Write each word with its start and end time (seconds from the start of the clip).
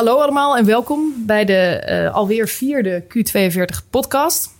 hallo 0.00 0.20
allemaal 0.20 0.56
en 0.56 0.64
welkom 0.64 1.14
bij 1.16 1.44
de 1.44 1.54
eh, 1.54 2.14
alweer 2.14 2.48
vierde 2.48 3.02
Q42 3.02 3.90
podcast. 3.90 4.50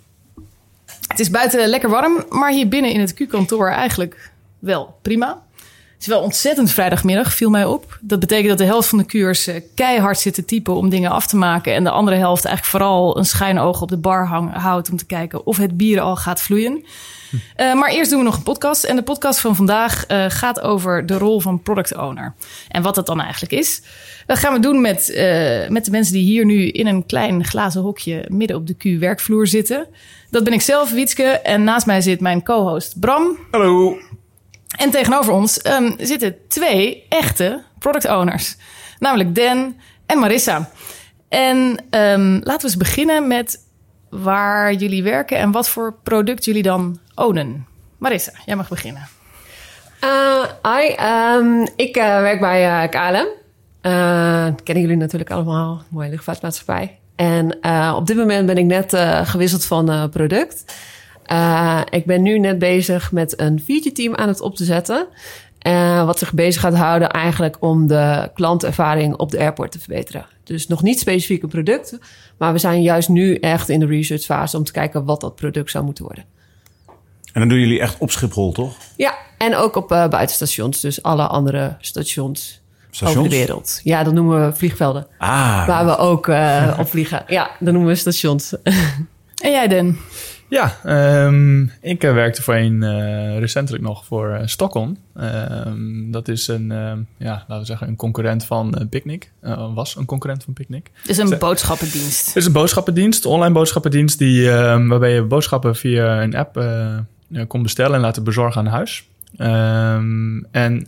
Het 1.06 1.18
is 1.20 1.30
buiten 1.30 1.68
lekker 1.68 1.90
warm, 1.90 2.24
maar 2.28 2.50
hier 2.50 2.68
binnen 2.68 2.92
in 2.92 3.00
het 3.00 3.14
Q-kantoor 3.14 3.68
eigenlijk 3.68 4.30
wel 4.58 4.98
prima. 5.02 5.42
Het 5.92 6.00
is 6.00 6.06
wel 6.06 6.20
ontzettend 6.20 6.70
vrijdagmiddag, 6.70 7.34
viel 7.34 7.50
mij 7.50 7.64
op. 7.64 7.98
Dat 8.00 8.20
betekent 8.20 8.48
dat 8.48 8.58
de 8.58 8.64
helft 8.64 8.88
van 8.88 8.98
de 8.98 9.04
kuurs 9.04 9.46
eh, 9.46 9.60
keihard 9.74 10.18
zit 10.18 10.34
te 10.34 10.44
typen 10.44 10.74
om 10.74 10.88
dingen 10.88 11.10
af 11.10 11.26
te 11.26 11.36
maken. 11.36 11.74
En 11.74 11.84
de 11.84 11.90
andere 11.90 12.16
helft 12.16 12.44
eigenlijk 12.44 12.76
vooral 12.76 13.18
een 13.18 13.24
schuin 13.24 13.58
oog 13.58 13.82
op 13.82 13.88
de 13.88 13.96
bar 13.96 14.26
hang, 14.26 14.52
houdt 14.52 14.90
om 14.90 14.96
te 14.96 15.06
kijken 15.06 15.46
of 15.46 15.56
het 15.56 15.76
bier 15.76 16.00
al 16.00 16.16
gaat 16.16 16.40
vloeien. 16.40 16.84
Uh, 17.32 17.74
maar 17.74 17.90
eerst 17.90 18.10
doen 18.10 18.18
we 18.18 18.24
nog 18.24 18.36
een 18.36 18.42
podcast. 18.42 18.84
En 18.84 18.96
de 18.96 19.02
podcast 19.02 19.40
van 19.40 19.56
vandaag 19.56 20.04
uh, 20.08 20.24
gaat 20.28 20.60
over 20.60 21.06
de 21.06 21.18
rol 21.18 21.40
van 21.40 21.62
product 21.62 21.96
owner. 21.96 22.34
En 22.68 22.82
wat 22.82 22.94
dat 22.94 23.06
dan 23.06 23.20
eigenlijk 23.20 23.52
is. 23.52 23.82
Dat 24.26 24.38
gaan 24.38 24.52
we 24.52 24.60
doen 24.60 24.80
met, 24.80 25.08
uh, 25.08 25.68
met 25.68 25.84
de 25.84 25.90
mensen 25.90 26.12
die 26.14 26.24
hier 26.24 26.44
nu 26.44 26.68
in 26.68 26.86
een 26.86 27.06
klein 27.06 27.44
glazen 27.44 27.82
hokje 27.82 28.24
midden 28.28 28.56
op 28.56 28.66
de 28.66 28.74
Q-werkvloer 28.74 29.46
zitten. 29.46 29.86
Dat 30.30 30.44
ben 30.44 30.52
ik 30.52 30.60
zelf, 30.60 30.90
Wietske. 30.90 31.24
En 31.24 31.64
naast 31.64 31.86
mij 31.86 32.00
zit 32.00 32.20
mijn 32.20 32.42
co-host 32.42 33.00
Bram. 33.00 33.38
Hallo. 33.50 33.98
En 34.76 34.90
tegenover 34.90 35.32
ons 35.32 35.66
um, 35.66 35.94
zitten 35.98 36.36
twee 36.48 37.04
echte 37.08 37.62
product 37.78 38.08
owners. 38.08 38.56
Namelijk 38.98 39.34
Dan 39.34 39.76
en 40.06 40.18
Marissa. 40.18 40.70
En 41.28 41.56
um, 41.90 42.32
laten 42.32 42.60
we 42.60 42.62
eens 42.62 42.76
beginnen 42.76 43.26
met 43.26 43.58
waar 44.10 44.74
jullie 44.74 45.02
werken 45.02 45.38
en 45.38 45.50
wat 45.50 45.68
voor 45.68 45.94
product 46.02 46.44
jullie 46.44 46.62
dan 46.62 46.98
ownen. 47.20 47.66
Marissa, 47.98 48.32
jij 48.46 48.56
mag 48.56 48.68
beginnen. 48.68 49.08
Uh, 50.04 50.44
hi, 50.62 50.94
um, 51.38 51.68
ik 51.76 51.96
uh, 51.96 52.04
werk 52.20 52.40
bij 52.40 52.84
uh, 52.84 52.88
KLM. 52.90 53.28
kennen 54.64 54.82
jullie 54.82 54.96
natuurlijk 54.96 55.30
allemaal, 55.30 55.82
mooie 55.88 56.10
luchtvaartmaatschappij. 56.10 56.98
En 57.16 57.58
op 57.94 58.06
dit 58.06 58.16
moment 58.16 58.46
ben 58.46 58.58
ik 58.58 58.64
net 58.64 58.96
gewisseld 59.28 59.64
van 59.64 60.10
product. 60.10 60.64
ik 61.90 62.04
ben 62.04 62.22
nu 62.22 62.38
net 62.38 62.58
bezig 62.58 63.12
met 63.12 63.40
een 63.40 63.60
feature 63.60 63.92
team 63.92 64.14
aan 64.14 64.28
het 64.28 64.40
op 64.40 64.56
te 64.56 64.64
zetten. 64.64 65.06
wat 66.06 66.18
zich 66.18 66.32
bezig 66.32 66.62
gaat 66.62 66.74
houden 66.74 67.10
eigenlijk 67.10 67.56
om 67.60 67.86
de 67.86 68.30
klantervaring 68.34 69.16
op 69.16 69.30
de 69.30 69.38
airport 69.38 69.72
te 69.72 69.78
verbeteren. 69.78 70.26
Dus 70.44 70.66
nog 70.66 70.82
niet 70.82 71.00
specifiek 71.00 71.42
een 71.42 71.48
product, 71.48 71.98
maar 72.38 72.52
we 72.52 72.58
zijn 72.58 72.82
juist 72.82 73.08
nu 73.08 73.34
echt 73.34 73.68
in 73.68 73.80
de 73.80 73.86
research 73.86 74.22
fase 74.22 74.56
om 74.56 74.64
te 74.64 74.72
kijken 74.72 75.04
wat 75.04 75.20
dat 75.20 75.34
product 75.34 75.70
zou 75.70 75.84
moeten 75.84 76.04
worden. 76.04 76.24
En 77.32 77.40
dan 77.40 77.48
doen 77.48 77.58
jullie 77.58 77.80
echt 77.80 77.96
op 77.98 78.10
Schiphol, 78.10 78.52
toch? 78.52 78.76
Ja, 78.96 79.14
en 79.38 79.56
ook 79.56 79.76
op 79.76 79.92
uh, 79.92 80.08
buitenstations. 80.08 80.80
Dus 80.80 81.02
alle 81.02 81.26
andere 81.26 81.76
stations, 81.80 82.60
stations, 82.90 83.18
over 83.18 83.30
de 83.30 83.36
wereld. 83.36 83.80
Ja, 83.84 84.02
dat 84.02 84.14
noemen 84.14 84.46
we 84.46 84.56
vliegvelden. 84.56 85.06
Ah. 85.18 85.66
Waar 85.66 85.86
we 85.86 85.96
ook 85.96 86.26
uh, 86.26 86.76
op 86.78 86.88
vliegen. 86.88 87.24
Ja, 87.26 87.50
dat 87.58 87.72
noemen 87.72 87.90
we 87.90 87.96
stations. 87.96 88.54
en 89.44 89.50
jij, 89.50 89.68
Den? 89.68 89.98
Ja, 90.48 90.76
um, 91.26 91.72
ik 91.80 92.04
uh, 92.04 92.12
werkte 92.12 92.42
voorheen 92.42 92.82
uh, 92.82 93.38
recentelijk 93.38 93.84
nog 93.84 94.04
voor 94.04 94.28
uh, 94.28 94.40
Stockholm. 94.44 94.96
Um, 95.20 96.10
dat 96.10 96.28
is 96.28 96.48
een, 96.48 96.68
ja, 97.18 97.44
laten 97.48 97.58
we 97.58 97.64
zeggen, 97.64 97.88
een 97.88 97.96
concurrent 97.96 98.44
van 98.44 98.86
Picnic. 98.90 99.32
was 99.74 99.96
een 99.96 100.04
concurrent 100.04 100.44
van 100.44 100.52
Picnic. 100.52 100.90
Het 100.94 101.08
is 101.08 101.18
een 101.18 101.38
boodschappendienst. 101.38 102.26
Het 102.26 102.36
is 102.36 102.46
een 102.46 102.52
boodschappendienst, 102.52 103.24
een 103.24 103.30
online 103.30 103.54
boodschappendienst, 103.54 104.18
die, 104.18 104.50
waarbij 104.50 105.12
je 105.12 105.22
boodschappen 105.22 105.76
via 105.76 106.22
een 106.22 106.34
app 106.34 106.56
kon 107.46 107.62
bestellen 107.62 107.94
en 107.94 108.00
laten 108.00 108.24
bezorgen 108.24 108.60
aan 108.60 108.66
huis. 108.66 109.08
Um, 109.38 110.46
en 110.50 110.86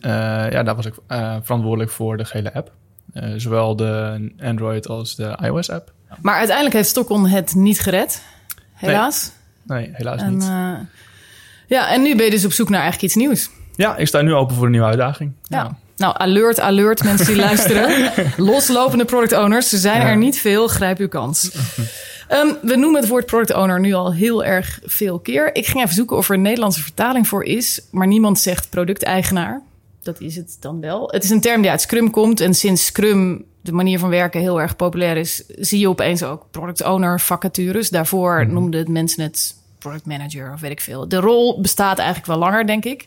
ja, 0.51 0.63
daar 0.63 0.77
was 0.77 0.87
ik 0.87 0.95
verantwoordelijk 1.43 1.91
voor 1.91 2.17
de 2.17 2.25
gele 2.25 2.55
app. 2.55 2.73
zowel 3.37 3.77
de 3.77 4.33
Android 4.43 4.89
als 4.89 5.17
de 5.17 5.39
iOS-app. 5.43 5.93
Maar 6.21 6.37
uiteindelijk 6.37 6.77
heeft 6.77 6.89
Stockholm 6.89 7.25
het 7.25 7.55
niet 7.55 7.81
gered, 7.81 8.23
helaas. 8.73 9.33
Nee. 9.63 9.87
Nee, 9.87 9.91
helaas 9.95 10.21
en, 10.21 10.33
niet. 10.33 10.51
Ja, 11.67 11.93
en 11.93 12.03
nu 12.03 12.17
ben 12.17 12.25
je 12.25 12.31
dus 12.31 12.45
op 12.45 12.53
zoek 12.53 12.69
naar 12.69 12.81
eigenlijk 12.81 13.13
iets 13.13 13.25
nieuws. 13.25 13.51
Ja, 13.77 13.97
ik 13.97 14.07
sta 14.07 14.21
nu 14.21 14.35
open 14.35 14.55
voor 14.55 14.65
een 14.65 14.71
nieuwe 14.71 14.87
uitdaging. 14.87 15.33
Ja. 15.43 15.59
ja. 15.59 15.77
Nou, 15.97 16.15
alert, 16.19 16.61
alert, 16.61 17.05
mensen 17.05 17.27
die 17.27 17.37
luisteren. 17.47 18.13
Loslopende 18.37 19.05
product 19.05 19.33
owners, 19.33 19.73
er 19.73 19.79
zijn 19.79 20.01
ja. 20.01 20.07
er 20.07 20.17
niet 20.17 20.39
veel. 20.39 20.69
Grijp 20.69 20.99
uw 20.99 21.09
kans. 21.09 21.51
Um, 22.33 22.57
we 22.63 22.77
noemen 22.77 23.01
het 23.01 23.11
woord 23.11 23.27
product 23.27 23.55
owner 23.55 23.81
nu 23.81 23.93
al 23.93 24.15
heel 24.15 24.45
erg 24.45 24.81
veel 24.85 25.19
keer. 25.19 25.55
Ik 25.55 25.67
ging 25.67 25.83
even 25.83 25.95
zoeken 25.95 26.17
of 26.17 26.29
er 26.29 26.35
een 26.35 26.43
Nederlandse 26.43 26.83
vertaling 26.83 27.29
voor 27.29 27.45
is, 27.45 27.81
maar 27.91 28.07
niemand 28.07 28.39
zegt 28.39 28.71
producteigenaar. 28.71 29.63
Dat 30.03 30.21
is 30.21 30.37
het 30.37 30.57
dan 30.61 30.81
wel. 30.81 31.09
Het 31.11 31.25
is 31.25 31.31
een 31.31 31.41
term 31.41 31.63
die 31.63 31.71
uit 31.71 31.81
Scrum 31.81 32.11
komt 32.11 32.41
en 32.41 32.55
sinds 32.55 32.85
Scrum 32.85 33.45
de 33.61 33.73
manier 33.73 33.99
van 33.99 34.09
werken 34.09 34.41
heel 34.41 34.61
erg 34.61 34.77
populair 34.77 35.17
is, 35.17 35.45
zie 35.47 35.79
je 35.79 35.89
opeens 35.89 36.23
ook 36.23 36.47
product 36.51 36.85
owner 36.85 37.21
vacatures. 37.21 37.91
Daarvoor 37.91 38.39
mm 38.39 38.45
-hmm. 38.45 38.53
noemden 38.55 38.93
mensen 38.93 39.23
het 39.23 39.55
product 39.79 40.07
manager 40.07 40.53
of 40.53 40.61
weet 40.61 40.71
ik 40.71 40.81
veel. 40.81 41.09
De 41.09 41.21
rol 41.21 41.61
bestaat 41.61 41.99
eigenlijk 41.99 42.27
wel 42.27 42.39
langer, 42.39 42.67
denk 42.67 42.85
ik. 42.85 43.07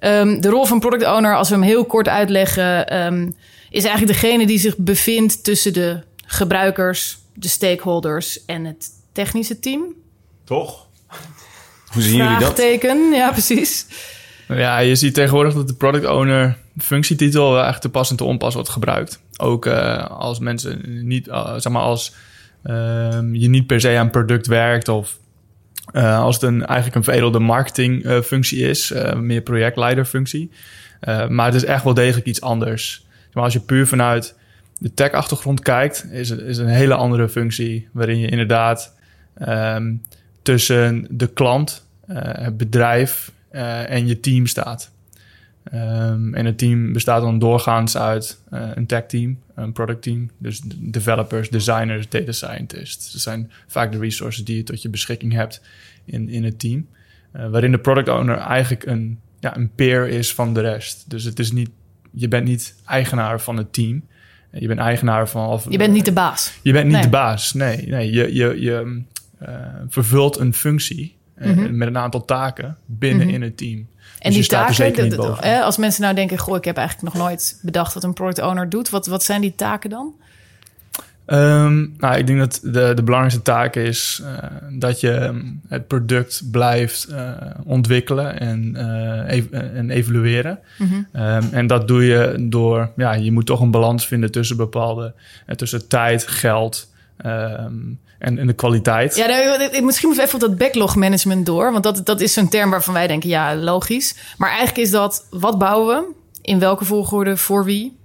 Ja. 0.00 0.20
Um, 0.20 0.40
de 0.40 0.48
rol 0.48 0.64
van 0.64 0.80
product 0.80 1.06
owner, 1.06 1.36
als 1.36 1.48
we 1.48 1.54
hem 1.54 1.64
heel 1.64 1.84
kort 1.84 2.08
uitleggen, 2.08 3.04
um, 3.04 3.34
is 3.70 3.84
eigenlijk 3.84 4.20
degene 4.20 4.46
die 4.46 4.58
zich 4.58 4.76
bevindt 4.76 5.44
tussen 5.44 5.72
de 5.72 6.00
gebruikers, 6.26 7.18
de 7.34 7.48
stakeholders 7.48 8.44
en 8.44 8.64
het 8.64 8.88
technische 9.12 9.58
team. 9.58 9.82
Toch? 10.44 10.86
Hoe 11.92 12.02
zien 12.02 12.16
jullie 12.16 12.38
dat? 12.38 12.58
Ja, 13.12 13.30
precies. 13.30 13.86
Ja, 14.48 14.78
je 14.78 14.94
ziet 14.94 15.14
tegenwoordig 15.14 15.54
dat 15.54 15.68
de 15.68 15.74
product 15.74 16.06
owner 16.06 16.56
functietitel 16.78 17.50
eigenlijk 17.50 17.80
te 17.80 17.88
pas 17.88 18.10
en 18.10 18.16
te 18.16 18.24
onpas 18.24 18.54
wordt 18.54 18.68
gebruikt. 18.68 19.20
Ook 19.36 19.66
uh, 19.66 20.06
als 20.06 20.38
mensen 20.38 21.06
niet, 21.06 21.28
uh, 21.28 21.54
zeg 21.56 21.72
maar, 21.72 21.82
als 21.82 22.14
uh, 22.64 23.18
je 23.32 23.48
niet 23.48 23.66
per 23.66 23.80
se 23.80 23.98
aan 23.98 24.10
product 24.10 24.46
werkt 24.46 24.88
of 24.88 25.18
uh, 25.92 26.18
als 26.18 26.34
het 26.34 26.44
een, 26.44 26.66
eigenlijk 26.66 26.96
een 26.96 27.04
veredelde 27.04 27.38
marketingfunctie 27.38 28.68
is, 28.68 28.92
meer 29.16 29.40
projectleiderfunctie. 29.40 30.50
maar 31.28 31.46
het 31.46 31.54
is 31.54 31.64
echt 31.64 31.84
wel 31.84 31.94
degelijk 31.94 32.26
iets 32.26 32.40
anders. 32.40 33.06
Maar 33.32 33.44
als 33.44 33.52
je 33.52 33.60
puur 33.60 33.86
vanuit 33.86 34.36
de 34.78 34.94
tech-achtergrond 34.94 35.60
kijkt, 35.60 36.06
is 36.10 36.30
is 36.30 36.58
een 36.58 36.66
hele 36.66 36.94
andere 36.94 37.28
functie 37.28 37.88
waarin 37.92 38.18
je 38.18 38.28
inderdaad 38.28 38.96
um, 39.48 40.02
tussen 40.42 41.06
de 41.10 41.26
klant, 41.26 41.86
het 42.06 42.56
bedrijf 42.56 43.32
en 43.50 44.06
je 44.06 44.20
team 44.20 44.46
staat. 44.46 44.92
Um, 45.74 46.34
en 46.34 46.44
het 46.46 46.58
team 46.58 46.92
bestaat 46.92 47.22
dan 47.22 47.38
doorgaans 47.38 47.96
uit 47.96 48.40
uh, 48.52 48.70
een 48.74 48.86
tech 48.86 49.06
team, 49.06 49.38
een 49.54 49.72
product 49.72 50.02
team. 50.02 50.30
Dus 50.38 50.60
developers, 50.76 51.50
designers, 51.50 52.08
data 52.08 52.32
scientists. 52.32 53.12
Dat 53.12 53.20
zijn 53.20 53.50
vaak 53.66 53.92
de 53.92 53.98
resources 53.98 54.44
die 54.44 54.56
je 54.56 54.62
tot 54.62 54.82
je 54.82 54.88
beschikking 54.88 55.32
hebt 55.32 55.62
in, 56.04 56.28
in 56.28 56.44
het 56.44 56.58
team. 56.58 56.86
Waarin 57.32 57.70
de 57.70 57.78
product 57.78 58.08
owner 58.08 58.36
eigenlijk 58.36 58.86
een, 58.86 59.18
ja, 59.40 59.56
een 59.56 59.70
peer 59.74 60.08
is 60.08 60.34
van 60.34 60.54
de 60.54 60.60
rest. 60.60 61.10
Dus 61.10 61.24
het 61.24 61.38
is 61.38 61.52
niet, 61.52 61.70
je 62.10 62.28
bent 62.28 62.44
niet 62.44 62.74
eigenaar 62.86 63.40
van 63.40 63.56
het 63.56 63.72
team. 63.72 64.04
Je 64.58 64.66
bent 64.66 64.80
eigenaar 64.80 65.28
van... 65.28 65.48
Of, 65.48 65.66
je 65.68 65.78
bent 65.78 65.92
niet 65.92 66.04
de 66.04 66.12
baas. 66.12 66.52
Je 66.62 66.72
bent 66.72 66.84
niet 66.84 66.94
nee. 66.94 67.02
de 67.02 67.08
baas, 67.08 67.52
nee. 67.52 67.86
nee 67.88 68.12
je 68.12 68.34
je, 68.34 68.60
je 68.60 69.02
uh, 69.42 69.48
vervult 69.88 70.38
een 70.38 70.54
functie 70.54 71.16
mm 71.38 71.52
-hmm. 71.52 71.76
met 71.76 71.88
een 71.88 71.98
aantal 71.98 72.24
taken 72.24 72.76
binnen 72.86 73.26
mm 73.26 73.32
-hmm. 73.32 73.34
in 73.34 73.42
het 73.42 73.56
team. 73.56 73.86
En 74.18 74.32
dus 74.32 74.48
die 74.48 74.48
taken, 74.48 75.10
de, 75.10 75.16
de, 75.16 75.62
als 75.62 75.76
mensen 75.76 76.02
nou 76.02 76.14
denken, 76.14 76.38
goh, 76.38 76.56
ik 76.56 76.64
heb 76.64 76.76
eigenlijk 76.76 77.14
nog 77.14 77.24
nooit 77.24 77.58
bedacht 77.62 77.94
wat 77.94 78.04
een 78.04 78.12
product 78.12 78.42
owner 78.42 78.68
doet. 78.68 78.90
Wat, 78.90 79.06
wat 79.06 79.22
zijn 79.22 79.40
die 79.40 79.54
taken 79.54 79.90
dan? 79.90 80.14
Um, 81.26 81.94
nou, 81.98 82.16
ik 82.16 82.26
denk 82.26 82.38
dat 82.38 82.60
de, 82.62 82.92
de 82.94 83.02
belangrijkste 83.02 83.42
taak 83.42 83.76
is 83.76 84.22
uh, 84.22 84.28
dat 84.78 85.00
je 85.00 85.42
het 85.68 85.86
product 85.86 86.42
blijft 86.50 87.08
uh, 87.10 87.30
ontwikkelen 87.64 88.40
en, 88.40 88.74
uh, 88.76 89.36
ev 89.36 89.44
en 89.50 89.90
evalueren. 89.90 90.58
Mm 90.78 90.88
-hmm. 90.88 91.22
um, 91.22 91.48
en 91.52 91.66
dat 91.66 91.88
doe 91.88 92.04
je 92.04 92.46
door, 92.48 92.90
ja, 92.96 93.12
je 93.12 93.32
moet 93.32 93.46
toch 93.46 93.60
een 93.60 93.70
balans 93.70 94.06
vinden 94.06 94.30
tussen 94.30 94.56
bepaalde, 94.56 95.14
tussen 95.56 95.88
tijd, 95.88 96.26
geld. 96.26 96.92
Um, 97.26 97.98
en, 98.18 98.38
en 98.38 98.46
de 98.46 98.52
kwaliteit. 98.52 99.16
Ja, 99.16 99.26
nou, 99.26 99.82
misschien 99.82 100.08
moet 100.08 100.16
we 100.16 100.22
even 100.22 100.34
op 100.34 100.40
dat 100.40 100.58
backlog 100.58 100.96
management 100.96 101.46
door. 101.46 101.72
Want 101.72 101.84
dat, 101.84 102.06
dat 102.06 102.20
is 102.20 102.32
zo'n 102.32 102.48
term 102.48 102.70
waarvan 102.70 102.94
wij 102.94 103.06
denken, 103.06 103.28
ja, 103.28 103.56
logisch. 103.56 104.16
Maar 104.36 104.48
eigenlijk 104.48 104.78
is 104.78 104.90
dat, 104.90 105.26
wat 105.30 105.58
bouwen 105.58 105.96
we? 105.96 106.12
In 106.40 106.58
welke 106.58 106.84
volgorde, 106.84 107.36
voor 107.36 107.64
wie? 107.64 107.96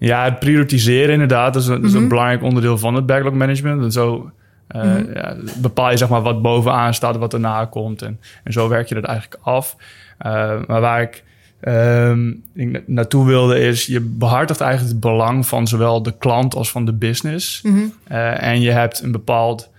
Ja, 0.00 0.24
het 0.24 0.38
prioritiseren 0.38 1.12
inderdaad. 1.12 1.52
Dat 1.54 1.62
is, 1.62 1.68
een, 1.68 1.74
mm 1.74 1.80
-hmm. 1.80 1.88
is 1.88 1.94
een 1.94 2.08
belangrijk 2.08 2.42
onderdeel 2.42 2.78
van 2.78 2.94
het 2.94 3.06
backlog 3.06 3.34
management. 3.34 3.82
En 3.82 3.92
zo 3.92 4.30
uh, 4.76 4.82
mm 4.82 4.90
-hmm. 4.90 5.14
ja, 5.14 5.36
bepaal 5.56 5.90
je 5.90 5.96
zeg 5.96 6.08
maar 6.08 6.22
wat 6.22 6.42
bovenaan 6.42 6.94
staat, 6.94 7.16
wat 7.16 7.32
erna 7.32 7.64
komt. 7.64 8.02
En, 8.02 8.20
en 8.44 8.52
zo 8.52 8.68
werk 8.68 8.88
je 8.88 8.94
dat 8.94 9.04
eigenlijk 9.04 9.42
af. 9.42 9.76
Uh, 10.26 10.52
maar 10.66 10.80
waar 10.80 11.02
ik 11.02 11.24
um, 11.60 12.42
naartoe 12.86 13.26
wilde 13.26 13.58
is, 13.58 13.86
je 13.86 14.00
behartigt 14.00 14.60
eigenlijk 14.60 14.92
het 14.92 15.00
belang 15.00 15.46
van 15.46 15.66
zowel 15.66 16.02
de 16.02 16.16
klant 16.18 16.54
als 16.54 16.70
van 16.70 16.84
de 16.84 16.92
business. 16.92 17.62
Mm 17.62 17.72
-hmm. 17.72 17.92
uh, 18.10 18.42
en 18.42 18.60
je 18.60 18.70
hebt 18.70 19.02
een 19.02 19.12
bepaald, 19.12 19.70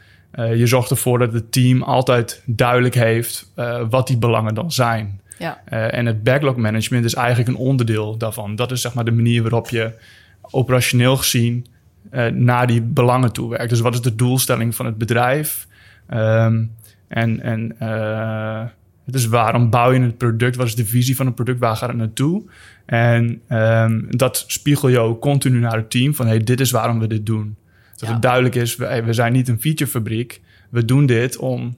je 0.56 0.68
zorgt 0.68 0.90
ervoor 0.90 1.20
dat 1.20 1.34
het 1.34 1.52
team 1.52 1.82
altijd 1.82 2.44
duidelijk 2.46 2.96
heeft 2.96 3.52
wat 3.90 4.08
die 4.08 4.18
belangen 4.18 4.54
dan 4.54 4.72
zijn. 4.72 5.21
Ja. 5.42 5.62
en 5.66 6.06
het 6.06 6.24
backlog 6.24 6.56
management 6.56 7.06
is 7.06 7.14
eigenlijk 7.14 7.50
een 7.50 7.56
onderdeel 7.56 8.18
daarvan. 8.18 8.56
Dat 8.56 8.72
is 8.72 8.82
zeg 8.82 8.94
maar 8.94 9.06
de 9.06 9.12
manier 9.12 9.42
waarop 9.42 9.70
je 9.70 9.94
operationeel 10.42 11.18
gezien 11.18 11.66
uh, 12.12 12.26
naar 12.26 12.68
die 12.68 12.82
belangen 12.82 13.32
toe 13.32 13.50
werkt. 13.50 13.70
Dus 13.70 13.80
wat 13.80 13.94
is 13.94 14.02
de 14.02 14.16
doelstelling 14.16 14.76
van 14.76 14.86
het 14.86 14.98
bedrijf? 14.98 15.68
Um, 16.14 16.72
en 17.08 17.42
en 17.42 17.76
uh, 17.82 18.64
dus 19.06 19.26
waarom 19.26 19.70
bouw 19.70 19.92
je 19.92 20.02
het 20.02 20.18
product? 20.18 20.56
Wat 20.56 20.68
is 20.68 20.76
de 20.76 20.86
visie 20.86 21.16
van 21.16 21.26
het 21.26 21.36
product? 21.36 21.60
Waar 21.60 21.76
gaat 21.76 21.90
het 21.90 21.98
naartoe? 21.98 22.44
En 22.86 23.42
um, 23.50 24.08
dat 24.10 24.44
spiegel 24.48 24.90
je 24.90 25.00
ook 25.00 25.22
continu 25.22 25.60
naar 25.60 25.76
het 25.76 25.90
team 25.90 26.16
van 26.16 26.28
hey, 26.28 26.40
dit 26.40 26.60
is 26.60 26.72
waarom 26.72 27.00
we 27.00 27.08
dit 27.08 27.26
doen. 27.26 27.56
Dat 27.96 28.10
het 28.10 28.22
duidelijk 28.22 28.56
is, 28.56 28.76
we, 28.76 29.04
we 29.06 29.14
zijn 29.14 29.34
niet 29.34 29.48
een 29.48 29.62
featurefabriek. 29.62 30.42
We 30.70 30.86
doen 30.86 31.06
dit 31.06 31.38
om, 31.38 31.76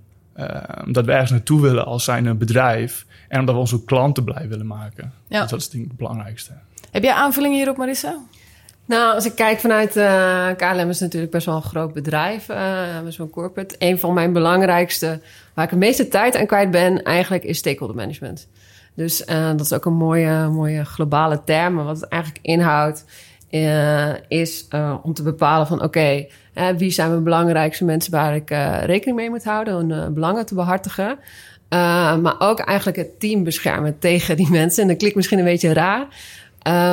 omdat 0.86 1.06
we 1.06 1.12
ergens 1.12 1.32
naartoe 1.32 1.62
willen 1.62 1.86
als 1.86 2.04
zijn 2.04 2.26
een 2.26 2.38
bedrijf. 2.38 3.06
En 3.28 3.40
omdat 3.40 3.56
we 3.56 3.62
onze 3.62 3.84
klanten 3.84 4.24
blij 4.24 4.48
willen 4.48 4.68
maken. 4.68 5.14
Ja. 5.28 5.42
Dus 5.42 5.50
dat 5.50 5.60
is 5.60 5.70
denk 5.70 5.84
ik 5.84 5.90
het 5.90 6.00
belangrijkste. 6.00 6.52
Heb 6.92 7.04
jij 7.04 7.14
aanvullingen 7.14 7.58
hierop, 7.58 7.78
Marissa? 7.78 8.18
Nou, 8.86 9.14
als 9.14 9.26
ik 9.26 9.36
kijk 9.36 9.60
vanuit 9.60 9.96
uh, 9.96 10.48
KLM 10.58 10.90
is 10.90 11.00
natuurlijk 11.00 11.32
best 11.32 11.46
wel 11.46 11.56
een 11.56 11.62
groot 11.62 11.94
bedrijf, 11.94 12.50
uh, 12.50 12.58
zo'n 13.08 13.30
corporate. 13.30 13.76
Een 13.78 14.00
van 14.00 14.14
mijn 14.14 14.34
belangrijkste, 14.34 15.22
waar 15.54 15.66
ik 15.66 15.72
de 15.72 15.78
meeste 15.78 16.08
tijd 16.08 16.36
aan 16.36 16.46
kwijt 16.46 16.72
ben, 16.72 17.04
eigenlijk 17.04 17.44
is 17.44 17.58
stakeholder 17.58 17.96
management. 17.96 18.48
Dus 18.96 19.26
uh, 19.26 19.48
dat 19.48 19.62
is 19.62 19.74
ook 19.74 19.86
een 19.86 19.94
mooie, 19.94 20.48
mooie 20.48 20.86
globale 20.86 21.42
term. 21.44 21.74
Maar 21.74 21.86
wat 21.86 22.00
het 22.02 22.10
eigenlijk 22.10 22.46
inhoudt, 22.46 23.06
is 24.28 24.68
om 25.02 25.14
te 25.14 25.24
bepalen 25.24 25.68
van 25.68 25.78
oké, 25.78 25.86
okay, 25.86 26.30
wie 26.78 26.92
zijn 26.92 27.10
mijn 27.10 27.24
belangrijkste 27.24 27.86
mensen 27.86 28.12
waar 28.12 28.36
ik 28.36 28.50
rekening 28.86 29.18
mee 29.18 29.30
moet 29.30 29.44
houden, 29.44 29.74
hun 29.74 30.14
belangen 30.14 30.46
te 30.46 30.56
behartigen. 30.56 31.18
maar 32.22 32.36
ook 32.40 32.60
eigenlijk 32.60 32.98
het 32.98 33.20
team 33.20 33.44
beschermen 33.44 34.00
tegen 34.10 34.38
die 34.38 34.50
mensen. 34.50 34.82
En 34.82 34.88
dat 34.88 34.98
klinkt 34.98 35.16
misschien 35.16 35.40
een 35.40 35.46
beetje 35.46 35.74
raar. 35.74 36.08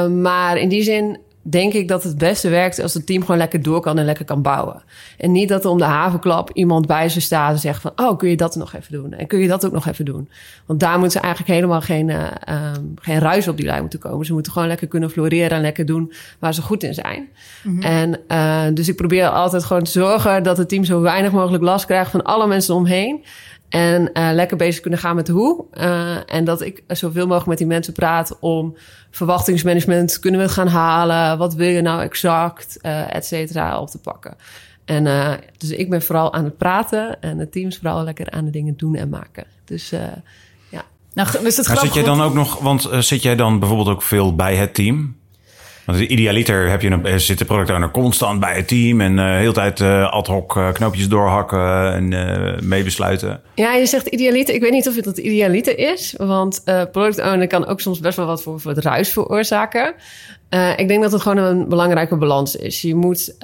maar 0.08 0.58
in 0.58 0.68
die 0.68 0.82
zin 0.82 1.18
denk 1.42 1.72
ik 1.72 1.88
dat 1.88 2.02
het 2.02 2.18
beste 2.18 2.48
werkt 2.48 2.80
als 2.80 2.94
het 2.94 3.06
team 3.06 3.20
gewoon 3.20 3.36
lekker 3.36 3.62
door 3.62 3.80
kan 3.80 3.98
en 3.98 4.04
lekker 4.04 4.24
kan 4.24 4.42
bouwen. 4.42 4.82
En 5.18 5.32
niet 5.32 5.48
dat 5.48 5.64
er 5.64 5.70
om 5.70 5.78
de 5.78 5.84
havenklap 5.84 6.50
iemand 6.52 6.86
bij 6.86 7.08
ze 7.08 7.20
staat 7.20 7.52
en 7.52 7.58
zegt 7.58 7.80
van... 7.80 7.92
oh, 7.96 8.18
kun 8.18 8.28
je 8.28 8.36
dat 8.36 8.56
nog 8.56 8.74
even 8.74 8.92
doen? 8.92 9.12
En 9.12 9.26
kun 9.26 9.38
je 9.38 9.48
dat 9.48 9.66
ook 9.66 9.72
nog 9.72 9.86
even 9.86 10.04
doen? 10.04 10.28
Want 10.66 10.80
daar 10.80 10.98
moeten 10.98 11.10
ze 11.10 11.18
eigenlijk 11.18 11.54
helemaal 11.54 11.80
geen, 11.80 12.08
uh, 12.08 12.24
um, 12.76 12.94
geen 13.00 13.18
ruis 13.18 13.48
op 13.48 13.56
die 13.56 13.66
lijn 13.66 13.80
moeten 13.80 13.98
komen. 13.98 14.26
Ze 14.26 14.32
moeten 14.32 14.52
gewoon 14.52 14.68
lekker 14.68 14.88
kunnen 14.88 15.10
floreren 15.10 15.50
en 15.50 15.60
lekker 15.60 15.86
doen 15.86 16.12
waar 16.38 16.54
ze 16.54 16.62
goed 16.62 16.82
in 16.82 16.94
zijn. 16.94 17.28
Mm-hmm. 17.62 17.82
En 17.82 18.20
uh, 18.28 18.74
dus 18.74 18.88
ik 18.88 18.96
probeer 18.96 19.28
altijd 19.28 19.64
gewoon 19.64 19.84
te 19.84 19.90
zorgen 19.90 20.42
dat 20.42 20.56
het 20.56 20.68
team 20.68 20.84
zo 20.84 21.00
weinig 21.00 21.32
mogelijk 21.32 21.62
last 21.62 21.86
krijgt 21.86 22.10
van 22.10 22.22
alle 22.22 22.46
mensen 22.46 22.74
omheen. 22.74 23.24
En 23.70 24.10
uh, 24.14 24.30
lekker 24.32 24.56
bezig 24.56 24.80
kunnen 24.80 25.00
gaan 25.00 25.16
met 25.16 25.26
de 25.26 25.32
hoe. 25.32 25.64
Uh, 25.74 26.16
en 26.34 26.44
dat 26.44 26.60
ik 26.60 26.82
zoveel 26.86 27.24
mogelijk 27.24 27.46
met 27.46 27.58
die 27.58 27.66
mensen 27.66 27.92
praat 27.92 28.36
om 28.40 28.76
verwachtingsmanagement. 29.10 30.18
Kunnen 30.18 30.40
we 30.40 30.46
het 30.46 30.54
gaan 30.54 30.68
halen? 30.68 31.38
Wat 31.38 31.54
wil 31.54 31.68
je 31.68 31.80
nou 31.80 32.02
exact? 32.02 32.78
Uh, 32.82 33.14
et 33.14 33.26
cetera, 33.26 33.80
op 33.80 33.88
te 33.88 33.98
pakken. 33.98 34.36
En 34.84 35.06
uh, 35.06 35.32
dus 35.56 35.70
ik 35.70 35.90
ben 35.90 36.02
vooral 36.02 36.32
aan 36.32 36.44
het 36.44 36.56
praten 36.56 37.20
en 37.20 37.38
het 37.38 37.52
team 37.52 37.68
is 37.68 37.76
vooral 37.76 38.04
lekker 38.04 38.30
aan 38.30 38.44
de 38.44 38.50
dingen 38.50 38.76
doen 38.76 38.94
en 38.94 39.08
maken. 39.08 39.44
Dus 39.64 39.92
uh, 39.92 40.00
ja. 40.68 40.84
Nou, 41.14 41.28
is 41.46 41.56
het 41.56 41.68
maar 41.68 41.78
zit 41.78 41.94
jij 41.94 42.04
dan 42.04 42.20
ook 42.20 42.34
nog, 42.34 42.58
want 42.58 42.88
zit 42.98 43.22
jij 43.22 43.36
dan 43.36 43.58
bijvoorbeeld 43.58 43.88
ook 43.88 44.02
veel 44.02 44.34
bij 44.34 44.56
het 44.56 44.74
team? 44.74 45.16
Want 45.84 45.98
idealiter 45.98 46.68
heb 46.68 46.82
je 46.82 46.90
een, 46.90 47.06
eh, 47.06 47.16
zit 47.16 47.38
de 47.38 47.44
product 47.44 47.70
owner 47.70 47.90
constant 47.90 48.40
bij 48.40 48.56
het 48.56 48.68
team 48.68 49.00
en 49.00 49.18
uh, 49.18 49.36
heel 49.36 49.52
tijd 49.52 49.80
uh, 49.80 50.12
ad 50.12 50.26
hoc 50.26 50.56
uh, 50.56 50.72
knoopjes 50.72 51.08
doorhakken 51.08 51.92
en 51.92 52.68
meebesluiten. 52.68 53.40
Ja, 53.54 53.74
je 53.74 53.86
zegt 53.86 54.06
idealiter. 54.06 54.54
Ik 54.54 54.60
weet 54.60 54.72
niet 54.72 54.88
of 54.88 54.94
het 54.94 55.04
dat 55.04 55.18
idealiter 55.18 55.78
is, 55.78 56.14
want 56.16 56.62
product 56.92 57.20
owner 57.20 57.46
kan 57.46 57.66
ook 57.66 57.80
soms 57.80 58.00
best 58.00 58.16
wel 58.16 58.26
wat 58.26 58.42
voor, 58.42 58.60
voor 58.60 58.70
het 58.70 58.84
ruis 58.84 59.12
veroorzaken. 59.12 59.94
ik 60.76 60.88
denk 60.88 61.02
dat 61.02 61.12
het 61.12 61.22
gewoon 61.22 61.38
een 61.38 61.68
belangrijke 61.68 62.16
balans 62.16 62.56
is. 62.56 62.82
Je 62.82 62.94
moet, 62.94 63.34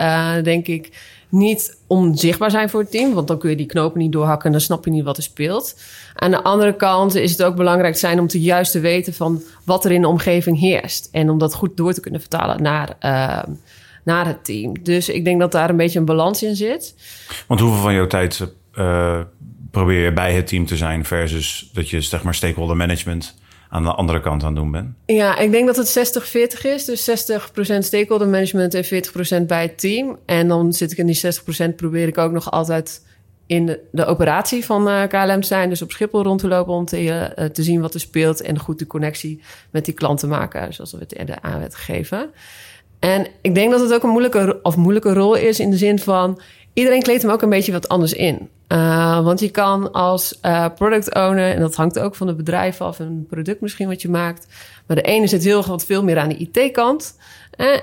denk 0.42 0.66
ik, 0.66 0.90
niet 1.28 1.78
onzichtbaar 1.87 2.50
zijn 2.50 2.70
voor 2.70 2.81
het 2.81 2.90
team, 2.90 3.14
want 3.14 3.28
dan 3.28 3.38
kun 3.38 3.50
je 3.50 3.56
die 3.56 3.67
knopen 3.67 4.00
niet 4.00 4.12
doorhakken 4.12 4.46
en 4.46 4.52
dan 4.52 4.61
snap 4.61 4.84
je 4.84 4.90
niet 4.90 5.05
wat 5.05 5.17
er 5.17 5.23
speelt. 5.23 5.81
Aan 6.14 6.31
de 6.31 6.43
andere 6.43 6.76
kant 6.76 7.14
is 7.14 7.31
het 7.31 7.43
ook 7.43 7.56
belangrijk 7.56 7.96
zijn 7.96 8.20
om 8.20 8.26
te 8.26 8.40
juist 8.40 8.73
te 8.73 8.81
weten 8.81 9.14
van 9.14 9.43
wat 9.64 9.84
er 9.84 9.90
in 9.90 10.00
de 10.00 10.08
omgeving 10.08 10.58
heerst 10.58 11.08
en 11.12 11.31
om 11.31 11.38
dat 11.38 11.55
goed 11.55 11.76
door 11.76 11.93
te 11.93 12.00
kunnen 12.00 12.20
vertalen 12.20 12.62
naar, 12.62 12.96
uh, 13.00 13.55
naar 14.05 14.26
het 14.26 14.44
team. 14.44 14.82
Dus 14.82 15.08
ik 15.08 15.25
denk 15.25 15.40
dat 15.40 15.52
daar 15.52 15.70
een 15.70 15.76
beetje 15.76 15.99
een 15.99 16.05
balans 16.05 16.43
in 16.43 16.56
zit. 16.56 16.94
Want 17.46 17.61
hoeveel 17.61 17.82
van 17.82 17.94
jouw 17.94 18.06
tijd 18.06 18.46
uh, 18.75 19.20
probeer 19.70 20.05
je 20.05 20.12
bij 20.12 20.32
het 20.32 20.46
team 20.46 20.67
te 20.67 20.76
zijn 20.76 21.05
versus 21.05 21.70
dat 21.72 21.88
je 21.88 22.00
zeg 22.00 22.22
maar 22.22 22.34
stakeholder 22.34 22.76
management 22.76 23.34
aan 23.76 23.84
de 23.84 23.93
andere 23.93 24.20
kant 24.20 24.44
aan 24.44 24.55
doen 24.55 24.70
ben? 24.70 24.96
Ja, 25.06 25.38
ik 25.38 25.50
denk 25.50 25.67
dat 25.67 25.76
het 25.76 26.19
60-40 26.58 26.61
is. 26.62 26.84
Dus 26.84 27.28
60% 27.31 27.78
stakeholder 27.78 28.28
management 28.28 28.75
en 28.75 28.84
40% 29.43 29.46
bij 29.46 29.62
het 29.62 29.78
team. 29.78 30.19
En 30.26 30.49
dan 30.49 30.73
zit 30.73 30.93
ik 30.93 30.99
in 30.99 31.06
die 31.06 31.20
60% 31.73 31.75
probeer 31.76 32.08
ik 32.08 32.19
ook 32.19 32.32
nog 32.32 32.50
altijd 32.50 33.05
in 33.46 33.78
de, 33.90 34.05
operatie 34.05 34.64
van 34.64 34.88
eh, 34.88 35.08
KLM 35.08 35.40
te 35.40 35.46
zijn. 35.46 35.69
Dus 35.69 35.82
op 35.82 35.90
Schiphol 35.90 36.23
rond 36.23 36.40
te 36.40 36.49
lopen 36.49 36.73
om 36.73 36.84
te, 36.84 37.02
uh, 37.02 37.44
te 37.44 37.62
zien 37.62 37.81
wat 37.81 37.94
er 37.94 38.00
speelt. 38.00 38.40
En 38.40 38.58
goed 38.58 38.78
de 38.78 38.87
connectie 38.87 39.43
met 39.70 39.84
die 39.84 39.94
klant 39.94 40.19
te 40.19 40.26
maken, 40.26 40.75
zoals 40.75 40.93
we 40.93 40.99
het 40.99 41.17
eerder 41.17 41.38
aan 41.40 41.58
werd 41.58 41.75
gegeven. 41.75 42.31
En 42.99 43.26
ik 43.40 43.55
denk 43.55 43.70
dat 43.70 43.81
het 43.81 43.94
ook 43.94 44.02
een 44.02 44.11
moeilijke, 44.11 44.58
of 44.62 44.76
moeilijke 44.76 45.12
rol 45.12 45.34
is 45.34 45.61
in 45.61 45.70
de 45.70 45.76
zin 45.76 45.99
van 45.99 46.40
iedereen 46.76 47.02
kleedt 47.02 47.23
hem 47.23 47.31
ook 47.31 47.43
een 47.43 47.49
beetje 47.49 47.73
wat 47.73 47.88
anders 47.88 48.12
in. 48.12 48.49
Uh, 48.69 49.25
want 49.25 49.40
je 49.40 49.50
kan 49.50 49.93
als 49.93 50.38
uh, 50.43 50.67
product 50.75 51.14
owner, 51.14 51.55
en 51.55 51.61
dat 51.61 51.75
hangt 51.75 51.99
ook 51.99 52.14
van 52.14 52.26
het 52.26 52.37
bedrijf 52.37 52.81
af 52.81 53.00
en 53.00 53.26
product 53.28 53.61
misschien 53.61 53.88
wat 53.88 54.02
je 54.02 54.08
maakt. 54.08 54.46
Maar 54.87 54.96
de 54.96 55.02
ene 55.02 55.26
zit 55.26 55.44
heel 55.44 55.67
wat 55.67 55.84
veel 55.84 56.05
meer 56.05 56.19
aan 56.19 56.28
de 56.28 56.37
IT-kant 56.37 57.17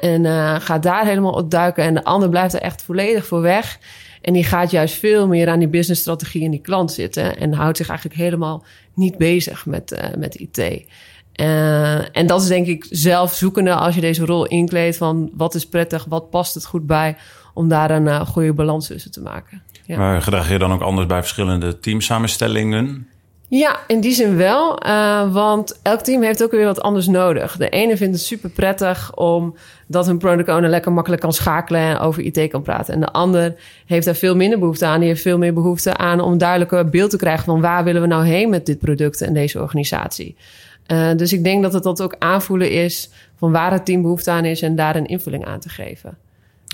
en 0.01 0.23
uh, 0.23 0.55
gaat 0.59 0.83
daar 0.83 1.05
helemaal 1.05 1.31
op 1.31 1.51
duiken. 1.51 1.83
En 1.83 1.93
de 1.93 2.03
ander 2.03 2.29
blijft 2.29 2.53
er 2.53 2.61
echt 2.61 2.81
volledig 2.81 3.25
voor 3.25 3.41
weg. 3.41 3.79
En 4.21 4.33
die 4.33 4.43
gaat 4.43 4.71
juist 4.71 4.95
veel 4.95 5.27
meer 5.27 5.49
aan 5.49 5.59
die 5.59 5.67
businessstrategie 5.67 6.45
en 6.45 6.51
die 6.51 6.61
klant 6.61 6.91
zitten. 6.91 7.37
En 7.37 7.53
houdt 7.53 7.77
zich 7.77 7.89
eigenlijk 7.89 8.19
helemaal 8.19 8.63
niet 8.93 9.17
bezig 9.17 9.65
met, 9.65 10.01
met 10.17 10.35
IT. 10.35 10.85
En 12.11 12.27
dat 12.27 12.41
is 12.41 12.47
denk 12.47 12.67
ik 12.67 12.85
zelf 12.89 13.33
zoekende 13.33 13.73
als 13.73 13.95
je 13.95 14.01
deze 14.01 14.25
rol 14.25 14.45
inkleedt 14.45 14.97
van 14.97 15.31
wat 15.33 15.55
is 15.55 15.67
prettig, 15.67 16.05
wat 16.05 16.29
past 16.29 16.53
het 16.53 16.65
goed 16.65 16.87
bij 16.87 17.15
om 17.53 17.67
daar 17.67 17.91
een 17.91 18.05
uh, 18.05 18.19
goede 18.21 18.53
balans 18.53 18.87
tussen 18.87 19.11
te 19.11 19.21
maken. 19.21 19.61
Ja. 19.85 19.97
Maar 19.97 20.21
gedrag 20.21 20.49
je 20.49 20.59
dan 20.59 20.71
ook 20.71 20.81
anders 20.81 21.07
bij 21.07 21.19
verschillende 21.19 21.79
teamsamenstellingen? 21.79 23.07
Ja, 23.55 23.79
in 23.87 23.99
die 23.99 24.13
zin 24.13 24.35
wel. 24.35 24.85
Uh, 24.85 25.33
want 25.33 25.79
elk 25.81 25.99
team 25.99 26.21
heeft 26.21 26.43
ook 26.43 26.51
weer 26.51 26.65
wat 26.65 26.81
anders 26.81 27.07
nodig. 27.07 27.57
De 27.57 27.69
ene 27.69 27.97
vindt 27.97 28.15
het 28.15 28.23
super 28.23 28.49
prettig 28.49 29.15
om 29.15 29.55
dat 29.87 30.05
hun 30.05 30.17
product 30.17 30.49
owner 30.49 30.69
lekker 30.69 30.91
makkelijk 30.91 31.21
kan 31.21 31.33
schakelen 31.33 31.81
en 31.81 31.97
over 31.97 32.23
IT 32.23 32.49
kan 32.49 32.61
praten. 32.61 32.93
En 32.93 32.99
de 32.99 33.11
ander 33.11 33.55
heeft 33.85 34.05
daar 34.05 34.15
veel 34.15 34.35
minder 34.35 34.59
behoefte 34.59 34.85
aan. 34.85 34.99
Die 34.99 35.07
heeft 35.07 35.21
veel 35.21 35.37
meer 35.37 35.53
behoefte 35.53 35.97
aan 35.97 36.19
om 36.19 36.37
duidelijker 36.37 36.89
beeld 36.89 37.09
te 37.09 37.17
krijgen 37.17 37.45
van 37.45 37.61
waar 37.61 37.83
willen 37.83 38.01
we 38.01 38.07
nou 38.07 38.25
heen 38.25 38.49
met 38.49 38.65
dit 38.65 38.79
product 38.79 39.21
en 39.21 39.33
deze 39.33 39.61
organisatie. 39.61 40.35
Uh, 40.87 41.11
dus 41.15 41.33
ik 41.33 41.43
denk 41.43 41.63
dat 41.63 41.73
het 41.73 41.83
dat 41.83 42.01
ook 42.01 42.15
aanvoelen 42.19 42.71
is 42.71 43.09
van 43.35 43.51
waar 43.51 43.71
het 43.71 43.85
team 43.85 44.01
behoefte 44.01 44.31
aan 44.31 44.45
is 44.45 44.61
en 44.61 44.75
daar 44.75 44.95
een 44.95 45.05
invulling 45.05 45.45
aan 45.45 45.59
te 45.59 45.69
geven. 45.69 46.17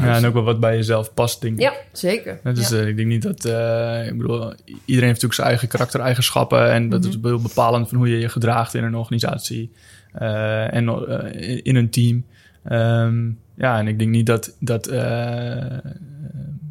Ja, 0.08 0.15
en 0.15 0.25
ook 0.25 0.34
wel 0.34 0.44
wat 0.44 0.60
bij 0.60 0.75
jezelf 0.75 1.13
past, 1.13 1.41
denk 1.41 1.53
ik. 1.53 1.62
Ja, 1.62 1.74
zeker. 1.91 2.39
Dus 2.44 2.72
uh, 2.72 2.88
ik 2.88 2.96
denk 2.96 3.08
niet 3.08 3.22
dat... 3.22 3.46
Uh, 3.46 4.08
ik 4.08 4.18
bedoel, 4.18 4.53
iedereen 4.65 4.84
heeft 4.86 5.22
natuurlijk 5.22 5.34
zijn 5.34 5.48
eigen 5.48 5.68
karaktereigenschappen... 5.68 6.72
en 6.72 6.89
dat 6.89 7.03
mm 7.03 7.12
-hmm. 7.12 7.24
is 7.24 7.29
heel 7.29 7.41
bepalend 7.41 7.89
van 7.89 7.98
hoe 7.98 8.10
je 8.10 8.20
je 8.20 8.29
gedraagt 8.29 8.74
in 8.74 8.84
een 8.84 8.96
organisatie... 8.96 9.72
Uh, 10.22 10.74
en 10.74 11.08
in 11.63 11.75
een 11.75 11.89
team. 11.89 12.25
Um, 12.72 13.39
ja, 13.56 13.79
en 13.79 13.88
ik 13.88 14.00
denk 14.00 14.12
niet 14.12 14.25
dat, 14.25 14.56
dat 14.60 14.86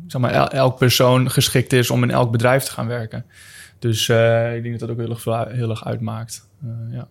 zeg 0.07 0.21
maar, 0.21 0.33
el 0.33 0.51
elk 0.51 0.79
persoon 0.79 1.31
geschikt 1.31 1.73
is... 1.73 1.91
om 1.91 2.03
in 2.03 2.11
elk 2.11 2.31
bedrijf 2.31 2.65
te 2.65 2.71
gaan 2.71 2.87
werken. 2.87 3.25
Dus 3.79 4.09
ik 4.55 4.63
denk 4.63 4.79
dat 4.79 4.89
dat 4.89 4.91
ook 4.91 5.25
heel 5.25 5.37
erg, 5.37 5.53
heel 5.53 5.71
erg 5.71 5.85
uitmaakt. 5.85 6.49
ja. 6.91 7.09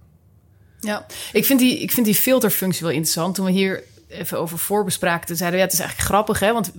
Ja, 0.79 1.05
ik 1.31 1.45
vind, 1.45 1.59
die, 1.59 1.79
ik 1.79 1.91
vind 1.91 2.05
die 2.05 2.15
filterfunctie 2.15 2.81
wel 2.81 2.91
interessant. 2.91 3.35
Toen 3.35 3.45
we 3.45 3.51
hier 3.51 3.83
even 4.07 4.39
over 4.39 4.57
voorbespraken, 4.57 5.35
zeiden 5.35 5.59
we, 5.59 5.65
ja, 5.65 5.69
het 5.69 5.73
is 5.73 5.79
eigenlijk 5.79 6.09
grappig, 6.09 6.39
hè? 6.39 6.53
Want 6.53 6.71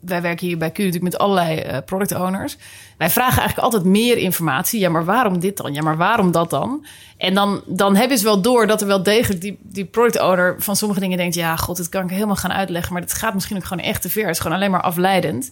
wij 0.00 0.22
werken 0.22 0.46
hier 0.46 0.58
bij 0.58 0.70
Q 0.70 0.78
natuurlijk 0.78 1.02
met 1.04 1.18
allerlei 1.18 1.62
uh, 1.62 1.76
product 1.86 2.14
owners. 2.14 2.56
Wij 2.98 3.10
vragen 3.10 3.38
eigenlijk 3.38 3.68
altijd 3.72 3.84
meer 3.84 4.16
informatie. 4.16 4.80
Ja, 4.80 4.88
maar 4.88 5.04
waarom 5.04 5.40
dit 5.40 5.56
dan? 5.56 5.74
Ja, 5.74 5.82
maar 5.82 5.96
waarom 5.96 6.30
dat 6.30 6.50
dan? 6.50 6.86
En 7.16 7.34
dan, 7.34 7.62
dan 7.66 7.96
hebben 7.96 8.18
ze 8.18 8.24
wel 8.24 8.40
door 8.40 8.66
dat 8.66 8.80
er 8.80 8.86
wel 8.86 9.02
degelijk 9.02 9.40
die, 9.40 9.58
die 9.62 9.84
product 9.84 10.20
owner 10.20 10.54
van 10.58 10.76
sommige 10.76 11.00
dingen 11.00 11.16
denkt... 11.18 11.34
ja, 11.34 11.56
god, 11.56 11.76
dit 11.76 11.88
kan 11.88 12.04
ik 12.04 12.10
helemaal 12.10 12.36
gaan 12.36 12.52
uitleggen... 12.52 12.92
maar 12.92 13.02
dat 13.02 13.12
gaat 13.12 13.34
misschien 13.34 13.56
ook 13.56 13.64
gewoon 13.64 13.84
echt 13.84 14.02
te 14.02 14.10
ver. 14.10 14.22
Het 14.26 14.34
is 14.34 14.40
gewoon 14.40 14.56
alleen 14.56 14.70
maar 14.70 14.82
afleidend. 14.82 15.50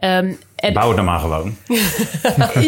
Um, 0.00 0.38
en... 0.60 0.72
Bouw 0.72 0.86
het 0.86 0.96
dan 0.96 1.04
maar 1.04 1.18
gewoon. 1.18 1.56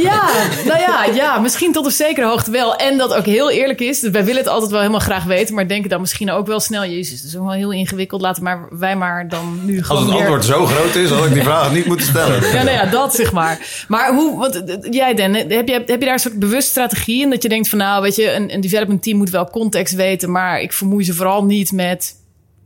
ja, 0.09 0.31
nou 0.65 0.81
ja, 0.81 1.05
ja, 1.15 1.39
misschien 1.39 1.73
tot 1.73 1.85
een 1.85 1.91
zekere 1.91 2.27
hoogte 2.27 2.51
wel. 2.51 2.77
En 2.77 2.99
dat 2.99 3.15
ook 3.15 3.27
heel 3.27 3.51
eerlijk 3.51 3.81
is. 3.81 4.01
Dus 4.01 4.11
wij 4.11 4.25
willen 4.25 4.41
het 4.41 4.51
altijd 4.51 4.71
wel 4.71 4.81
helemaal 4.81 5.01
graag 5.01 5.25
weten. 5.25 5.55
Maar 5.55 5.69
denken 5.69 5.91
dan 5.91 6.01
misschien 6.01 6.31
ook 6.31 6.47
wel 6.47 6.61
snel... 6.61 6.85
Jezus, 6.85 7.21
dat 7.21 7.27
is 7.27 7.35
wel 7.35 7.53
heel 7.53 7.73
ingewikkeld. 7.73 8.21
Laten 8.21 8.43
maar, 8.43 8.69
wij 8.71 8.97
maar 8.97 9.29
dan 9.29 9.61
nu 9.65 9.83
gewoon 9.83 10.03
Als 10.03 10.11
het 10.11 10.21
antwoord 10.21 10.45
zo 10.45 10.67
groot 10.67 10.95
is, 10.95 11.11
had 11.11 11.27
ik 11.27 11.33
die 11.33 11.43
vraag 11.43 11.73
niet 11.73 11.87
moeten 11.87 12.07
stellen. 12.07 12.43
ja, 12.57 12.63
nou 12.63 12.77
ja, 12.77 12.87
dat 12.87 13.15
zeg 13.15 13.33
maar. 13.33 13.85
Maar 13.89 14.15
hoe, 14.15 14.39
wat, 14.39 14.81
jij 14.91 15.15
Dan, 15.15 15.35
heb 15.35 15.69
je, 15.69 15.73
heb 15.73 15.89
je 15.89 15.99
daar 15.99 16.13
een 16.13 16.19
soort 16.19 16.39
bewust 16.39 16.69
strategie 16.69 17.23
in? 17.23 17.31
Dat 17.31 17.43
je 17.43 17.49
denkt 17.49 17.69
van 17.69 17.79
nou, 17.79 18.03
weet 18.03 18.17
je, 18.17 18.33
een, 18.33 18.55
een 18.55 18.61
development 18.61 19.03
team 19.03 19.17
moet 19.17 19.31
wel 19.31 19.51
context 19.51 19.95
weten. 19.95 20.31
Maar 20.31 20.61
ik 20.61 20.73
vermoei 20.73 21.05
ze 21.05 21.15
vooral 21.15 21.45
niet 21.45 21.73
met, 21.73 22.15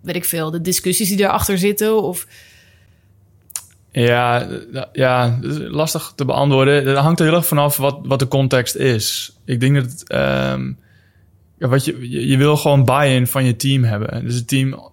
weet 0.02 0.16
ik 0.16 0.24
veel, 0.24 0.50
de 0.50 0.60
discussies 0.60 1.08
die 1.08 1.20
erachter 1.20 1.58
zitten. 1.58 2.02
Of... 2.02 2.26
Ja, 4.04 4.46
ja, 4.92 5.38
dat 5.40 5.50
is 5.50 5.58
lastig 5.68 6.12
te 6.16 6.24
beantwoorden. 6.24 6.84
Dat 6.84 6.96
hangt 6.96 7.20
er 7.20 7.26
heel 7.26 7.34
erg 7.34 7.46
vanaf 7.46 7.76
wat, 7.76 7.98
wat 8.02 8.18
de 8.18 8.28
context 8.28 8.74
is. 8.74 9.36
Ik 9.44 9.60
denk 9.60 9.74
dat 9.74 10.04
ja, 11.58 11.68
wat 11.68 11.84
je, 11.84 12.10
je, 12.10 12.26
je 12.26 12.36
wil 12.36 12.56
gewoon 12.56 12.84
buy-in 12.84 13.26
van 13.26 13.44
je 13.44 13.56
team 13.56 13.84
hebben. 13.84 14.24
Dus 14.24 14.34
het 14.34 14.48
team 14.48 14.90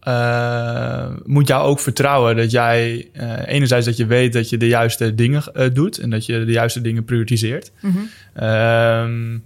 eh, 0.00 1.08
moet 1.24 1.48
jou 1.48 1.66
ook 1.66 1.80
vertrouwen 1.80 2.36
dat 2.36 2.50
jij 2.50 3.08
eh, 3.12 3.32
enerzijds 3.46 3.86
dat 3.86 3.96
je 3.96 4.06
weet 4.06 4.32
dat 4.32 4.48
je 4.48 4.56
de 4.56 4.68
juiste 4.68 5.14
dingen 5.14 5.42
eh, 5.54 5.66
doet 5.72 5.98
en 5.98 6.10
dat 6.10 6.26
je 6.26 6.44
de 6.44 6.52
juiste 6.52 6.80
dingen 6.80 7.04
prioritiseert. 7.04 7.72
Ehm, 8.34 9.38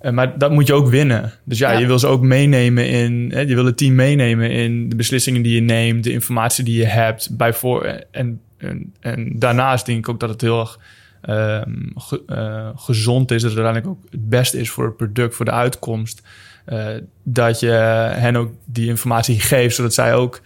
eh, 0.00 0.12
maar 0.12 0.38
dat 0.38 0.50
moet 0.50 0.66
je 0.66 0.72
ook 0.74 0.88
winnen. 0.88 1.32
Dus 1.44 1.58
ja, 1.58 1.70
Ja. 1.72 1.78
je 1.78 1.86
wil 1.86 1.98
ze 1.98 2.06
ook 2.06 2.22
meenemen 2.22 2.88
in. 2.88 3.30
Hè, 3.34 3.40
je 3.40 3.54
wil 3.54 3.64
het 3.64 3.76
team 3.76 3.94
meenemen 3.94 4.50
in 4.50 4.88
de 4.88 4.96
beslissingen 4.96 5.42
die 5.42 5.54
je 5.54 5.60
neemt, 5.60 6.04
de 6.04 6.12
informatie 6.12 6.64
die 6.64 6.78
je 6.78 6.84
hebt. 6.86 7.36
Bij 7.36 7.52
voor, 7.52 7.84
en, 8.10 8.40
en, 8.56 8.92
en 9.00 9.32
daarnaast 9.38 9.86
denk 9.86 9.98
ik 9.98 10.08
ook 10.08 10.20
dat 10.20 10.28
het 10.28 10.40
heel 10.40 10.60
erg 10.60 10.78
ehm, 11.20 11.72
ge- 11.94 12.22
eh, 12.26 12.68
gezond 12.74 13.30
is. 13.30 13.42
Dat 13.42 13.50
het 13.50 13.60
uiteindelijk 13.60 14.00
ook 14.04 14.10
het 14.12 14.28
beste 14.28 14.58
is 14.58 14.70
voor 14.70 14.84
het 14.84 14.96
product, 14.96 15.34
voor 15.34 15.44
de 15.44 15.50
uitkomst. 15.50 16.22
eh, 16.64 16.86
dat 17.22 17.60
je 17.60 17.70
hen 18.16 18.36
ook 18.36 18.52
die 18.64 18.88
informatie 18.88 19.40
geeft, 19.40 19.74
zodat 19.74 19.94
zij 19.94 20.14
ook 20.14 20.40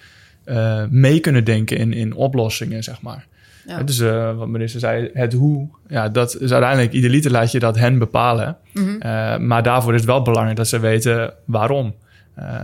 eh, 0.44 0.84
mee 0.90 1.20
kunnen 1.20 1.44
denken 1.44 1.76
in, 1.76 1.92
in 1.92 2.14
oplossingen, 2.14 2.82
zeg 2.82 3.00
maar. 3.02 3.26
Ja. 3.66 3.83
Dus 3.83 3.99
wat 4.37 4.49
Marissa 4.49 4.78
zei, 4.78 5.11
het 5.12 5.33
hoe, 5.33 5.68
ja, 5.88 6.09
dat 6.09 6.40
is 6.40 6.52
uiteindelijk, 6.52 6.92
ieder 6.92 7.11
liter 7.11 7.30
laat 7.30 7.52
je 7.52 7.59
dat 7.59 7.76
hen 7.78 7.99
bepalen. 7.99 8.56
Mhm. 8.73 9.00
Eh, 9.00 9.37
maar 9.38 9.62
daarvoor 9.62 9.92
is 9.92 10.00
het 10.00 10.09
wel 10.09 10.23
belangrijk 10.23 10.56
dat 10.56 10.68
ze 10.68 10.78
weten 10.78 11.33
waarom. 11.44 11.94
Eh, 12.35 12.54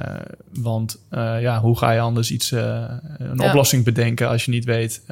want 0.61 1.05
ja, 1.41 1.61
hoe 1.61 1.79
ga 1.79 1.91
je 1.91 2.01
anders 2.01 2.31
iets, 2.31 2.51
een 2.51 2.61
Ja. 3.35 3.49
oplossing 3.49 3.85
bedenken 3.85 4.29
als 4.29 4.45
je 4.45 4.51
niet 4.51 4.65
weet 4.65 5.03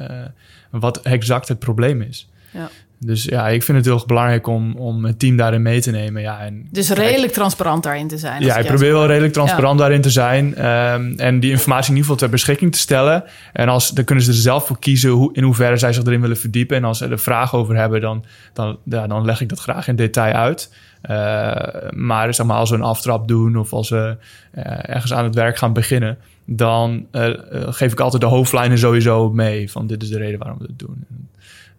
wat 0.69 1.01
exact 1.01 1.47
het 1.47 1.59
probleem 1.59 2.01
is? 2.01 2.29
Ja. 2.51 2.69
Dus 2.99 3.23
ja, 3.23 3.47
ik 3.47 3.63
vind 3.63 3.77
het 3.77 3.85
heel 3.85 4.03
belangrijk 4.05 4.47
om, 4.47 4.75
om 4.75 5.05
het 5.05 5.19
team 5.19 5.37
daarin 5.37 5.61
mee 5.61 5.81
te 5.81 5.91
nemen. 5.91 6.21
Ja, 6.21 6.39
en 6.39 6.67
Dus 6.71 6.89
redelijk 6.89 7.33
transparant 7.33 7.83
daarin 7.83 8.07
te 8.07 8.17
zijn. 8.17 8.43
ja, 8.43 8.57
ik 8.57 8.65
probeer 8.65 8.91
wel 8.91 9.05
redelijk 9.05 9.33
transparant 9.33 9.79
daarin 9.79 10.01
te 10.01 10.09
zijn. 10.09 10.55
ehm, 10.55 11.13
en 11.17 11.39
die 11.39 11.51
informatie 11.51 11.89
in 11.89 11.95
ieder 11.95 12.11
geval 12.11 12.15
ter 12.15 12.29
beschikking 12.29 12.71
te 12.71 12.79
stellen. 12.79 13.23
En 13.53 13.69
als, 13.69 13.89
dan 13.89 14.03
kunnen 14.03 14.23
ze 14.23 14.29
er 14.31 14.37
zelf 14.37 14.67
voor 14.67 14.79
kiezen 14.79 15.09
hoe, 15.09 15.33
in 15.33 15.43
hoeverre 15.43 15.77
zij 15.77 15.93
zich 15.93 16.03
erin 16.03 16.21
willen 16.21 16.37
verdiepen. 16.37 16.77
En 16.77 16.83
als 16.83 16.97
ze 16.97 17.07
er 17.07 17.19
vragen 17.19 17.57
over 17.57 17.75
hebben, 17.75 18.01
dan, 18.01 18.25
dan, 18.53 18.77
ja, 18.83 19.07
dan 19.07 19.25
leg 19.25 19.41
ik 19.41 19.49
dat 19.49 19.59
graag 19.59 19.87
in 19.87 19.95
detail 19.95 20.33
uit. 20.33 20.69
Eh, 21.01 21.91
maar 21.91 22.33
zeg 22.33 22.45
maar, 22.45 22.57
als 22.57 22.69
we 22.69 22.75
een 22.75 22.81
aftrap 22.81 23.27
doen 23.27 23.57
of 23.57 23.73
als 23.73 23.89
we 23.89 24.17
eh, 24.51 24.89
ergens 24.89 25.13
aan 25.13 25.23
het 25.23 25.35
werk 25.35 25.57
gaan 25.57 25.73
beginnen, 25.73 26.17
dan 26.45 27.05
eh, 27.11 27.29
geef 27.51 27.91
ik 27.91 27.99
altijd 27.99 28.21
de 28.21 28.27
hoofdlijnen 28.27 28.77
sowieso 28.77 29.31
mee. 29.31 29.71
Van 29.71 29.87
dit 29.87 30.03
is 30.03 30.09
de 30.09 30.17
reden 30.17 30.39
waarom 30.39 30.57
we 30.57 30.65
het 30.65 30.79
doen. 30.79 31.05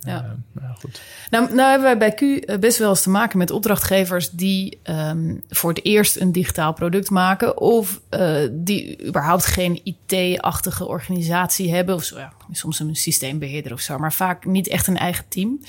Ja. 0.03 0.25
Eh, 0.25 0.63
nou, 0.63 0.77
goed. 0.79 1.01
Nou, 1.31 1.55
nou 1.55 1.71
hebben 1.71 1.99
wij 1.99 1.99
bij 1.99 2.15
Q 2.15 2.21
eh, 2.21 2.59
best 2.59 2.79
wel 2.79 2.89
eens 2.89 3.03
te 3.03 3.11
maken 3.11 3.39
met 3.39 3.51
opdrachtgevers 3.51 4.31
die 4.31 4.79
ehm, 4.83 5.35
voor 5.49 5.71
het 5.71 5.85
eerst 5.85 6.17
een 6.17 6.33
digitaal 6.33 6.73
product 6.73 7.11
maken. 7.11 7.59
Of 7.61 8.01
eh, 8.09 8.37
die 8.51 9.07
überhaupt 9.07 9.47
geen 9.47 9.81
IT-achtige 9.85 10.87
organisatie 10.87 11.75
hebben. 11.75 11.95
Of 11.95 12.05
zo, 12.05 12.19
ja, 12.19 12.33
soms 12.53 12.79
een 12.79 12.97
systeembeheerder 12.97 13.73
of 13.73 13.81
zo, 13.81 13.99
maar 13.99 14.13
vaak 14.13 14.45
niet 14.45 14.69
echt 14.69 14.87
een 14.87 14.97
eigen 14.97 15.25
team. 15.29 15.61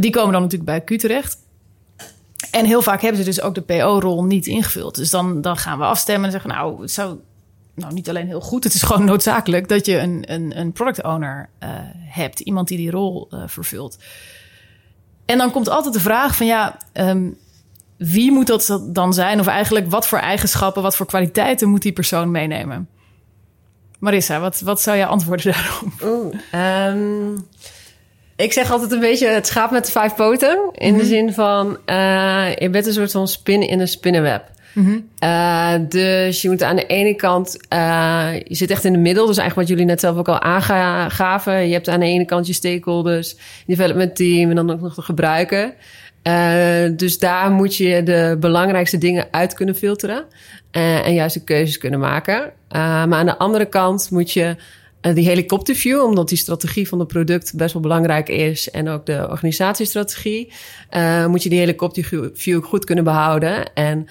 Die 0.00 0.10
komen 0.10 0.32
dan 0.32 0.42
natuurlijk 0.42 0.70
bij 0.70 0.96
Q 0.96 1.00
terecht. 1.00 1.36
En 2.50 2.64
heel 2.64 2.82
vaak 2.82 3.00
hebben 3.00 3.20
ze 3.20 3.26
dus 3.26 3.40
ook 3.40 3.54
de 3.54 3.60
PO-rol 3.60 4.24
niet 4.24 4.46
ingevuld. 4.46 4.94
Dus 4.94 5.10
dan, 5.10 5.40
dan 5.40 5.56
gaan 5.56 5.78
we 5.78 5.84
afstemmen 5.84 6.24
en 6.24 6.30
zeggen: 6.30 6.50
Nou, 6.50 6.80
het 6.80 6.90
zou 6.90 7.18
nou, 7.74 7.92
niet 7.92 8.08
alleen 8.08 8.26
heel 8.26 8.40
goed, 8.40 8.64
het 8.64 8.74
is 8.74 8.82
gewoon 8.82 9.04
noodzakelijk 9.04 9.68
dat 9.68 9.86
je 9.86 9.98
een, 9.98 10.24
een, 10.26 10.58
een 10.58 10.72
product 10.72 11.02
owner 11.02 11.48
eh, 11.58 11.68
hebt. 11.96 12.40
Iemand 12.40 12.68
die 12.68 12.78
die 12.78 12.90
rol 12.90 13.28
eh, 13.30 13.42
vervult. 13.46 13.98
En 15.24 15.38
dan 15.38 15.50
komt 15.50 15.68
altijd 15.68 15.94
de 15.94 16.00
vraag 16.00 16.36
van 16.36 16.46
ja, 16.46 16.76
ehm, 16.92 17.30
wie 17.96 18.32
moet 18.32 18.46
dat 18.46 18.80
dan 18.86 19.14
zijn? 19.14 19.40
Of 19.40 19.46
eigenlijk 19.46 19.90
wat 19.90 20.08
voor 20.08 20.18
eigenschappen, 20.18 20.82
wat 20.82 20.96
voor 20.96 21.06
kwaliteiten 21.06 21.68
moet 21.68 21.82
die 21.82 21.92
persoon 21.92 22.30
meenemen? 22.30 22.88
Marissa, 23.98 24.40
wat, 24.40 24.60
wat 24.60 24.80
zou 24.80 24.96
je 24.96 25.06
antwoorden 25.06 25.52
daarop? 25.52 25.92
Oeh, 26.04 26.34
ehm, 26.50 27.36
ik 28.36 28.52
zeg 28.52 28.70
altijd 28.70 28.92
een 28.92 29.00
beetje 29.00 29.28
het 29.28 29.46
schaap 29.46 29.70
met 29.70 29.86
de 29.86 29.92
vijf 29.92 30.14
poten. 30.14 30.68
In 30.72 30.96
de 30.96 31.04
zin 31.04 31.32
van, 31.32 31.78
eh, 31.84 32.56
je 32.56 32.70
bent 32.70 32.86
een 32.86 32.92
soort 32.92 33.10
van 33.10 33.28
spin 33.28 33.68
in 33.68 33.80
een 33.80 33.88
spinnenweb. 33.88 34.50
Eh, 35.18 35.74
dus 35.88 36.42
je 36.42 36.48
moet 36.50 36.62
aan 36.62 36.76
de 36.76 36.86
ene 36.86 37.14
kant, 37.14 37.66
eh, 37.68 38.30
je 38.44 38.54
zit 38.54 38.70
echt 38.70 38.84
in 38.84 38.92
de 38.92 38.98
middel. 38.98 39.26
Dus 39.26 39.36
eigenlijk 39.36 39.68
wat 39.68 39.78
jullie 39.78 39.92
net 39.92 40.00
zelf 40.00 40.16
ook 40.16 40.28
al 40.28 40.40
aangaven. 40.40 41.66
Je 41.66 41.72
hebt 41.72 41.88
aan 41.88 42.00
de 42.00 42.06
ene 42.06 42.24
kant 42.24 42.46
je 42.46 42.52
stakeholders, 42.52 43.36
development 43.66 44.16
team 44.16 44.50
en 44.50 44.56
dan 44.56 44.70
ook 44.70 44.80
nog 44.80 44.94
de 44.94 45.02
gebruiker. 45.02 45.74
Eh, 46.22 46.90
dus 46.96 47.18
daar 47.18 47.50
moet 47.50 47.76
je 47.76 48.02
de 48.02 48.36
belangrijkste 48.40 48.98
dingen 48.98 49.26
uit 49.30 49.54
kunnen 49.54 49.74
filteren. 49.74 50.24
en 51.04 51.14
juist 51.14 51.34
de 51.34 51.44
keuzes 51.44 51.78
kunnen 51.78 52.00
maken. 52.00 52.52
Maar 52.68 53.14
aan 53.14 53.26
de 53.26 53.38
andere 53.38 53.64
kant 53.66 54.10
moet 54.10 54.32
je 54.32 54.56
die 55.00 55.26
helikopterview, 55.26 56.02
omdat 56.02 56.28
die 56.28 56.38
strategie 56.38 56.88
van 56.88 56.98
het 56.98 57.08
product 57.08 57.56
best 57.56 57.72
wel 57.72 57.82
belangrijk 57.82 58.28
is. 58.28 58.70
En 58.70 58.88
ook 58.88 59.06
de 59.06 59.26
organisatiestrategie. 59.30 60.52
moet 61.28 61.42
je 61.42 61.48
die 61.48 61.58
helikopterview 61.58 62.64
goed 62.64 62.84
kunnen 62.84 63.04
behouden. 63.04 63.74
En 63.74 64.08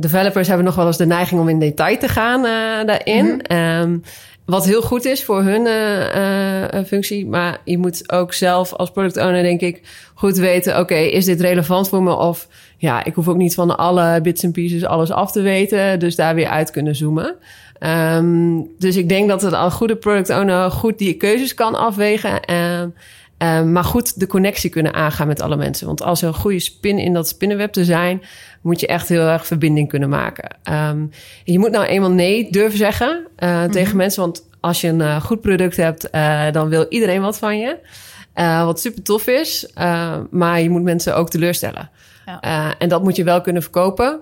developers 0.00 0.48
hebben 0.48 0.66
nog 0.66 0.74
wel 0.74 0.86
eens 0.86 0.96
de 0.96 1.06
neiging 1.06 1.40
om 1.40 1.48
in 1.48 1.58
detail 1.58 1.98
te 1.98 2.08
gaan 2.08 2.44
eh, 2.44 2.86
daarin. 2.86 3.42
Ehm, 3.42 3.98
wat 4.44 4.64
heel 4.64 4.82
goed 4.82 5.04
is 5.04 5.24
voor 5.24 5.42
hun 5.42 5.66
eh, 5.66 6.78
eh, 6.78 6.86
functie. 6.86 7.26
Maar 7.26 7.60
je 7.64 7.78
moet 7.78 8.12
ook 8.12 8.32
zelf 8.32 8.72
als 8.72 8.90
product 8.90 9.16
owner, 9.16 9.42
denk 9.42 9.60
ik, 9.60 9.80
goed 10.14 10.36
weten: 10.36 10.78
oké, 10.78 10.94
is 10.94 11.24
dit 11.24 11.40
relevant 11.40 11.88
voor 11.88 12.02
me? 12.02 12.14
Of 12.14 12.48
ja, 12.76 13.04
ik 13.04 13.14
hoef 13.14 13.28
ook 13.28 13.36
niet 13.36 13.54
van 13.54 13.76
alle 13.76 14.20
bits 14.20 14.42
en 14.42 14.52
pieces 14.52 14.84
alles 14.84 15.10
af 15.10 15.32
te 15.32 15.40
weten. 15.40 15.98
Dus 15.98 16.16
daar 16.16 16.34
weer 16.34 16.48
uit 16.48 16.70
kunnen 16.70 16.96
zoomen. 16.96 17.36
Ehm, 17.78 18.60
dus 18.78 18.96
ik 18.96 19.08
denk 19.08 19.28
dat 19.28 19.42
het 19.42 19.52
een 19.52 19.70
goede 19.70 19.96
product 19.96 20.30
owner 20.30 20.70
goed 20.70 20.98
die 20.98 21.14
keuzes 21.14 21.54
kan 21.54 21.74
afwegen. 21.74 22.40
Ehm, 22.40 22.88
ehm, 23.40 23.72
maar 23.72 23.84
goed 23.84 24.20
de 24.20 24.26
connectie 24.26 24.70
kunnen 24.70 24.94
aangaan 24.94 25.26
met 25.26 25.42
alle 25.42 25.56
mensen. 25.56 25.86
Want 25.86 26.02
als 26.02 26.22
er 26.22 26.28
een 26.28 26.34
goede 26.34 26.60
spin 26.60 26.98
in 26.98 27.12
dat 27.12 27.28
spinnenweb 27.28 27.72
te 27.72 27.84
zijn, 27.84 28.22
moet 28.60 28.80
je 28.80 28.86
echt 28.86 29.08
heel 29.08 29.28
erg 29.28 29.46
verbinding 29.46 29.88
kunnen 29.88 30.08
maken. 30.08 30.56
Ehm, 30.62 31.06
je 31.44 31.58
moet 31.58 31.70
nou 31.70 31.84
eenmaal 31.84 32.10
nee 32.10 32.50
durven 32.50 32.78
zeggen 32.78 33.26
eh, 33.36 33.64
tegen 33.64 33.96
mensen. 33.96 34.22
Want 34.22 34.48
als 34.60 34.80
je 34.80 34.88
een 34.88 35.00
eh, 35.00 35.20
goed 35.20 35.40
product 35.40 35.76
hebt, 35.76 36.10
eh, 36.10 36.52
dan 36.52 36.68
wil 36.68 36.86
iedereen 36.88 37.20
wat 37.20 37.38
van 37.38 37.58
je. 37.58 37.78
Wat 38.64 38.80
super 38.80 39.02
tof 39.02 39.26
is. 39.26 39.72
Maar 40.30 40.60
je 40.60 40.70
moet 40.70 40.82
mensen 40.82 41.16
ook 41.16 41.30
teleurstellen. 41.30 41.90
Ja. 42.26 42.74
En 42.78 42.88
dat 42.88 43.02
moet 43.02 43.16
je 43.16 43.24
wel 43.24 43.40
kunnen 43.40 43.62
verkopen. 43.62 44.20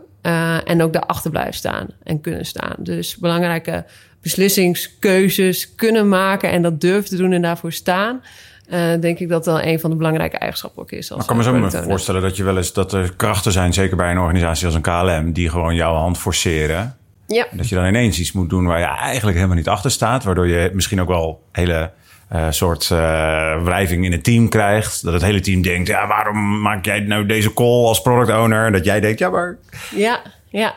en 0.64 0.82
ook 0.82 0.92
daarachter 0.92 1.30
blijven 1.30 1.54
staan 1.54 1.87
en 2.02 2.20
kunnen 2.20 2.46
staan. 2.46 2.75
Dus 2.78 3.16
belangrijke 3.16 3.84
beslissingskeuzes 4.22 5.75
kunnen 5.75 6.08
maken 6.08 6.50
en 6.50 6.62
dat 6.62 6.80
durven 6.80 7.10
te 7.10 7.16
doen 7.16 7.32
en 7.32 7.42
daarvoor 7.42 7.72
staan. 7.72 8.22
Eh, 8.68 9.00
denk 9.00 9.18
ik 9.18 9.28
dat 9.28 9.44
dat 9.44 9.62
een 9.62 9.80
van 9.80 9.90
de 9.90 9.96
belangrijke 9.96 10.38
eigenschappen 10.38 10.82
ook 10.82 10.90
is. 10.90 10.98
Als 10.98 11.26
Maar 11.26 11.37
ik 11.37 11.44
kan 11.44 11.60
me 11.60 11.70
zo 11.70 11.82
voorstellen 11.82 12.22
dat 12.22 12.37
je 12.37 12.44
wel 12.44 12.56
eens 12.56 12.72
dat 12.72 12.92
er 12.92 13.14
krachten 13.16 13.52
zijn, 13.52 13.72
zeker 13.72 13.96
bij 13.96 14.10
een 14.10 14.18
organisatie 14.18 14.66
als 14.66 14.75
een 14.75 14.80
KLM, 14.80 15.32
die 15.32 15.48
gewoon 15.48 15.75
jouw 15.75 15.94
hand 15.94 16.18
forceren. 16.18 16.96
Ja. 17.26 17.46
En 17.50 17.56
dat 17.56 17.68
je 17.68 17.75
dan 17.75 17.87
ineens 17.87 18.18
iets 18.18 18.32
moet 18.32 18.50
doen 18.50 18.66
waar 18.66 18.78
je 18.78 18.84
eigenlijk 18.84 19.37
helemaal 19.37 19.56
niet 19.56 19.68
achter 19.68 19.90
staat. 19.90 20.25
Waardoor 20.25 20.48
je 20.48 20.70
misschien 20.72 21.00
ook 21.00 21.08
wel 21.08 21.42
hele 21.52 21.90
eh, 22.28 22.46
soort 22.50 22.90
eh, 22.90 23.62
wrijving 23.62 24.04
in 24.04 24.12
het 24.12 24.25
team 24.25 24.48
krijgt. 24.48 25.04
Dat 25.04 25.12
het 25.12 25.22
hele 25.22 25.40
team 25.40 25.62
denkt, 25.62 25.88
ja, 25.88 26.06
waarom 26.06 26.60
maak 26.60 26.84
jij 26.84 27.00
nou 27.00 27.26
deze 27.26 27.52
call 27.52 27.84
als 27.84 28.02
product 28.02 28.38
owner? 28.38 28.66
En 28.66 28.72
dat 28.72 28.84
jij 28.84 29.00
denkt, 29.00 29.18
ja, 29.18 29.30
maar... 29.30 29.56
Ja, 29.94 30.20
ja. 30.50 30.75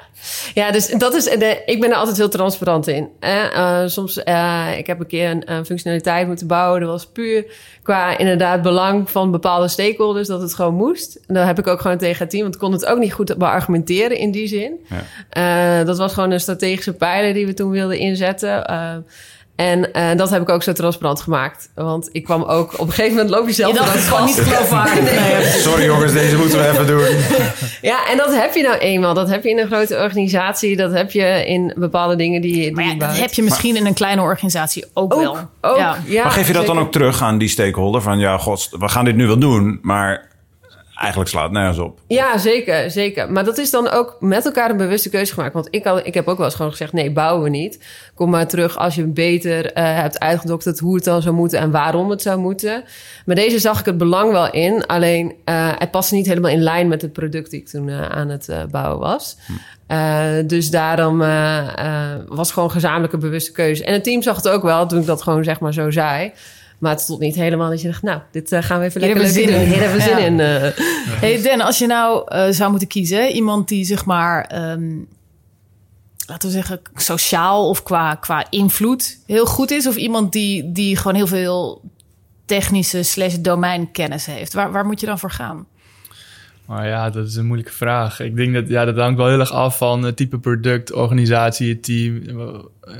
Ja, 0.53 0.71
dus 0.71 0.87
dat 0.87 1.13
is. 1.13 1.23
De, 1.23 1.61
ik 1.65 1.79
ben 1.79 1.89
er 1.89 1.95
altijd 1.95 2.17
heel 2.17 2.29
transparant 2.29 2.87
in. 2.87 3.09
Eh, 3.19 3.81
soms, 3.85 4.23
eh, 4.23 4.67
ik 4.77 4.87
heb 4.87 4.99
een 4.99 5.07
keer 5.07 5.29
een, 5.29 5.51
een 5.51 5.65
functionaliteit 5.65 6.27
moeten 6.27 6.47
bouwen. 6.47 6.81
Dat 6.81 6.89
was 6.89 7.05
puur 7.05 7.45
qua 7.83 8.17
inderdaad 8.17 8.61
belang 8.61 9.09
van 9.09 9.31
bepaalde 9.31 9.67
stakeholders 9.67 10.27
dat 10.27 10.41
het 10.41 10.53
gewoon 10.53 10.75
moest. 10.75 11.19
En 11.27 11.33
dat 11.33 11.45
heb 11.45 11.59
ik 11.59 11.67
ook 11.67 11.81
gewoon 11.81 11.97
tegen 11.97 12.19
het 12.19 12.29
team, 12.29 12.43
want 12.43 12.55
ik 12.55 12.61
kon 12.61 12.71
het 12.71 12.85
ook 12.85 12.99
niet 12.99 13.13
goed 13.13 13.37
beargumenteren 13.37 14.17
in 14.17 14.31
die 14.31 14.47
zin. 14.47 14.79
Ja. 14.89 15.79
Eh, 15.79 15.85
dat 15.85 15.97
was 15.97 16.13
gewoon 16.13 16.31
een 16.31 16.39
strategische 16.39 16.93
pijler 16.93 17.33
die 17.33 17.45
we 17.45 17.53
toen 17.53 17.71
wilden 17.71 17.97
inzetten. 17.97 18.65
En 19.61 19.93
eh, 19.93 20.17
dat 20.17 20.29
heb 20.29 20.41
ik 20.41 20.49
ook 20.49 20.63
zo 20.63 20.73
transparant 20.73 21.21
gemaakt. 21.21 21.69
Want 21.75 22.09
ik 22.11 22.23
kwam 22.23 22.43
ook... 22.43 22.73
Op 22.73 22.87
een 22.87 22.93
gegeven 22.93 23.15
moment 23.15 23.29
loop 23.29 23.47
je 23.47 23.53
zelf 23.53 23.71
Je 23.71 23.77
dacht, 23.77 23.97
gewoon 23.97 24.25
niet 24.25 24.39
geloofwaardig. 24.39 24.99
Nee, 25.21 25.45
Sorry 25.45 25.85
jongens, 25.85 26.13
deze 26.13 26.37
moeten 26.37 26.59
we 26.59 26.69
even 26.69 26.87
doen. 26.87 27.01
Ja, 27.81 28.09
en 28.09 28.17
dat 28.17 28.35
heb 28.35 28.55
je 28.55 28.61
nou 28.63 28.77
eenmaal. 28.77 29.13
Dat 29.13 29.29
heb 29.29 29.43
je 29.43 29.49
in 29.49 29.59
een 29.59 29.67
grote 29.67 29.97
organisatie. 29.97 30.75
Dat 30.75 30.91
heb 30.91 31.11
je 31.11 31.45
in 31.45 31.73
bepaalde 31.75 32.15
dingen 32.15 32.41
die, 32.41 32.53
die 32.53 32.71
Maar 32.73 32.83
ja, 32.83 32.89
je 32.91 32.97
dat 32.97 33.07
bouwt. 33.07 33.21
heb 33.21 33.33
je 33.33 33.43
misschien 33.43 33.75
in 33.75 33.85
een 33.85 33.93
kleine 33.93 34.21
organisatie 34.21 34.85
ook, 34.93 35.13
wel. 35.13 35.37
ook. 35.61 35.77
Ja. 35.77 35.97
ja. 36.05 36.23
maar 36.23 36.31
geef 36.31 36.47
je 36.47 36.53
dat 36.53 36.65
dan 36.65 36.79
ook 36.79 36.91
terug 36.91 37.21
aan 37.21 37.37
die 37.37 37.49
stakeholder? 37.49 38.01
Van 38.01 38.19
ja, 38.19 38.37
god, 38.37 38.69
we 38.79 38.89
gaan 38.89 39.05
dit 39.05 39.15
nu 39.15 39.27
wel 39.27 39.39
doen, 39.39 39.79
maar 39.81 40.29
eigenlijk 41.01 41.29
slaat 41.29 41.43
het 41.43 41.51
nergens 41.51 41.77
op. 41.77 41.99
Ja, 42.07 42.37
zeker, 42.37 42.91
zeker. 42.91 43.31
Maar 43.31 43.43
dat 43.43 43.57
is 43.57 43.71
dan 43.71 43.89
ook 43.89 44.17
met 44.19 44.45
elkaar 44.45 44.69
een 44.69 44.77
bewuste 44.77 45.09
keuze 45.09 45.33
gemaakt. 45.33 45.53
Want 45.53 45.67
ik, 45.71 45.83
had, 45.83 46.05
ik 46.05 46.13
heb 46.13 46.27
ook 46.27 46.37
wel 46.37 46.45
eens 46.45 46.55
gewoon 46.55 46.71
gezegd, 46.71 46.93
nee, 46.93 47.11
bouwen 47.11 47.43
we 47.43 47.49
niet. 47.49 47.79
Kom 48.15 48.29
maar 48.29 48.47
terug 48.47 48.77
als 48.77 48.95
je 48.95 49.05
beter 49.05 49.65
uh, 49.65 49.71
hebt 49.73 50.19
uitgedokterd 50.19 50.79
hoe 50.79 50.95
het 50.95 51.03
dan 51.03 51.21
zou 51.21 51.35
moeten 51.35 51.59
en 51.59 51.71
waarom 51.71 52.09
het 52.09 52.21
zou 52.21 52.39
moeten. 52.39 52.83
Maar 53.25 53.35
deze 53.35 53.59
zag 53.59 53.79
ik 53.79 53.85
het 53.85 53.97
belang 53.97 54.31
wel 54.31 54.51
in. 54.51 54.85
Alleen, 54.85 55.35
uh, 55.45 55.69
het 55.77 55.91
paste 55.91 56.15
niet 56.15 56.27
helemaal 56.27 56.51
in 56.51 56.61
lijn 56.61 56.87
met 56.87 57.01
het 57.01 57.13
product 57.13 57.49
die 57.49 57.59
ik 57.59 57.67
toen 57.67 57.87
uh, 57.87 58.09
aan 58.09 58.29
het 58.29 58.49
bouwen 58.71 58.99
was. 58.99 59.37
Hm. 59.45 60.47
dus 60.47 60.69
daarom 60.69 61.17
was 62.27 62.51
gewoon 62.51 62.71
gezamenlijke 62.71 63.17
bewuste 63.17 63.51
keuze. 63.51 63.83
En 63.83 63.93
het 63.93 64.03
team 64.03 64.21
zag 64.21 64.35
het 64.35 64.49
ook 64.49 64.63
wel 64.63 64.87
toen 64.87 64.99
ik 64.99 65.05
dat 65.05 65.21
gewoon 65.21 65.43
zeg 65.43 65.59
maar 65.59 65.73
zo 65.73 65.91
zei. 65.91 66.31
Maar 66.81 66.91
het 66.91 67.01
stond 67.01 67.19
niet 67.19 67.35
helemaal 67.35 67.69
dat 67.69 67.81
je 67.81 67.87
dacht, 67.87 68.01
nou, 68.01 68.19
dit 68.31 68.51
uh, 68.51 68.61
gaan 68.61 68.79
we 68.79 68.85
even 68.85 69.01
Hier 69.01 69.13
lekker 69.15 69.33
hebben 69.33 69.43
zin 69.49 69.61
in. 69.61 69.67
Hier 69.67 69.79
hebben 69.81 69.97
we 69.97 70.03
zin 70.03 70.17
Ja. 70.17 70.25
in. 70.25 70.39
eh. 70.39 70.77
Hey 71.19 71.41
Den, 71.41 71.61
als 71.61 71.77
je 71.77 71.87
nou 71.87 72.35
uh, 72.35 72.45
zou 72.49 72.69
moeten 72.69 72.87
kiezen, 72.87 73.29
iemand 73.31 73.67
die 73.67 73.83
zeg 73.85 74.05
maar, 74.05 74.45
ehm, 74.45 74.89
laten 76.27 76.47
we 76.49 76.53
zeggen, 76.55 76.81
sociaal 76.95 77.69
of 77.69 77.83
qua, 77.83 78.15
qua 78.15 78.45
invloed 78.49 79.19
heel 79.25 79.45
goed 79.45 79.71
is, 79.71 79.87
of 79.87 79.95
iemand 79.95 80.31
die, 80.31 80.71
die 80.71 80.97
gewoon 80.97 81.15
heel 81.15 81.27
veel 81.27 81.81
technische 82.45 83.03
slash 83.03 83.35
domeinkennis 83.35 84.25
heeft, 84.25 84.53
waar, 84.53 84.71
waar 84.71 84.85
moet 84.85 84.99
je 84.99 85.05
dan 85.05 85.19
voor 85.19 85.31
gaan? 85.31 85.65
Maar 86.65 86.87
ja, 86.87 87.09
dat 87.09 87.27
is 87.27 87.35
een 87.35 87.45
moeilijke 87.45 87.73
vraag. 87.73 88.19
Ik 88.19 88.35
denk 88.35 88.53
dat 88.53 88.67
ja, 88.67 88.85
dat 88.85 88.95
hangt 88.97 89.17
wel 89.17 89.27
heel 89.29 89.39
erg 89.39 89.51
af 89.51 89.77
van 89.77 90.03
het 90.03 90.15
type 90.15 90.39
product, 90.39 90.91
organisatie, 90.93 91.69
het 91.69 91.83
team. 91.83 92.21
Eh, 92.39 92.93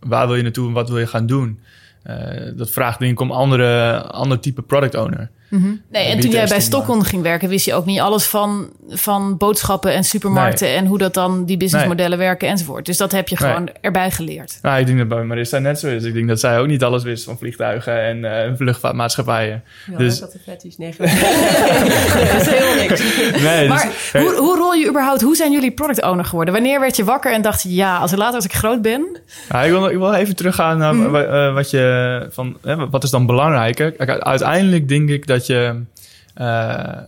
Waar 0.00 0.26
wil 0.26 0.36
je 0.36 0.42
naartoe 0.42 0.66
en 0.66 0.72
wat 0.72 0.88
wil 0.88 0.98
je 0.98 1.06
gaan 1.06 1.26
doen? 1.26 1.60
Uh, 2.06 2.56
dat 2.56 2.70
vraagt 2.70 2.98
denk 2.98 3.12
ik 3.12 3.20
om 3.20 3.30
andere, 3.30 4.02
ander 4.02 4.40
type 4.40 4.62
product 4.62 4.94
owner. 4.94 5.30
Mm 5.52 5.62
-hmm. 5.62 5.82
Nee, 5.90 6.04
en 6.04 6.20
toen 6.20 6.30
jij 6.30 6.46
bij 6.46 6.60
Stockholm 6.60 7.02
ging 7.02 7.22
werken, 7.22 7.48
wist 7.48 7.64
je 7.64 7.74
ook 7.74 7.86
niet 7.86 8.00
alles 8.00 8.26
van, 8.26 8.70
van 8.88 9.36
boodschappen 9.36 9.92
en 9.94 10.04
supermarkten 10.04 10.66
nee. 10.66 10.76
en 10.76 10.86
hoe 10.86 10.98
dat 10.98 11.14
dan 11.14 11.44
die 11.44 11.56
businessmodellen 11.56 12.18
nee. 12.18 12.26
werken 12.26 12.48
enzovoort. 12.48 12.86
Dus 12.86 12.96
dat 12.96 13.12
heb 13.12 13.28
je 13.28 13.36
gewoon 13.36 13.64
nee. 13.64 13.74
erbij 13.80 14.10
geleerd. 14.10 14.58
Nou, 14.62 14.80
ik 14.80 14.86
denk 14.86 14.98
dat 14.98 15.08
bij 15.08 15.24
Marissa 15.24 15.58
net 15.58 15.78
zo 15.78 15.86
is. 15.86 16.04
Ik 16.04 16.14
denk 16.14 16.28
dat 16.28 16.40
zij 16.40 16.58
ook 16.58 16.66
niet 16.66 16.82
alles 16.82 17.02
wist 17.02 17.24
van 17.24 17.38
vliegtuigen 17.38 18.02
en 18.02 18.18
uh, 18.18 18.56
vluchtvaartmaatschappijen. 18.56 19.62
Ja, 19.90 19.98
dus... 19.98 20.22
fetish 20.44 20.76
nee, 20.76 20.94
dat 20.98 21.08
is 22.40 22.46
helemaal 22.46 22.74
niks. 22.74 23.02
Nee, 23.42 23.68
maar 23.68 23.92
dus, 24.12 24.22
hoe, 24.22 24.34
hoe 24.36 24.56
rol 24.56 24.72
je 24.72 24.88
überhaupt? 24.88 25.20
Hoe 25.20 25.36
zijn 25.36 25.52
jullie 25.52 25.70
product 25.72 26.02
owner 26.02 26.24
geworden? 26.24 26.54
Wanneer 26.54 26.80
werd 26.80 26.96
je 26.96 27.04
wakker 27.04 27.32
en 27.32 27.42
dacht 27.42 27.62
je, 27.62 27.74
ja, 27.74 27.98
als 27.98 28.14
later 28.14 28.34
als 28.34 28.44
ik 28.44 28.52
groot 28.52 28.82
ben? 28.82 29.18
Ja, 29.48 29.62
ik, 29.62 29.70
wil, 29.70 29.88
ik 29.88 29.96
wil 29.96 30.12
even 30.12 30.36
teruggaan 30.36 30.78
naar 30.78 30.94
mm. 30.94 31.14
uh, 31.14 31.54
wat 31.54 31.70
je 31.70 32.26
van 32.30 32.56
hè, 32.62 32.88
wat 32.88 33.04
is 33.04 33.10
dan 33.10 33.26
belangrijker? 33.26 33.94
Uiteindelijk 34.18 34.88
denk 34.88 35.08
ik 35.08 35.26
dat 35.26 35.41
je 35.46 35.82
uh, 36.40 36.98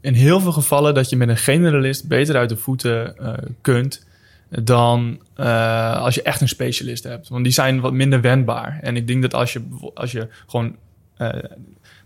in 0.00 0.14
heel 0.14 0.40
veel 0.40 0.52
gevallen 0.52 0.94
dat 0.94 1.08
je 1.08 1.16
met 1.16 1.28
een 1.28 1.36
generalist 1.36 2.08
beter 2.08 2.36
uit 2.36 2.48
de 2.48 2.56
voeten 2.56 3.14
uh, 3.20 3.32
kunt 3.60 4.06
dan 4.48 5.20
uh, 5.36 6.00
als 6.00 6.14
je 6.14 6.22
echt 6.22 6.40
een 6.40 6.48
specialist 6.48 7.04
hebt. 7.04 7.28
Want 7.28 7.44
die 7.44 7.52
zijn 7.52 7.80
wat 7.80 7.92
minder 7.92 8.20
wendbaar. 8.20 8.78
En 8.82 8.96
ik 8.96 9.06
denk 9.06 9.22
dat 9.22 9.34
als 9.34 9.52
je, 9.52 9.62
als 9.94 10.12
je 10.12 10.28
gewoon. 10.46 10.76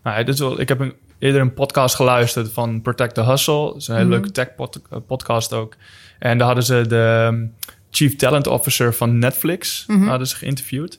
nou, 0.03 0.25
dit 0.25 0.35
is 0.35 0.41
wel, 0.41 0.61
ik 0.61 0.69
heb 0.69 0.81
een, 0.81 0.95
eerder 1.19 1.41
een 1.41 1.55
podcast 1.55 1.95
geluisterd 1.95 2.53
van 2.53 2.83
Protect 2.83 3.15
the 3.15 3.25
Hustle. 3.25 3.67
Dat 3.67 3.77
is 3.77 3.89
een 3.89 3.95
hele 3.95 4.07
mm 4.07 4.13
-hmm. 4.13 4.21
leuke 4.21 4.35
tech 4.35 4.55
pod, 4.55 4.81
podcast 5.07 5.53
ook. 5.53 5.77
En 6.19 6.39
daar 6.39 6.47
hadden 6.47 6.65
ze 6.65 6.87
de 6.87 7.29
um, 7.33 7.55
Chief 7.91 8.17
Talent 8.17 8.47
Officer 8.47 8.95
van 8.95 9.19
Netflix 9.19 9.85
mm 9.87 9.97
-hmm. 9.97 10.09
hadden 10.09 10.27
ze 10.27 10.37
geïnterviewd. 10.37 10.99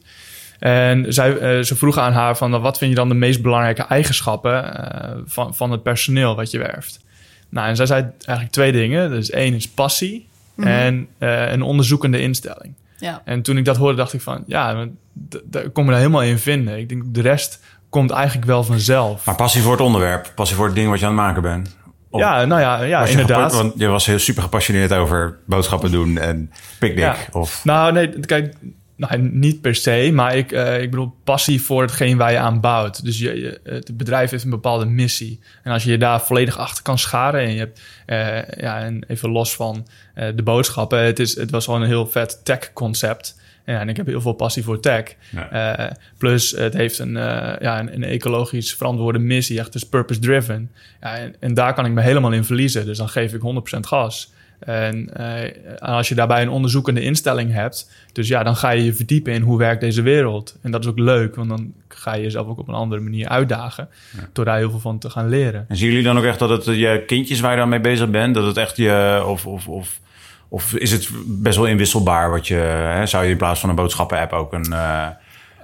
En 0.64 1.14
zij, 1.14 1.58
uh, 1.58 1.64
ze 1.64 1.76
vroegen 1.76 2.02
aan 2.02 2.14
haar 2.14 2.38
van 2.38 2.62
wat 2.62 2.78
vind 2.78 2.90
je 2.90 2.96
dan 2.96 3.10
de 3.10 3.16
meest 3.16 3.42
belangrijke 3.42 3.82
eigenschappen 3.82 4.64
uh, 4.64 5.22
van, 5.26 5.56
van 5.56 5.72
het 5.72 5.84
personeel 5.84 6.36
wat 6.36 6.52
je 6.52 6.58
werft. 6.58 7.00
Nou, 7.50 7.68
en 7.68 7.76
zij 7.76 7.86
zei 7.86 8.02
eigenlijk 8.18 8.52
twee 8.52 8.72
dingen. 8.72 9.10
Dus 9.10 9.30
één 9.30 9.54
is 9.54 9.70
passie 9.70 10.28
mm 10.56 10.64
-hmm. 10.64 10.74
en 10.74 11.08
uh, 11.20 11.52
een 11.52 11.62
onderzoekende 11.62 12.22
instelling. 12.22 12.74
Ja. 12.98 13.22
En 13.26 13.42
toen 13.42 13.58
ik 13.58 13.66
dat 13.66 13.78
hoorde, 13.78 13.96
dacht 13.96 14.14
ik 14.14 14.22
van 14.22 14.44
ja, 14.48 14.88
daar 15.44 15.70
kom 15.70 15.84
me 15.86 15.90
daar 15.90 16.00
helemaal 16.00 16.24
in 16.24 16.40
vinden. 16.40 16.78
Ik 16.78 16.90
denk 16.90 17.04
de 17.06 17.22
rest 17.22 17.60
komt 17.90 18.12
eigenlijk 18.12 18.48
wel 18.48 18.64
vanzelf. 18.64 19.26
Maar 19.26 19.36
passie 19.36 19.62
voor 19.62 19.72
het 19.72 19.82
onderwerp, 19.82 20.32
passie 20.36 20.56
voor 20.56 20.66
het 20.66 20.76
ding 20.76 20.90
wat 20.90 21.00
je 21.00 21.06
aan 21.06 21.12
het 21.12 21.22
maken 21.22 21.42
bent. 21.42 21.78
Of 22.10 22.20
ja, 22.20 22.46
nou 22.46 22.62
ja, 22.62 22.82
ja 22.82 23.06
inderdaad. 23.06 23.54
Want 23.54 23.74
je 23.76 23.88
was 23.88 24.06
heel 24.06 24.20
super 24.20 24.44
gepassioneerd 24.44 24.94
over 24.94 25.38
boodschappen 25.46 25.92
doen 25.92 26.18
en 26.18 26.52
picknick. 26.80 27.04
Ja. 27.04 27.16
Of... 27.32 27.62
Nou, 27.64 27.94
nee, 27.94 28.20
kijk, 28.20 28.56
nou, 28.96 29.22
niet 29.22 29.62
per 29.62 29.76
se, 29.76 30.10
maar 30.14 30.38
ik, 30.38 30.52
uh, 30.52 30.82
ik 30.82 30.90
bedoel 30.90 31.16
passie 31.24 31.62
voor 31.62 31.82
hetgeen 31.82 32.18
waar 32.18 32.32
je 32.32 32.38
aan 32.38 32.60
bouwt. 32.60 33.04
Dus 33.04 33.20
je, 33.20 33.40
je, 33.40 33.60
het 33.64 33.98
bedrijf 33.98 34.30
heeft 34.30 34.44
een 34.44 34.50
bepaalde 34.50 34.86
missie. 34.86 35.40
En 35.64 35.72
als 35.72 35.84
je 35.84 35.92
je 35.92 35.98
daar 35.98 36.22
volledig 36.22 36.58
achter 36.58 36.84
kan 36.84 37.00
scharen 37.00 37.42
en 37.42 37.52
je 37.52 37.60
hebt, 37.60 37.82
uh, 38.08 38.62
ja, 38.62 38.80
en 38.80 39.04
even 39.08 39.30
los 39.30 39.56
van 39.56 39.88
uh, 40.16 40.28
de 40.36 40.44
boodschappen, 40.44 41.00
het, 41.00 41.20
is, 41.20 41.36
het 41.36 41.52
was 41.52 41.66
gewoon 41.66 41.82
een 41.82 41.88
heel 41.88 42.08
vet 42.08 42.40
tech-concept. 42.44 43.42
Ja, 43.66 43.80
en 43.80 43.90
ik 43.90 43.98
heb 43.98 44.06
heel 44.06 44.22
veel 44.22 44.34
passie 44.34 44.64
voor 44.64 44.80
tech. 44.80 45.04
Ja. 45.32 45.96
plus, 46.18 46.52
het 46.52 46.74
heeft 46.74 47.00
een, 47.00 47.14
ja, 47.14 47.80
een, 47.80 47.94
een, 47.94 48.04
ecologisch 48.04 48.76
verantwoorde 48.76 49.20
missie, 49.20 49.60
echt 49.60 49.74
dus 49.74 49.84
purpose-driven. 49.84 50.72
Ja, 51.02 51.18
en, 51.18 51.36
en 51.40 51.54
daar 51.54 51.74
kan 51.74 51.86
ik 51.86 51.92
me 51.92 52.02
helemaal 52.02 52.32
in 52.32 52.44
verliezen. 52.44 52.86
Dus 52.86 52.98
dan 52.98 53.10
geef 53.10 53.34
ik 53.34 53.42
100% 53.78 53.80
gas. 53.80 54.32
En 54.66 55.10
uh, 55.20 55.80
als 55.80 56.10
je 56.10 56.16
daarbij 56.16 56.42
een 56.42 56.50
onderzoekende 56.50 57.02
instelling 57.02 57.52
hebt, 57.52 57.92
dus 58.12 58.28
ja, 58.28 58.44
dan 58.44 58.56
ga 58.56 58.70
je 58.70 58.84
je 58.84 58.94
verdiepen 58.94 59.34
in 59.34 59.42
hoe 59.42 59.58
werkt 59.58 59.82
deze 59.82 60.02
wereld. 60.02 60.58
En 60.62 60.72
dat 60.72 60.84
is 60.84 60.90
ook 60.90 61.00
leuk, 61.00 61.36
want 61.36 61.50
dan 61.50 61.74
ga 61.88 62.14
je 62.14 62.24
jezelf 62.24 62.48
ook 62.48 62.60
op 62.60 62.68
een 62.68 62.74
andere 62.74 63.02
manier 63.02 63.28
uitdagen, 63.28 63.90
ja. 64.18 64.30
door 64.34 64.46
daar 64.46 64.58
heel 64.58 64.70
veel 64.70 64.80
van 64.80 65.00
te 65.00 65.10
gaan 65.10 65.30
leren. 65.30 65.66
En 65.68 65.78
zien 65.78 65.90
jullie 65.90 66.04
dan 66.04 66.18
ook 66.18 66.24
echt 66.24 66.40
dat 66.40 66.50
het 66.50 66.66
je 66.66 67.04
kindjes 67.08 67.40
waar 67.40 67.52
je 67.52 67.58
dan 67.58 67.70
mee 67.70 67.82
bezig 67.82 68.10
bent, 68.10 68.36
dat 68.36 68.46
het 68.46 68.58
echt 68.58 68.78
je, 68.78 69.24
of, 69.28 69.46
of, 69.46 69.68
of, 69.68 70.00
of 70.48 70.74
is 70.74 70.92
het 70.92 71.10
best 71.26 71.58
wel 71.58 71.66
inwisselbaar 71.66 72.30
wat 72.30 72.48
je, 72.48 72.56
hè, 72.56 73.06
zou 73.06 73.24
je 73.24 73.32
in 73.32 73.38
plaats 73.38 73.60
van 73.60 73.70
een 73.70 73.76
boodschappen-app 73.76 74.34
ook 74.34 74.54
een... 74.54 74.68
Uh, 74.70 75.08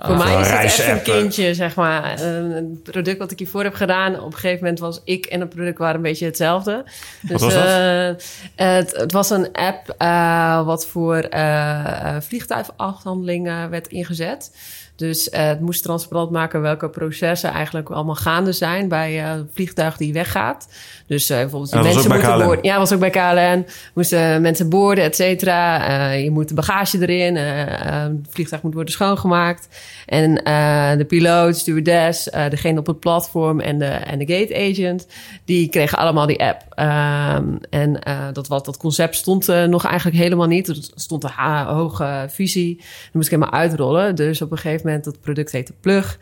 voor 0.02 0.18
mij 0.18 0.42
is 0.42 0.78
het 0.78 0.88
echt 0.88 0.88
een 0.88 1.02
kindje, 1.02 1.54
zeg 1.54 1.76
maar. 1.76 2.22
Een 2.22 2.80
product 2.84 3.18
wat 3.18 3.32
ik 3.32 3.40
hiervoor 3.40 3.64
heb 3.64 3.74
gedaan. 3.74 4.20
Op 4.20 4.26
een 4.26 4.34
gegeven 4.34 4.60
moment 4.60 4.80
was 4.80 5.02
ik 5.04 5.26
en 5.26 5.40
het 5.40 5.50
product 5.50 5.78
waren 5.78 5.96
een 5.96 6.02
beetje 6.02 6.26
hetzelfde. 6.26 6.84
Dus, 7.22 7.32
wat 7.32 7.42
was 7.42 7.54
dat? 7.54 7.66
Uh, 7.66 8.12
het, 8.56 8.96
het, 8.96 9.12
was 9.12 9.30
een 9.30 9.52
app 9.52 9.96
uh, 10.02 10.66
wat 10.66 10.86
voor 10.86 11.28
uh, 11.34 12.16
vliegtuigafhandelingen 12.20 13.70
werd 13.70 13.88
ingezet. 13.88 14.52
Dus 15.00 15.28
het 15.32 15.60
moest 15.60 15.84
transparant 15.84 16.32
maken 16.32 16.62
welke 16.62 16.90
processen 16.90 17.50
eigenlijk 17.50 17.90
allemaal 17.90 18.16
gaande 18.16 18.52
zijn 18.52 18.88
bij 18.88 19.26
een 19.26 19.50
vliegtuig 19.54 19.98
die 19.98 20.14
weggaat. 20.14 20.68
Dus 21.08 21.28
bijvoorbeeld 21.28 21.72
ja, 21.72 21.82
mensen 21.82 22.12
moeten 22.12 22.38
boorden. 22.38 22.64
Ja, 22.64 22.78
was 22.78 22.94
ook 22.94 23.00
bij 23.00 23.10
KLM. 23.10 23.66
Moesten 23.94 24.42
mensen 24.42 24.70
boorden, 24.70 25.04
et 25.04 25.16
cetera. 25.16 26.12
je 26.12 26.32
moet 26.32 26.48
de 26.48 26.54
bagage 26.54 27.08
erin. 27.08 27.36
het 27.36 28.28
vliegtuig 28.30 28.62
moet 28.62 28.74
worden 28.74 28.94
schoongemaakt. 28.94 29.68
En 30.06 30.42
uh, 30.48 30.98
de 30.98 31.06
piloot, 31.06 31.58
stewardess, 31.58 32.28
uh, 32.28 32.50
degene 32.50 32.80
op 32.80 32.88
het 32.88 33.00
platform 33.00 33.60
en 33.60 33.80
de, 33.80 33.86
en 33.86 34.20
de 34.20 34.34
gate 34.34 34.56
agent, 34.56 35.08
die 35.46 35.70
kregen 35.70 35.98
allemaal 35.98 36.26
die 36.26 36.44
app. 36.44 36.62
Um, 36.80 37.60
en 37.70 38.00
uh, 38.08 38.28
dat, 38.34 38.48
wat, 38.48 38.66
dat 38.66 38.78
concept 38.78 39.16
stond 39.16 39.48
nog 39.48 39.86
eigenlijk 39.86 40.18
helemaal 40.18 40.48
niet. 40.48 40.68
Er 40.68 40.78
stond 40.96 41.24
een 41.24 41.66
hoge 41.66 42.26
visie. 42.30 42.76
Dat 42.76 43.14
moest 43.14 43.32
ik 43.32 43.34
helemaal 43.34 43.60
uitrollen. 43.60 44.16
Dus 44.16 44.42
op 44.42 44.52
een 44.52 44.58
gegeven 44.58 44.82
moment, 44.84 44.89
dat 44.98 45.22
product 45.22 45.52
heette 45.52 45.74
Plug. 45.82 46.18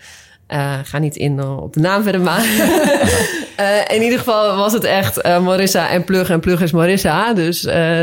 Uh, 0.54 0.74
ga 0.84 0.98
niet 0.98 1.16
in 1.16 1.38
uh, 1.38 1.58
op 1.58 1.74
de 1.74 1.80
naam 1.80 2.04
verder, 2.04 2.22
maar 2.22 2.44
uh, 3.60 3.96
in 3.96 4.02
ieder 4.02 4.18
geval 4.18 4.56
was 4.56 4.74
het 4.74 4.84
echt 4.84 5.24
Marissa 5.24 5.90
en 5.90 6.04
Plug 6.04 6.30
en 6.30 6.40
Plug 6.40 6.62
is 6.62 6.72
Marissa. 6.72 7.34
Dus 7.34 7.62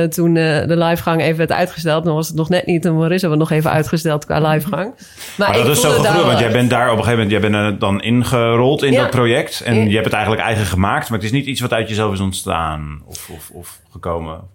toen 0.09 0.35
de 0.35 0.75
livegang 0.77 1.23
even 1.23 1.37
werd 1.37 1.53
uitgesteld, 1.53 2.05
dan 2.05 2.15
was 2.15 2.27
het 2.27 2.37
nog 2.37 2.49
net 2.49 2.67
niet 2.67 2.85
een 2.85 2.97
Marissa, 2.97 3.29
maar 3.29 3.37
nog 3.37 3.51
even 3.51 3.71
uitgesteld 3.71 4.25
qua 4.25 4.51
livegang. 4.51 4.95
Maar, 5.37 5.49
maar 5.49 5.59
dat 5.59 5.69
is 5.69 5.81
zo 5.81 5.91
gegroeid, 5.91 6.27
want 6.27 6.39
jij 6.39 6.53
bent 6.53 6.71
daar 6.71 6.91
op 6.91 6.99
een 6.99 7.05
gegeven 7.05 7.23
moment, 7.23 7.43
jij 7.43 7.51
bent 7.51 7.81
dan 7.81 8.03
ingerold 8.03 8.83
in 8.83 8.93
ja. 8.93 9.01
dat 9.01 9.11
project 9.11 9.61
en 9.61 9.75
ja. 9.75 9.83
je 9.83 9.93
hebt 9.93 10.05
het 10.05 10.15
eigenlijk 10.15 10.45
eigen 10.45 10.65
gemaakt, 10.65 11.09
maar 11.09 11.19
het 11.19 11.27
is 11.27 11.33
niet 11.33 11.47
iets 11.47 11.61
wat 11.61 11.73
uit 11.73 11.89
jezelf 11.89 12.13
is 12.13 12.21
ontstaan 12.21 13.03
of, 13.07 13.29
of, 13.31 13.51
of 13.53 13.81
gekomen. 13.91 14.54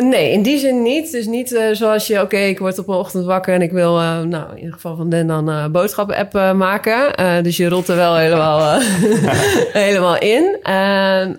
Nee, 0.00 0.32
in 0.32 0.42
die 0.42 0.58
zin 0.58 0.82
niet. 0.82 1.12
Dus 1.12 1.26
niet 1.26 1.68
zoals 1.72 2.06
je, 2.06 2.14
oké, 2.14 2.24
okay, 2.24 2.48
ik 2.48 2.58
word 2.58 2.78
op 2.78 2.88
een 2.88 2.94
ochtend 2.94 3.24
wakker 3.24 3.54
en 3.54 3.62
ik 3.62 3.72
wil, 3.72 3.94
nou 3.94 4.50
in 4.50 4.56
ieder 4.56 4.72
geval 4.72 4.96
van 4.96 5.08
den 5.08 5.26
dan 5.26 5.72
boodschappen-app 5.72 6.56
maken. 6.56 7.12
Dus 7.44 7.56
je 7.56 7.68
rolt 7.68 7.88
er 7.88 7.96
wel 7.96 8.16
helemaal, 8.16 8.80
helemaal 9.84 10.18
in. 10.18 10.58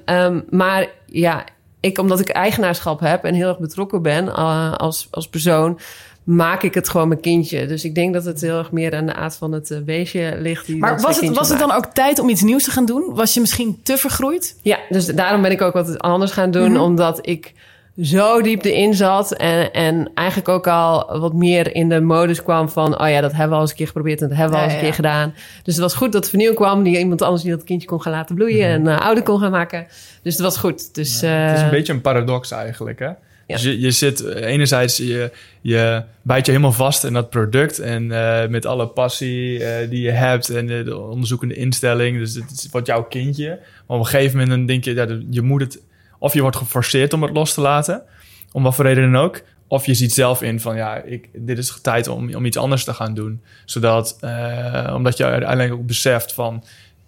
Um, 0.06 0.44
maar 0.50 0.88
ja, 1.06 1.44
ik, 1.80 1.98
omdat 1.98 2.20
ik 2.20 2.30
eigenaarschap 2.30 3.00
heb 3.00 3.24
en 3.24 3.34
heel 3.34 3.48
erg 3.48 3.60
betrokken 3.60 4.02
ben 4.02 4.36
als, 4.78 5.08
als 5.12 5.30
persoon, 5.30 5.80
maak 6.24 6.64
ik 6.64 6.74
het 6.74 6.90
gewoon 6.90 7.08
mijn 7.08 7.20
kindje. 7.20 7.66
Dus 7.68 7.84
ik 7.84 7.96
denk 7.96 8.14
dat 8.14 8.26
het 8.26 8.42
heel 8.42 8.58
erg 8.58 8.72
meer 8.72 8.96
aan 8.96 9.06
de 9.06 9.14
aard 9.14 9.36
van 9.36 9.52
het 9.52 9.82
beestje 9.86 10.38
ligt. 10.40 10.66
Die 10.66 10.78
maar 10.78 11.00
was, 11.00 11.20
het, 11.20 11.36
was 11.36 11.50
het 11.50 11.60
dan 11.60 11.72
ook 11.72 11.86
tijd 11.86 12.20
om 12.20 12.30
iets 12.30 12.42
nieuws 12.42 12.64
te 12.64 12.72
gaan 12.72 12.86
doen? 12.86 13.12
Was 13.14 13.34
je 13.34 13.40
misschien 13.40 13.80
te 13.84 13.98
vergroeid? 13.98 14.56
Ja, 14.62 14.78
dus 14.90 15.06
daarom 15.06 15.42
ben 15.42 15.52
ik 15.52 15.62
ook 15.62 15.74
wat 15.74 16.00
anders 16.00 16.32
gaan 16.32 16.52
doen. 16.52 16.70
Mm 16.70 16.76
-hmm. 16.76 16.84
Omdat 16.84 17.28
ik 17.28 17.54
zo 18.02 18.42
diep 18.42 18.64
erin 18.64 18.94
zat. 18.94 19.32
En, 19.32 19.74
en 19.74 20.12
eigenlijk 20.14 20.50
ook 20.50 20.68
al 20.68 21.20
wat 21.20 21.34
meer 21.34 21.76
in 21.76 21.90
de 21.90 22.02
modus 22.02 22.44
kwam 22.44 22.70
van... 22.70 23.02
oh 23.02 23.10
ja, 23.10 23.22
dat 23.22 23.32
hebben 23.32 23.50
we 23.50 23.56
al 23.56 23.62
eens 23.62 23.70
een 23.70 23.78
keer 23.78 23.88
geprobeerd 23.88 24.22
en 24.22 24.28
dat 24.28 24.38
hebben 24.38 24.56
we 24.56 24.62
al 24.62 24.70
eens 24.70 24.74
een 24.74 24.80
ja. 24.80 24.86
keer 24.86 24.96
gedaan. 24.96 25.34
Dus 25.64 25.74
het 25.74 25.84
was 25.84 25.94
goed 25.94 26.12
dat 26.12 26.30
vernieuwing 26.30 26.60
kwam. 26.60 26.84
Die 26.84 26.98
iemand 26.98 27.22
anders 27.22 27.42
die 27.42 27.52
dat 27.52 27.64
kindje 27.64 27.88
kon 27.88 28.02
gaan 28.02 28.12
laten 28.12 28.36
bloeien... 28.36 28.68
en 28.68 28.88
eh, 28.88 29.00
ouder 29.00 29.24
kon 29.24 29.40
gaan 29.40 29.52
maken. 29.52 29.88
Dus 30.22 30.34
het 30.34 30.42
was 30.42 30.58
goed. 30.58 30.96
Dus, 30.96 31.22
Het 31.22 31.54
is 31.56 31.60
eh, 31.60 31.64
een 31.64 31.70
beetje 31.70 31.94
een 31.94 32.02
paradox 32.02 32.52
eigenlijk, 32.52 33.00
hè? 33.00 33.10
Dus 33.48 33.64
je, 33.64 33.80
je 33.80 33.92
zit 33.92 34.24
eh, 34.24 34.52
enerzijds, 34.52 34.98
je, 34.98 35.32
je 35.62 36.04
bijt 36.22 36.46
je 36.46 36.52
helemaal 36.52 36.74
vast 36.74 37.04
in 37.04 37.14
dat 37.14 37.30
product 37.30 37.80
en 37.80 38.12
eh, 38.12 38.48
met 38.48 38.66
alle 38.66 38.88
passie 38.88 39.64
eh, 39.64 39.90
die 39.90 40.02
je 40.02 40.12
hebt 40.12 40.50
en 40.50 40.68
de, 40.68 40.84
de 40.84 40.98
onderzoekende 40.98 41.56
instelling, 41.56 42.18
dus 42.18 42.36
het 42.36 42.52
is 42.52 42.68
wat 42.72 42.86
jouw 42.86 43.04
kindje. 43.04 43.48
Maar 43.88 43.98
op 43.98 44.04
een 44.04 44.10
gegeven 44.10 44.38
moment 44.38 44.58
dan 44.58 44.66
denk 44.66 44.84
je, 44.84 44.94
ja, 44.94 45.08
je 45.30 45.42
moet 45.42 45.62
het, 45.62 45.82
of 46.20 46.34
je 46.34 46.42
wordt 46.42 46.58
geforceerd 46.58 47.14
om 47.14 47.22
het 47.24 47.34
los 47.34 47.54
te 47.54 47.62
laten, 47.62 48.04
om 48.52 48.64
wat 48.64 48.76
voor 48.76 48.86
reden 48.86 49.12
dan 49.12 49.22
ook, 49.22 49.42
of 49.68 49.86
je 49.86 49.94
ziet 49.94 50.14
zelf 50.14 50.42
in 50.42 50.60
van, 50.60 50.76
ja, 50.76 50.96
ik, 50.96 51.30
dit 51.34 51.58
is 51.58 51.80
tijd 51.82 52.08
om, 52.08 52.36
om 52.36 52.46
iets 52.46 52.58
anders 52.58 52.84
te 52.84 52.94
gaan 52.94 53.14
doen, 53.14 53.42
zodat, 53.66 54.18
eh, 54.20 54.92
omdat 54.96 55.18
je 55.18 55.24
uiteindelijk 55.26 55.74
ook 55.74 55.86
beseft 55.86 56.34
van, 56.34 56.64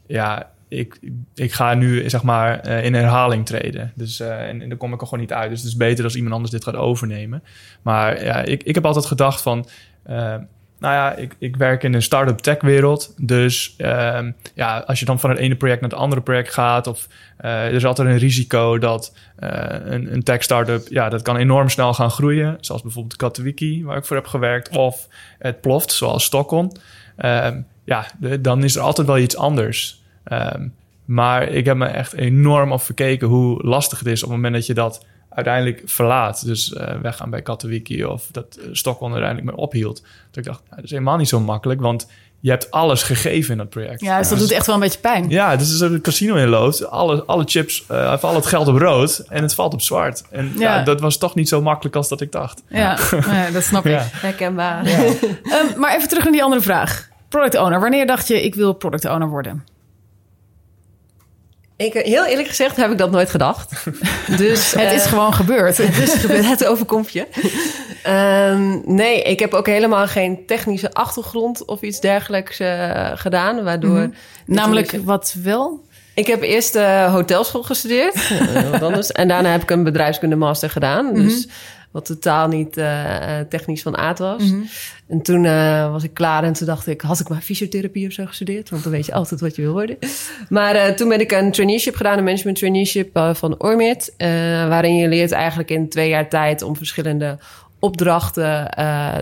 ja, 0.07 0.51
ik, 0.67 0.99
ik 1.35 1.53
ga 1.53 1.73
nu 1.73 2.09
zeg 2.09 2.23
maar 2.23 2.59
eh, 2.59 2.85
in 2.85 2.93
herhaling 2.93 3.45
treden. 3.45 3.91
Dus 3.95 4.19
eh, 4.19 4.47
en, 4.47 4.69
daar 4.69 4.77
kom 4.77 4.93
ik 4.93 5.01
er 5.01 5.07
gewoon 5.07 5.23
niet 5.23 5.33
uit. 5.33 5.49
Dus 5.49 5.59
het 5.59 5.67
is 5.67 5.75
beter 5.75 6.03
als 6.03 6.15
iemand 6.15 6.33
anders 6.33 6.51
dit 6.51 6.63
gaat 6.63 6.75
overnemen. 6.75 7.43
Maar 7.81 8.23
ja, 8.23 8.41
ik, 8.41 8.63
ik 8.63 8.75
heb 8.75 8.85
altijd 8.85 9.05
gedacht 9.05 9.41
van. 9.41 9.67
Nou 10.79 10.93
ja, 10.93 11.13
ik, 11.13 11.35
ik 11.37 11.55
werk 11.55 11.83
in 11.83 11.93
een 11.93 12.01
start-up 12.01 12.37
tech 12.37 12.61
wereld. 12.61 13.13
Dus 13.17 13.73
ehm, 13.77 14.31
ja, 14.53 14.77
als 14.77 14.99
je 14.99 15.05
dan 15.05 15.19
van 15.19 15.29
het 15.29 15.39
ene 15.39 15.55
project 15.55 15.81
naar 15.81 15.89
het 15.89 15.99
andere 15.99 16.21
project 16.21 16.53
gaat, 16.53 16.87
of 16.87 17.07
eh, 17.37 17.65
er 17.65 17.73
is 17.73 17.85
altijd 17.85 18.07
een 18.07 18.17
risico 18.17 18.77
dat 18.77 19.15
eh, 19.35 19.49
een, 19.83 20.13
een 20.13 20.23
tech 20.23 20.43
startup, 20.43 20.87
ja, 20.89 21.09
dat 21.09 21.21
kan 21.21 21.37
enorm 21.37 21.69
snel 21.69 21.93
gaan 21.93 22.11
groeien. 22.11 22.57
Zoals 22.59 22.81
bijvoorbeeld 22.81 23.15
Katowiki, 23.15 23.83
waar 23.85 23.97
ik 23.97 24.05
voor 24.05 24.15
heb 24.15 24.27
gewerkt, 24.27 24.77
of 24.77 25.07
het 25.39 25.61
ploft, 25.61 25.91
zoals 25.91 26.23
Stockholm. 26.23 26.71
Ehm, 27.15 27.61
ja, 27.83 28.05
dan 28.39 28.63
is 28.63 28.75
er 28.75 28.81
altijd 28.81 29.07
wel 29.07 29.17
iets 29.17 29.37
anders. 29.37 30.01
Ehm, 30.23 30.67
maar 31.05 31.43
ik 31.43 31.65
heb 31.65 31.77
me 31.77 31.85
echt 31.85 32.13
enorm 32.13 32.71
op 32.71 32.81
verkeken 32.81 33.27
hoe 33.27 33.63
lastig 33.63 33.99
het 33.99 34.07
is 34.07 34.23
op 34.23 34.29
het 34.29 34.37
moment 34.37 34.53
dat 34.53 34.65
je 34.65 34.73
dat 34.73 35.05
uiteindelijk 35.37 35.81
verlaat. 35.85 36.45
Dus 36.45 36.73
eh, 36.73 36.95
weggaan 37.01 37.29
bij 37.29 37.41
Katowiki 37.41 38.05
of 38.05 38.27
dat 38.31 38.57
eh, 38.61 38.67
Stockholm 38.71 39.11
uiteindelijk 39.11 39.51
mee 39.51 39.65
ophield. 39.65 40.01
Dat 40.01 40.37
ik 40.37 40.43
dacht, 40.43 40.61
nou, 40.63 40.75
dat 40.75 40.83
is 40.83 40.89
helemaal 40.89 41.17
niet 41.17 41.27
zo 41.27 41.39
makkelijk, 41.39 41.81
want 41.81 42.07
je 42.39 42.49
hebt 42.49 42.71
alles 42.71 43.03
gegeven 43.03 43.51
in 43.51 43.57
dat 43.57 43.69
project. 43.69 44.01
Ja, 44.01 44.17
dus 44.17 44.29
dat 44.29 44.39
doet 44.39 44.51
echt 44.51 44.65
wel 44.65 44.75
een 44.75 44.81
beetje 44.81 44.99
pijn. 44.99 45.29
Ja, 45.29 45.51
het 45.51 45.61
is 45.61 45.79
het 45.79 46.01
casino 46.01 46.35
inloopt. 46.35 46.85
Alle, 46.85 47.23
alle 47.23 47.43
chips, 47.45 47.85
eh, 47.87 48.11
of 48.13 48.23
al 48.23 48.35
het 48.35 48.45
geld 48.45 48.67
op 48.67 48.77
rood 48.77 49.23
en 49.29 49.41
het 49.41 49.53
valt 49.53 49.73
op 49.73 49.81
zwart. 49.81 50.23
En 50.29 50.51
ja. 50.57 50.77
Ja. 50.77 50.83
dat 50.83 50.99
was 50.99 51.17
toch 51.17 51.35
niet 51.35 51.49
zo 51.49 51.61
makkelijk 51.61 51.95
als 51.95 52.09
dat 52.09 52.21
ik 52.21 52.31
dacht. 52.31 52.63
Ja, 52.69 52.97
ja, 53.11 53.51
dat 53.53 53.63
snap 53.63 53.85
ik. 53.85 53.91
Ja. 53.91 54.07
herkenbaar. 54.11 54.85
Ehm, 54.85 55.79
maar 55.79 55.95
even 55.95 56.07
terug 56.07 56.23
naar 56.23 56.33
die 56.33 56.43
andere 56.43 56.61
vraag. 56.61 57.09
Product 57.29 57.55
owner. 57.55 57.79
Wanneer 57.79 58.07
dacht 58.07 58.27
je, 58.27 58.43
ik 58.43 58.55
wil 58.55 58.73
product 58.73 59.05
owner 59.05 59.29
worden? 59.29 59.63
Ik, 61.77 61.93
heel 61.93 62.25
eerlijk 62.25 62.47
gezegd 62.47 62.75
heb 62.75 62.91
ik 62.91 62.97
dat 62.97 63.11
nooit 63.11 63.29
gedacht. 63.29 63.71
Dus, 64.37 64.71
Het 64.71 64.91
is 64.91 65.03
eh, 65.03 65.09
gewoon 65.09 65.33
gebeurd. 65.33 65.77
Het 65.77 65.97
is 65.97 66.13
gebeurd, 66.13 66.47
het 66.47 66.65
overkomt 66.65 67.11
je. 67.11 67.27
Ehm, 68.03 68.95
nee, 68.95 69.21
ik 69.21 69.39
heb 69.39 69.53
ook 69.53 69.65
helemaal 69.65 70.07
geen 70.07 70.45
technische 70.45 70.93
achtergrond 70.93 71.65
of 71.65 71.81
iets 71.81 71.99
dergelijks 71.99 72.59
eh, 72.59 73.11
gedaan. 73.15 73.63
Waardoor. 73.63 73.99
Mhm. 73.99 74.09
Namelijk, 74.45 74.99
wat 75.03 75.35
wel? 75.43 75.85
Ik 76.13 76.27
heb 76.27 76.41
eerst 76.41 76.75
eh, 76.75 77.13
hotelschool 77.13 77.63
gestudeerd. 77.63 78.15
En 79.11 79.27
daarna 79.27 79.51
heb 79.51 79.61
ik 79.61 79.69
een 79.69 79.83
bedrijfskunde 79.83 80.35
master 80.35 80.69
gedaan. 80.69 81.13
Dus 81.13 81.47
wat 81.91 82.05
totaal 82.05 82.47
niet 82.47 82.77
eh, 82.77 83.39
eh, 83.39 83.47
technisch 83.47 83.81
van 83.81 83.97
aard 83.97 84.19
was. 84.19 84.43
Mhm. 84.43 84.61
En 85.07 85.21
toen 85.21 85.45
eh, 85.45 85.91
was 85.91 86.03
ik 86.03 86.13
klaar 86.13 86.43
en 86.43 86.53
toen 86.53 86.67
dacht 86.67 86.87
ik... 86.87 87.01
had 87.01 87.19
ik 87.19 87.29
maar 87.29 87.41
fysiotherapie 87.41 88.07
of 88.07 88.13
zo 88.13 88.25
gestudeerd? 88.25 88.69
Want 88.69 88.83
dan 88.83 88.91
weet 88.91 89.05
je 89.05 89.13
altijd 89.13 89.39
wat 89.39 89.55
je 89.55 89.61
wil 89.61 89.71
worden. 89.71 89.97
Maar 90.49 90.95
toen 90.95 91.09
ben 91.09 91.19
ik 91.19 91.31
een 91.31 91.51
traineeship 91.51 91.95
gedaan, 91.95 92.17
een 92.17 92.23
management 92.23 92.57
traineeship 92.57 93.33
van 93.33 93.55
Ormit. 93.57 94.13
waarin 94.67 94.95
je 94.95 95.07
leert 95.07 95.31
eigenlijk 95.31 95.69
in 95.69 95.89
twee 95.89 96.09
jaar 96.09 96.29
tijd 96.29 96.61
om 96.61 96.75
verschillende 96.75 97.37
opdrachten 97.79 98.69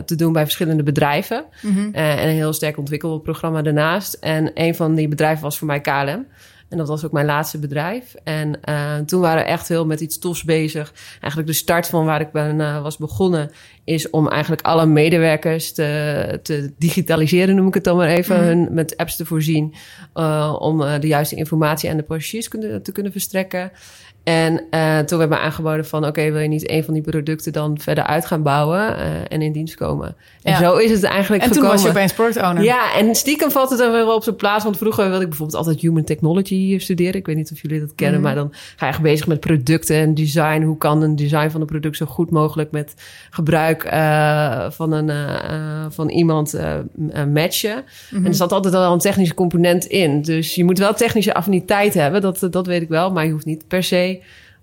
te 0.06 0.16
doen 0.16 0.34
bij 0.34 0.44
verschillende 0.44 0.84
bedrijven. 0.84 1.46
Eh, 1.92 2.24
en 2.24 2.28
een 2.28 2.36
heel 2.36 2.54
sterk 2.54 2.78
ontwikkelprogramma 2.78 3.62
daarnaast. 3.62 4.14
En 4.14 4.52
een 4.54 4.76
van 4.76 4.96
die 4.96 5.08
bedrijven 5.08 5.44
was 5.44 5.58
voor 5.58 5.68
mij 5.68 5.82
KLM. 5.82 6.26
En 6.70 6.78
dat 6.78 6.88
was 6.88 7.06
ook 7.06 7.12
mijn 7.12 7.26
laatste 7.26 7.60
bedrijf. 7.60 8.16
En 8.24 8.62
eh, 8.62 8.98
toen 8.98 9.22
waren 9.22 9.44
we 9.44 9.50
echt 9.50 9.68
heel 9.68 9.86
met 9.86 10.02
iets 10.02 10.20
tofs 10.20 10.44
bezig. 10.44 10.94
Eigenlijk 11.12 11.48
de 11.48 11.54
start 11.54 11.88
van 11.88 12.06
waar 12.06 12.22
ik 12.22 12.32
ben, 12.32 12.62
eh, 12.62 12.82
was 12.82 12.98
begonnen... 12.98 13.52
is 13.84 14.10
om 14.10 14.28
eigenlijk 14.28 14.62
alle 14.62 14.86
medewerkers 14.86 15.74
te, 15.74 16.40
te 16.44 16.74
digitaliseren, 16.78 17.56
noem 17.56 17.68
ik 17.68 17.74
het 17.74 17.84
dan 17.84 17.98
maar 17.98 18.08
even. 18.08 18.38
Hun 18.38 18.68
met 18.72 18.98
apps 18.98 19.16
te 19.16 19.26
voorzien. 19.26 19.76
eh, 20.14 20.56
om 20.60 20.78
de 20.78 21.08
juiste 21.08 21.36
informatie 21.36 21.90
aan 21.90 21.98
de 21.98 22.04
passagiers 22.04 22.48
kunnen, 22.48 22.84
te 22.84 22.92
kunnen 22.92 23.12
verstrekken. 23.12 23.72
En 24.26 24.62
eh, 24.70 25.00
toen 25.00 25.18
werd 25.18 25.30
me 25.30 25.38
aangeboden 25.38 25.86
van... 25.86 26.06
oké, 26.06 26.32
wil 26.32 26.42
je 26.42 26.48
niet 26.48 26.70
een 26.72 26.84
van 26.84 26.94
die 26.94 27.04
producten 27.04 27.54
dan 27.54 27.80
verder 27.80 28.04
uit 28.04 28.26
gaan 28.26 28.42
bouwen... 28.44 28.98
eh, 28.98 29.06
en 29.28 29.42
in 29.42 29.52
dienst 29.52 29.76
komen. 29.76 30.16
En 30.44 30.52
Ja. 30.52 30.58
zo 30.60 30.76
is 30.78 30.92
het 30.92 31.04
eigenlijk 31.04 31.44
En 31.44 31.48
toen 31.52 31.58
gekomen. 31.62 31.76
was 31.76 31.86
je 31.86 31.98
opeens 31.98 32.14
product 32.14 32.42
owner. 32.46 32.64
Ja, 32.64 32.94
en 32.96 33.16
stiekem 33.16 33.52
valt 33.52 33.70
het 33.70 33.80
dan 33.80 33.92
weer 33.92 34.06
wel 34.06 34.16
op 34.16 34.24
zijn 34.24 34.36
plaats. 34.36 34.64
Want 34.64 34.78
vroeger 34.78 35.04
wilde 35.10 35.22
ik 35.24 35.30
bijvoorbeeld 35.30 35.58
altijd 35.58 35.80
human 35.80 36.04
technology 36.04 36.80
studeren. 36.80 37.14
Ik 37.16 37.26
weet 37.26 37.36
niet 37.36 37.52
of 37.52 37.62
jullie 37.62 37.80
dat 37.80 37.96
kennen, 37.96 38.20
Mhm. 38.22 38.26
maar 38.28 38.36
dan 38.36 38.54
ga 38.76 38.86
je 38.86 38.92
echt 38.92 39.02
bezig 39.02 39.28
met 39.28 39.40
producten 39.40 39.96
en 39.96 40.14
design. 40.14 40.62
Hoe 40.62 40.78
kan 40.78 41.02
een 41.02 41.16
design 41.16 41.50
van 41.50 41.62
een 41.62 41.68
product 41.68 41.98
zo 41.98 42.06
goed 42.06 42.30
mogelijk 42.32 42.72
met 42.72 42.94
gebruik 43.30 43.84
eh, 43.84 44.66
van, 44.70 44.92
een, 44.92 45.12
van 45.92 46.10
iemand 46.10 46.60
matchen? 47.34 47.84
En 48.12 48.26
er 48.26 48.34
zat 48.34 48.52
altijd 48.52 48.74
al 48.74 48.94
een 48.94 49.00
technische 49.00 49.34
component 49.34 49.86
in. 49.86 50.22
Dus 50.22 50.56
je 50.56 50.64
moet 50.64 50.78
wel 50.80 50.94
technische 50.94 51.34
affiniteit 51.34 51.94
hebben, 51.94 52.22
dat, 52.22 52.48
dat 52.50 52.68
weet 52.68 52.82
ik 52.82 52.90
wel. 52.90 53.12
Maar 53.12 53.26
je 53.26 53.32
hoeft 53.32 53.46
niet 53.46 53.68
per 53.68 53.84
se, 53.84 54.15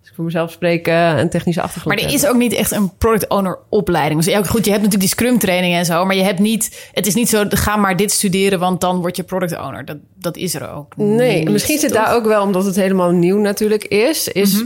als 0.02 0.10
ik 0.10 0.16
voor 0.16 0.24
mezelf 0.24 0.50
spreek, 0.50 0.86
eh, 0.86 1.18
een 1.18 1.30
technische 1.30 1.62
achtergrond 1.62 2.00
Maar 2.00 2.08
er 2.08 2.14
is 2.14 2.26
ook 2.26 2.36
niet 2.36 2.52
echt 2.52 2.70
een 2.70 2.96
product 2.98 3.28
owner 3.28 3.58
opleiding. 3.68 4.24
Dus 4.24 4.32
ja, 4.32 4.42
goed, 4.42 4.64
je 4.64 4.70
hebt 4.70 4.82
natuurlijk 4.82 5.00
die 5.00 5.08
scrum 5.08 5.38
training 5.38 5.74
en 5.74 5.84
zo. 5.84 6.04
Maar 6.04 6.16
je 6.16 6.22
hebt 6.22 6.38
niet, 6.38 6.90
het 6.92 7.06
is 7.06 7.14
niet 7.14 7.28
zo, 7.28 7.44
ga 7.48 7.76
maar 7.76 7.96
dit 7.96 8.12
studeren, 8.12 8.58
want 8.58 8.80
dan 8.80 9.00
word 9.00 9.16
je 9.16 9.22
product 9.22 9.58
owner. 9.58 9.84
Dat, 9.84 9.96
dat 10.18 10.36
is 10.36 10.54
er 10.54 10.70
ook. 10.70 10.96
Nee, 10.96 11.38
niet, 11.38 11.50
misschien 11.50 11.78
zit 11.78 11.92
toch? 11.92 12.04
daar 12.04 12.14
ook 12.14 12.24
wel, 12.24 12.42
omdat 12.42 12.64
het 12.64 12.76
helemaal 12.76 13.10
nieuw 13.10 13.38
natuurlijk 13.38 13.84
is. 13.84 14.28
Is, 14.28 14.64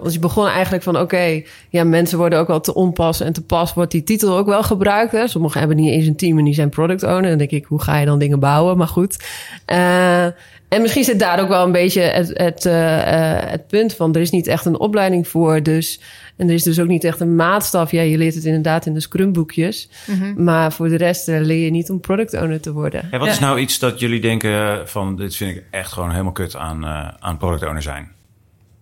want 0.00 0.12
je 0.12 0.18
begon 0.18 0.46
eigenlijk 0.46 0.82
van, 0.82 0.98
oké, 0.98 1.42
ja, 1.68 1.84
mensen 1.84 2.18
worden 2.18 2.38
ook 2.38 2.48
wel 2.48 2.60
te 2.60 2.74
onpas 2.74 3.20
en 3.20 3.32
te 3.32 3.42
pas 3.42 3.74
wordt 3.74 3.90
die 3.90 4.02
titel 4.02 4.36
ook 4.36 4.46
wel 4.46 4.62
gebruikt. 4.62 5.12
Hè? 5.12 5.28
Sommigen 5.28 5.58
hebben 5.58 5.76
niet 5.76 5.90
eens 5.90 6.06
een 6.06 6.16
team 6.16 6.38
en 6.38 6.44
die 6.44 6.54
zijn 6.54 6.68
product 6.68 7.02
owner. 7.02 7.28
Dan 7.28 7.38
denk 7.38 7.50
ik, 7.50 7.64
hoe 7.64 7.82
ga 7.82 7.98
je 7.98 8.06
dan 8.06 8.18
dingen 8.18 8.40
bouwen? 8.40 8.76
Maar 8.76 8.88
goed. 8.88 9.24
Eh, 9.64 10.26
en 10.68 10.82
misschien 10.82 11.04
zit 11.04 11.18
daar 11.18 11.40
ook 11.40 11.48
wel 11.48 11.64
een 11.64 11.72
beetje 11.72 12.00
het, 12.00 12.30
het, 12.34 12.66
eh, 12.66 13.38
eh, 13.42 13.50
het 13.50 13.66
punt 13.66 13.94
van, 13.94 14.14
er 14.14 14.20
is 14.20 14.30
niet 14.30 14.46
echt 14.46 14.64
een 14.64 14.78
opleiding 14.78 15.28
voor. 15.28 15.62
Dus, 15.62 16.00
en 16.36 16.48
er 16.48 16.54
is 16.54 16.62
dus 16.62 16.80
ook 16.80 16.86
niet 16.88 17.04
echt 17.04 17.20
een 17.20 17.36
maatstaf. 17.36 17.90
Ja, 17.90 18.02
je 18.02 18.18
leert 18.18 18.34
het 18.34 18.44
inderdaad 18.44 18.86
in 18.86 18.94
de 18.94 19.00
scrumboekjes. 19.00 19.88
Mhm. 20.06 20.44
Maar 20.44 20.72
voor 20.72 20.88
de 20.88 20.96
rest 20.96 21.28
eh, 21.28 21.40
leer 21.40 21.64
je 21.64 21.70
niet 21.70 21.90
om 21.90 22.00
product 22.00 22.34
owner 22.34 22.60
te 22.60 22.72
worden. 22.72 23.08
Ja, 23.10 23.18
wat 23.18 23.26
Ja. 23.26 23.32
is 23.32 23.38
nou 23.38 23.58
iets 23.58 23.78
dat 23.78 24.00
jullie 24.00 24.20
denken 24.20 24.88
van... 24.88 25.16
dit 25.16 25.36
vind 25.36 25.56
ik 25.56 25.62
echt 25.70 25.92
gewoon 25.92 26.10
helemaal 26.10 26.32
kut 26.32 26.56
aan, 26.56 26.84
eh, 26.84 27.08
aan 27.18 27.36
product 27.38 27.64
owner 27.64 27.82
zijn? 27.82 28.08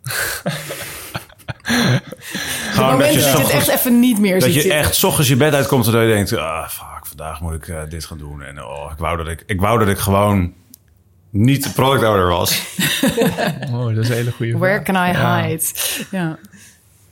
Gewoon 2.72 2.99
dat 2.99 3.12
je 3.14 3.20
het 3.20 3.35
ochtends- 3.38 3.68
echt 3.68 3.79
even 3.79 4.01
niet 4.01 4.18
meer 4.18 4.33
Dat 4.35 4.42
ziet 4.42 4.55
je 4.55 4.61
zitten. 4.61 4.79
echt 4.79 4.94
's 4.94 5.05
ochtends 5.05 5.29
je 5.29 5.37
bed 5.37 5.55
uitkomt 5.55 5.87
en 5.87 5.92
dat 5.92 6.01
je 6.03 6.09
denkt... 6.09 6.37
Ah, 6.37 6.68
fuck, 6.68 7.07
vandaag 7.07 7.40
moet 7.40 7.55
ik 7.55 7.90
dit 7.90 8.05
gaan 8.05 8.18
doen. 8.18 8.42
En 8.42 8.64
oh, 8.64 8.90
ik 8.92 8.99
wou 8.99 9.16
dat 9.16 9.29
ik, 9.29 9.42
ik 9.46 9.61
wou 9.61 9.79
dat 9.79 9.88
ik 9.88 9.99
gewoon 9.99 10.53
niet 11.37 11.62
de 11.64 11.70
product 11.70 12.05
owner 12.05 12.27
was. 12.27 12.61
Oh, 13.72 13.87
dat 13.94 13.96
is 14.05 14.09
een 14.09 14.14
hele 14.14 14.31
goede 14.33 14.59
Where 14.59 14.83
can 14.83 14.94
I 14.94 14.99
Ja. 15.12 15.42
hide? 15.44 15.62
Ja. 16.11 16.38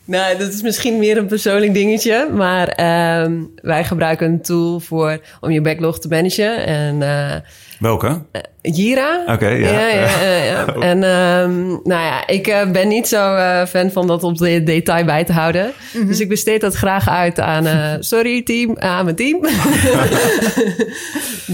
Nou, 0.04 0.38
dat 0.38 0.52
is 0.52 0.62
misschien 0.62 0.98
meer 0.98 1.16
een 1.16 1.26
persoonlijk 1.26 1.74
dingetje. 1.74 2.28
Maar 2.32 2.68
ehm, 2.68 3.42
wij 3.62 3.84
gebruiken 3.84 4.26
een 4.26 4.42
tool 4.42 4.80
voor, 4.80 5.20
om 5.40 5.50
je 5.50 5.60
backlog 5.60 5.98
te 5.98 6.08
managen. 6.08 6.66
En 6.66 7.02
eh, 7.02 7.36
Welke? 7.78 8.22
Jira. 8.60 9.22
Oké, 9.26 9.48
ja. 9.48 9.70
ja, 9.70 9.88
ja, 9.88 10.20
ja, 10.20 10.44
ja. 10.44 10.66
En 10.90 11.02
ehm, 11.02 11.68
nou 11.68 12.02
ja, 12.02 12.26
ik 12.26 12.46
eh, 12.46 12.70
ben 12.70 12.88
niet 12.88 13.08
zo 13.08 13.34
eh, 13.34 13.66
fan 13.66 13.90
van 13.90 14.06
dat 14.06 14.22
op 14.22 14.38
de 14.38 14.62
detail 14.62 15.04
bij 15.04 15.24
te 15.24 15.32
houden. 15.32 15.72
Dus 16.06 16.20
ik 16.20 16.28
besteed 16.28 16.60
dat 16.60 16.74
graag 16.74 17.08
uit 17.08 17.40
aan, 17.40 17.66
eh, 17.66 17.92
sorry 18.00 18.42
team, 18.42 18.78
aan 18.78 19.04
mijn 19.04 19.16
team. 19.16 19.40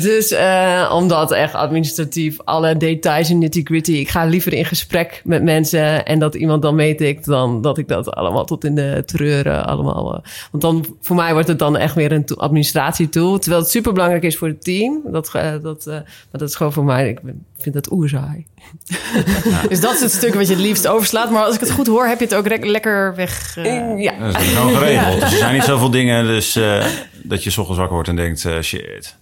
dus 0.06 0.30
eh, 0.30 0.92
omdat 0.94 1.32
echt 1.32 1.54
administratief 1.54 2.36
alle 2.44 2.76
details 2.76 3.30
en 3.30 3.38
nitty 3.38 3.60
gritty. 3.64 3.92
Ik 3.92 4.08
ga 4.08 4.24
liever 4.24 4.52
in 4.52 4.64
gesprek 4.64 5.20
met 5.24 5.42
mensen 5.42 6.06
en 6.06 6.18
dat 6.18 6.34
iemand 6.34 6.62
dan 6.62 6.74
meetikt 6.74 7.26
dan 7.26 7.62
dat 7.62 7.78
ik 7.78 7.88
dat 7.88 8.10
allemaal 8.10 8.39
tot 8.44 8.64
in 8.64 8.74
de 8.74 9.02
treuren 9.06 9.66
allemaal. 9.66 10.14
eh, 10.14 10.20
want 10.50 10.62
dan 10.62 10.96
voor 11.00 11.16
mij 11.16 11.32
wordt 11.32 11.48
het 11.48 11.58
dan 11.58 11.76
echt 11.76 11.94
weer 11.94 12.12
een 12.12 12.24
to- 12.24 12.34
administratietool. 12.34 13.38
Terwijl 13.38 13.62
het 13.62 13.70
super 13.70 13.92
belangrijk 13.92 14.22
is 14.22 14.36
voor 14.36 14.48
het 14.48 14.64
team. 14.64 15.00
Dat, 15.04 15.30
eh, 15.34 15.52
dat, 15.62 15.86
eh, 15.86 15.92
maar 15.94 16.04
dat 16.40 16.48
is 16.48 16.54
gewoon 16.54 16.72
voor 16.72 16.84
mij, 16.84 17.08
ik 17.08 17.20
ben- 17.22 17.44
vind 17.58 17.74
dat 17.74 17.92
oerzaai. 17.92 18.46
Dus 19.68 19.80
dat 19.80 19.94
is 19.94 20.00
het 20.00 20.12
stuk 20.12 20.34
wat 20.34 20.46
je 20.48 20.52
het 20.54 20.62
liefst 20.62 20.86
overslaat. 20.88 21.30
Maar 21.30 21.44
als 21.44 21.54
ik 21.54 21.60
het 21.60 21.70
goed 21.70 21.86
hoor, 21.86 22.06
heb 22.06 22.18
je 22.18 22.24
het 22.24 22.34
ook 22.34 22.64
lekker 22.64 23.14
weg. 23.14 23.56
eh, 23.56 23.98
ja. 24.02 24.12
Dat 24.32 24.40
is 24.40 24.48
gewoon 24.48 24.74
geregeld. 24.74 25.20
Dus 25.20 25.32
er 25.32 25.38
zijn 25.38 25.54
niet 25.54 25.64
zoveel 25.64 25.90
dingen 25.90 26.26
dus, 26.26 26.56
eh, 26.56 26.84
dat 27.22 27.44
je 27.44 27.50
's 27.50 27.56
ochtends 27.58 27.78
wakker 27.78 27.94
wordt 27.94 28.08
en 28.08 28.16
denkt, 28.16 28.46
shit. 28.62 29.16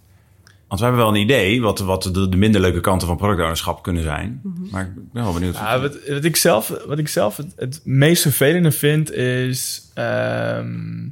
Want 0.68 0.80
we 0.80 0.86
hebben 0.86 1.04
wel 1.04 1.14
een 1.14 1.20
idee 1.20 1.60
wat, 1.60 1.78
wat 1.78 2.02
de, 2.02 2.28
de 2.28 2.36
minder 2.36 2.60
leuke 2.60 2.80
kanten 2.80 3.08
van 3.08 3.16
productownerschap 3.16 3.82
kunnen 3.82 4.02
zijn. 4.02 4.40
Maar 4.70 4.82
ik 4.84 5.12
ben 5.12 5.22
wel 5.22 5.32
benieuwd. 5.32 5.54
Ja, 5.54 5.80
wat, 5.80 5.98
wat 6.08 6.24
ik 6.24 6.36
zelf, 6.36 6.72
wat 6.86 6.98
ik 6.98 7.08
zelf 7.08 7.36
het, 7.36 7.52
het 7.56 7.80
meest 7.84 8.22
vervelende 8.22 8.72
vind 8.72 9.12
is... 9.12 9.90
ehm, 9.94 11.06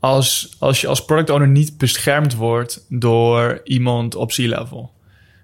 als, 0.00 0.56
als 0.58 0.80
je 0.80 0.86
als 0.86 1.04
product 1.04 1.30
owner 1.30 1.48
niet 1.48 1.78
beschermd 1.78 2.34
wordt 2.34 2.86
door 2.88 3.60
iemand 3.64 4.14
op 4.14 4.30
C-level. 4.30 4.92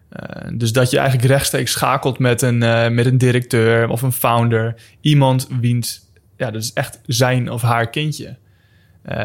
Eh, 0.09 0.49
dus 0.55 0.73
dat 0.73 0.91
je 0.91 0.99
eigenlijk 0.99 1.29
rechtstreeks 1.29 1.73
schakelt 1.73 2.19
met 2.19 2.43
een, 2.43 2.63
eh, 2.63 2.89
met 2.91 3.07
een 3.07 3.19
directeur 3.19 3.89
of 3.89 4.03
een 4.03 4.13
founder. 4.13 4.75
Iemand 5.01 5.49
wiens, 5.61 6.01
ja, 6.37 6.51
dat 6.51 6.63
is 6.63 6.73
echt 6.73 7.01
zijn 7.07 7.51
of 7.51 7.63
haar 7.63 7.91
kindje. 7.91 8.37
Eh, 9.03 9.17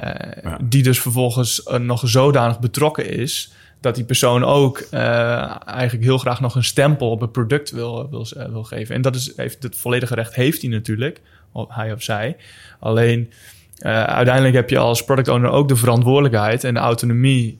Ja. 0.44 0.58
Die 0.63 0.84
dus 0.84 1.00
vervolgens 1.02 1.63
nog 1.80 2.02
zodanig 2.06 2.60
betrokken 2.60 3.10
is... 3.10 3.54
dat 3.84 3.96
die 3.96 4.04
persoon 4.04 4.43
ook 4.43 4.78
eh, 4.78 5.56
eigenlijk 5.65 6.04
heel 6.04 6.17
graag 6.17 6.41
nog 6.41 6.56
een 6.56 6.63
stempel 6.63 7.10
op 7.10 7.22
het 7.22 7.32
product 7.32 7.72
wil, 7.72 8.10
wil, 8.10 8.28
eh, 8.38 8.46
wil 8.46 8.63
geven. 8.63 8.96
En 8.96 9.02
dat 9.02 9.15
is, 9.15 9.34
heeft 9.36 9.63
het 9.63 9.78
volledige 9.78 10.15
recht 10.15 10.36
heeft 10.36 10.62
hij 10.62 10.72
natuurlijk, 10.72 11.22
hij 11.67 11.93
of 11.93 12.02
zij. 12.02 12.38
Alleen 12.80 13.32
eh, 13.78 14.04
uiteindelijk 14.04 14.56
heb 14.56 14.69
je 14.69 14.78
als 14.78 15.04
product 15.04 15.28
owner 15.28 15.50
ook 15.50 15.67
de 15.67 15.76
verantwoordelijkheid 15.76 16.63
en 16.63 16.74
de 16.74 16.80
autonomie 16.80 17.60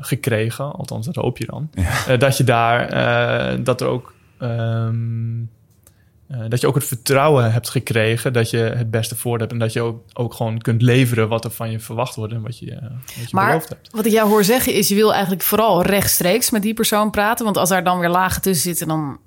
gekregen. 0.00 0.72
Althans, 0.72 1.06
dat 1.06 1.14
hoop 1.14 1.38
je 1.38 1.46
dan. 1.46 1.70
Dat 2.18 2.36
je 2.36 2.44
daar, 2.44 3.62
dat 3.64 3.80
er 3.80 3.86
ook... 3.86 4.14
ehm, 4.38 5.42
eh, 6.28 6.38
dat 6.48 6.60
je 6.60 6.66
ook 6.66 6.74
het 6.74 6.84
vertrouwen 6.84 7.52
hebt 7.52 7.68
gekregen 7.68 8.32
dat 8.32 8.50
je 8.50 8.56
het 8.56 8.90
beste 8.90 9.16
voor 9.16 9.38
hebt. 9.38 9.52
En 9.52 9.58
dat 9.58 9.72
je 9.72 9.80
ook, 9.80 10.02
ook 10.12 10.34
gewoon 10.34 10.58
kunt 10.58 10.82
leveren 10.82 11.28
wat 11.28 11.44
er 11.44 11.50
van 11.50 11.70
je 11.70 11.80
verwacht 11.80 12.14
wordt 12.14 12.32
en 12.32 12.42
wat 12.42 12.58
je, 12.58 12.70
wat 12.70 13.14
je 13.14 13.28
Maar 13.30 13.46
beloofd 13.46 13.68
hebt. 13.68 13.88
wat 13.92 14.06
ik 14.06 14.12
jou 14.12 14.28
hoor 14.28 14.44
zeggen 14.44 14.74
is, 14.74 14.88
je 14.88 14.94
wil 14.94 15.12
eigenlijk 15.12 15.42
vooral 15.42 15.82
rechtstreeks 15.82 16.50
met 16.50 16.62
die 16.62 16.74
persoon 16.74 17.10
praten. 17.10 17.44
Want 17.44 17.56
als 17.56 17.68
daar 17.68 17.84
dan 17.84 17.98
weer 17.98 18.08
lagen 18.08 18.42
tussen 18.42 18.64
zitten, 18.64 18.88
dan 18.88 19.18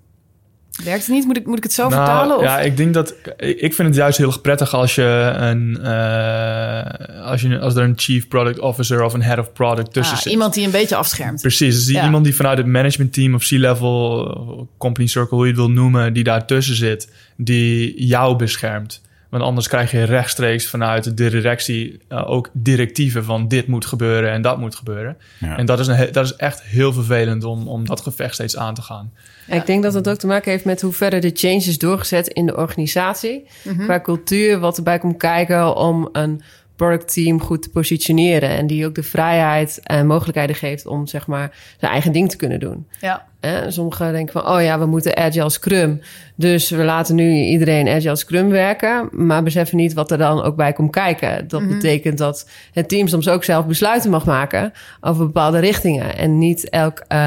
werkt 0.83 1.05
het 1.05 1.15
niet. 1.15 1.25
Moet 1.25 1.37
ik, 1.37 1.45
moet 1.45 1.57
ik 1.57 1.63
het 1.63 1.73
zo 1.73 1.81
Nou, 1.89 1.93
vertalen? 2.05 2.37
Of? 2.37 2.43
Ja, 2.43 2.59
ik 2.59 2.77
denk 2.77 2.93
dat. 2.93 3.13
Ik 3.37 3.73
vind 3.73 3.87
het 3.87 3.95
juist 3.95 4.17
heel 4.17 4.27
erg 4.27 4.41
prettig 4.41 4.73
als 4.73 4.95
je 4.95 5.31
een. 5.35 5.79
eh, 5.83 7.25
als, 7.25 7.41
je, 7.41 7.59
als 7.59 7.75
er 7.75 7.83
een 7.83 7.93
chief 7.95 8.27
product 8.27 8.59
officer 8.59 9.03
of 9.03 9.13
een 9.13 9.21
head 9.21 9.39
of 9.39 9.53
product 9.53 9.93
tussen 9.93 10.15
Ah, 10.15 10.21
zit. 10.21 10.31
iemand 10.31 10.53
die 10.53 10.65
een 10.65 10.71
beetje 10.71 10.95
afschermt. 10.95 11.41
Precies, 11.41 11.75
dus 11.75 11.85
die 11.85 11.95
Ja. 11.95 12.05
iemand 12.05 12.23
die 12.23 12.35
vanuit 12.35 12.57
het 12.57 12.67
management 12.67 13.13
team 13.13 13.33
of 13.35 13.47
C-level, 13.47 14.67
company 14.77 15.07
circle, 15.07 15.35
hoe 15.37 15.45
je 15.45 15.51
het 15.51 15.59
wil 15.61 15.71
noemen, 15.71 16.13
die 16.13 16.23
daartussen 16.23 16.75
zit, 16.75 17.11
die 17.37 18.05
jou 18.05 18.35
beschermt. 18.35 19.01
Want 19.29 19.43
anders 19.43 19.67
krijg 19.67 19.91
je 19.91 20.03
rechtstreeks 20.03 20.69
vanuit 20.69 21.03
de 21.03 21.13
directie 21.13 21.99
eh, 22.07 22.29
ook 22.29 22.49
directieven 22.53 23.23
van 23.23 23.47
dit 23.47 23.67
moet 23.67 23.85
gebeuren 23.85 24.31
en 24.31 24.41
dat 24.41 24.57
moet 24.57 24.75
gebeuren. 24.75 25.17
Ja. 25.39 25.57
En 25.57 25.65
dat 25.65 25.79
is, 25.79 25.87
een, 25.87 26.11
dat 26.11 26.25
is 26.25 26.35
echt 26.35 26.63
heel 26.63 26.93
vervelend 26.93 27.43
om, 27.43 27.67
om 27.67 27.85
dat 27.85 28.01
gevecht 28.01 28.33
steeds 28.33 28.57
aan 28.57 28.73
te 28.73 28.81
gaan. 28.81 29.11
Ik 29.47 29.65
denk 29.65 29.83
dat 29.83 29.93
het 29.93 30.09
ook 30.09 30.17
te 30.17 30.27
maken 30.27 30.51
heeft 30.51 30.65
met 30.65 30.81
hoe 30.81 30.93
verder 30.93 31.21
de 31.21 31.31
change 31.33 31.55
is 31.55 31.77
doorgezet 31.77 32.27
in 32.27 32.45
de 32.45 32.57
organisatie. 32.57 33.47
Qua 33.77 34.01
cultuur, 34.01 34.59
wat 34.59 34.77
erbij 34.77 34.99
komt 34.99 35.17
kijken 35.17 35.75
om 35.75 36.09
een 36.11 36.41
productteam 36.75 37.41
goed 37.41 37.61
te 37.61 37.69
positioneren. 37.69 38.49
En 38.49 38.67
die 38.67 38.85
ook 38.85 38.95
de 38.95 39.03
vrijheid 39.03 39.79
en 39.83 40.07
mogelijkheden 40.07 40.55
geeft 40.55 40.85
om 40.85 41.07
zeg 41.07 41.27
maar 41.27 41.55
zijn 41.79 41.91
eigen 41.91 42.11
ding 42.11 42.29
te 42.29 42.37
kunnen 42.37 42.59
doen. 42.59 42.87
Ja. 43.01 43.27
Hè, 43.39 43.71
sommigen 43.71 44.12
denken 44.13 44.34
van, 44.41 44.47
oh 44.56 44.62
ja, 44.62 44.80
we 44.80 44.86
moeten 44.86 45.17
Agile 45.17 45.50
Scrum. 45.50 46.02
Dus 46.36 46.69
we 46.69 46.84
laten 46.84 47.15
nu 47.15 47.34
iedereen 47.34 47.88
Agile 47.89 48.15
Scrum 48.15 48.50
werken. 48.50 49.10
Maar 49.12 49.43
beseffen 49.43 49.78
niet 49.78 49.93
wat 49.93 50.12
er 50.12 50.17
dan 50.17 50.43
ook 50.43 50.56
bij 50.56 50.73
komt 50.73 50.91
kijken. 50.91 51.47
Dat 51.47 51.67
betekent 51.67 52.17
dat 52.17 52.50
het 52.73 52.89
team 52.89 53.08
soms 53.08 53.30
ook 53.30 53.43
zelf 53.43 53.65
besluiten 53.65 54.10
mag 54.10 54.26
maken 54.26 54.71
over 55.02 55.26
bepaalde 55.26 55.60
richtingen. 55.60 56.17
En 56.17 56.38
niet 56.38 56.69
elk 56.69 57.00
eh, 57.08 57.17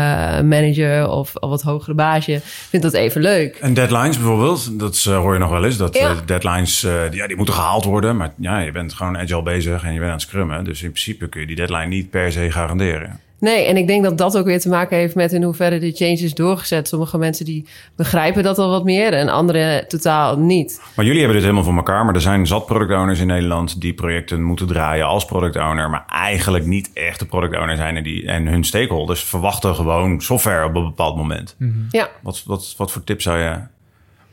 manager 0.40 1.08
of 1.08 1.36
al 1.38 1.48
wat 1.48 1.62
hogere 1.62 1.94
baasje 1.94 2.40
vindt 2.42 2.84
dat 2.86 2.94
even 2.94 3.20
leuk. 3.20 3.56
En 3.56 3.74
deadlines 3.74 4.16
bijvoorbeeld, 4.18 4.78
dat 4.78 5.04
eh, 5.08 5.16
hoor 5.16 5.32
je 5.32 5.38
nog 5.38 5.50
wel 5.50 5.64
eens. 5.64 5.76
Dat 5.76 5.96
Ja. 5.96 6.10
eh, 6.10 6.16
deadlines, 6.26 6.80
die- 6.80 7.20
ja, 7.20 7.26
die 7.26 7.36
moeten 7.36 7.54
gehaald 7.54 7.84
worden. 7.84 8.16
Maar 8.16 8.32
ja, 8.36 8.58
je 8.58 8.72
bent 8.72 8.92
gewoon 8.94 9.18
agile 9.18 9.42
bezig 9.42 9.84
en 9.84 9.92
je 9.92 9.98
bent 9.98 10.10
aan 10.10 10.16
het 10.16 10.26
scrummen. 10.26 10.64
Dus 10.64 10.82
in 10.82 10.90
principe 10.90 11.28
kun 11.28 11.40
je 11.40 11.46
die 11.46 11.56
deadline 11.56 11.86
niet 11.86 12.10
per 12.10 12.32
se 12.32 12.50
garanderen. 12.50 13.20
Nee, 13.40 13.64
en 13.64 13.76
ik 13.76 13.86
denk 13.86 14.02
dat 14.04 14.18
dat 14.18 14.36
ook 14.36 14.44
weer 14.44 14.60
te 14.60 14.68
maken 14.68 14.96
heeft 14.96 15.14
met 15.14 15.32
in 15.32 15.42
hoeverre 15.42 15.78
de 15.78 15.92
change 15.92 16.12
is 16.12 16.34
doorgezet. 16.34 16.88
Sommige 16.88 17.18
mensen 17.18 17.44
die 17.44 17.66
begrijpen 17.96 18.42
dat 18.42 18.58
al 18.58 18.70
wat 18.70 18.84
meer 18.84 19.12
en 19.12 19.28
anderen 19.28 19.88
totaal 19.88 20.38
niet. 20.38 20.82
Maar 20.96 21.04
jullie 21.04 21.20
hebben 21.20 21.36
dit 21.36 21.46
helemaal 21.46 21.68
voor 21.68 21.76
elkaar. 21.76 22.04
Maar 22.04 22.14
er 22.14 22.20
zijn 22.20 22.46
zat 22.46 22.66
product 22.66 22.92
owners 22.92 23.20
in 23.20 23.26
Nederland 23.26 23.80
die 23.80 23.94
projecten 23.94 24.42
moeten 24.42 24.66
draaien 24.66 25.06
als 25.06 25.24
product 25.24 25.56
owner. 25.56 25.90
Maar 25.90 26.04
eigenlijk 26.08 26.66
niet 26.66 26.90
echte 26.94 27.26
product 27.26 27.56
owner 27.56 27.76
zijn. 27.76 27.96
En, 27.96 28.02
die, 28.02 28.26
en 28.26 28.46
hun 28.46 28.64
stakeholders 28.64 29.24
verwachten 29.24 29.74
gewoon 29.74 30.20
software 30.20 30.64
op 30.64 30.74
een 30.74 30.84
bepaald 30.84 31.16
moment. 31.16 31.56
Ja. 31.90 32.08
Wat, 32.22 32.42
wat, 32.46 32.74
wat 32.76 32.92
voor 32.92 33.04
tips 33.04 33.24
zou 33.24 33.38
je... 33.38 33.58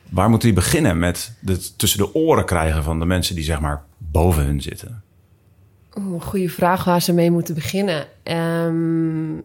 Waar 0.09 0.29
moeten 0.29 0.47
die 0.47 0.57
beginnen 0.57 0.99
met 0.99 1.37
het 1.45 1.77
tussen 1.77 1.99
de 1.99 2.15
oren 2.15 2.45
krijgen 2.45 2.83
van 2.83 2.99
de 2.99 3.05
mensen 3.05 3.35
die 3.35 3.43
zeg 3.43 3.59
maar 3.59 3.83
boven 3.97 4.43
hun 4.43 4.61
zitten? 4.61 5.01
Een 5.97 6.21
goede 6.21 6.49
vraag 6.49 6.83
waar 6.83 7.01
ze 7.01 7.13
mee 7.13 7.31
moeten 7.31 7.55
beginnen. 7.55 8.05
Ehm, 8.23 9.37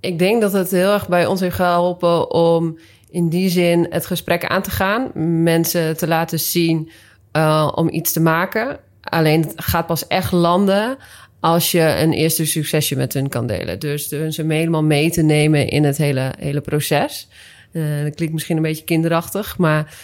ik 0.00 0.18
denk 0.18 0.40
dat 0.40 0.52
het 0.52 0.70
heel 0.70 0.92
erg 0.92 1.08
bij 1.08 1.26
ons 1.26 1.40
heeft 1.40 1.54
geholpen 1.54 2.30
om 2.30 2.78
in 3.10 3.28
die 3.28 3.48
zin 3.48 3.86
het 3.90 4.06
gesprek 4.06 4.44
aan 4.46 4.62
te 4.62 4.70
gaan. 4.70 5.10
Mensen 5.42 5.96
te 5.96 6.06
laten 6.08 6.40
zien 6.40 6.90
eh, 7.32 7.72
om 7.74 7.88
iets 7.88 8.12
te 8.12 8.20
maken. 8.20 8.78
Alleen 9.00 9.40
het 9.40 9.52
gaat 9.56 9.86
pas 9.86 10.06
echt 10.06 10.32
landen 10.32 10.96
als 11.40 11.70
je 11.70 11.80
een 12.00 12.12
eerste 12.12 12.46
succesje 12.46 12.96
met 12.96 13.12
hun 13.12 13.28
kan 13.28 13.46
delen. 13.46 13.78
Dus 13.78 14.08
de- 14.08 14.32
ze 14.32 14.44
helemaal 14.48 14.82
mee 14.84 15.10
te 15.10 15.22
nemen 15.22 15.68
in 15.68 15.84
het 15.84 15.96
hele, 15.96 16.32
hele 16.38 16.60
proces. 16.60 17.28
Eh, 17.72 17.82
dat 18.02 18.14
klinkt 18.14 18.34
misschien 18.34 18.56
een 18.56 18.62
beetje 18.62 18.84
kinderachtig, 18.84 19.58
maar 19.58 19.94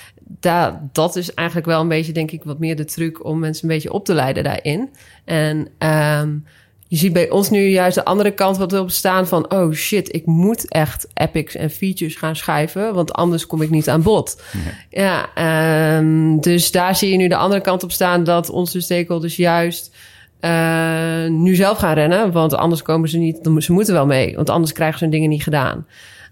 da, 0.41 0.89
dat 0.93 1.17
is 1.17 1.35
eigenlijk 1.35 1.69
wel 1.69 1.81
een 1.81 1.89
beetje, 1.89 2.13
denk 2.13 2.31
ik, 2.31 2.45
wat 2.45 2.59
meer 2.59 2.77
de 2.77 2.85
truc 2.85 3.25
om 3.25 3.39
mensen 3.39 3.69
een 3.69 3.75
beetje 3.75 3.93
op 3.93 4.05
te 4.05 4.15
leiden 4.15 4.45
daarin. 4.45 4.91
En 5.25 5.69
ehm, 5.79 6.31
je 6.93 6.99
ziet 6.99 7.13
bij 7.13 7.31
ons 7.31 7.51
nu 7.51 7.69
juist 7.69 7.95
de 7.95 8.05
andere 8.05 8.31
kant 8.31 8.57
wat 8.57 8.73
op 8.73 8.91
staan 8.91 9.27
van... 9.27 9.53
oh 9.53 9.73
shit, 9.73 10.15
ik 10.15 10.27
moet 10.27 10.69
echt 10.69 11.07
epics 11.15 11.55
en 11.55 11.71
features 11.71 12.15
gaan 12.15 12.37
schrijven... 12.37 12.95
want 12.95 13.13
anders 13.13 13.47
kom 13.47 13.63
ik 13.63 13.71
niet 13.71 13.89
aan 13.89 14.03
bod. 14.03 14.43
Ja, 14.91 15.35
ehm, 15.35 16.39
dus 16.39 16.71
daar 16.71 16.97
zie 16.97 17.11
je 17.11 17.17
nu 17.17 17.29
de 17.29 17.37
andere 17.37 17.61
kant 17.61 17.83
op 17.83 17.93
staan... 17.93 18.25
dat 18.25 18.51
onze 18.51 18.81
stakeholders 18.81 19.37
juist 19.37 19.95
eh, 20.41 21.27
nu 21.29 21.55
zelf 21.55 21.79
gaan 21.79 21.95
rennen... 21.95 22.33
want 22.33 22.55
anders 22.55 22.83
komen 22.83 23.09
ze 23.09 23.19
niet, 23.19 23.39
ze 23.59 23.73
moeten 23.73 23.95
wel 23.95 24.07
mee... 24.07 24.37
want 24.37 24.51
anders 24.51 24.73
krijgen 24.73 24.99
ze 24.99 25.05
hun 25.05 25.13
dingen 25.13 25.29
niet 25.29 25.43
gedaan. 25.43 25.87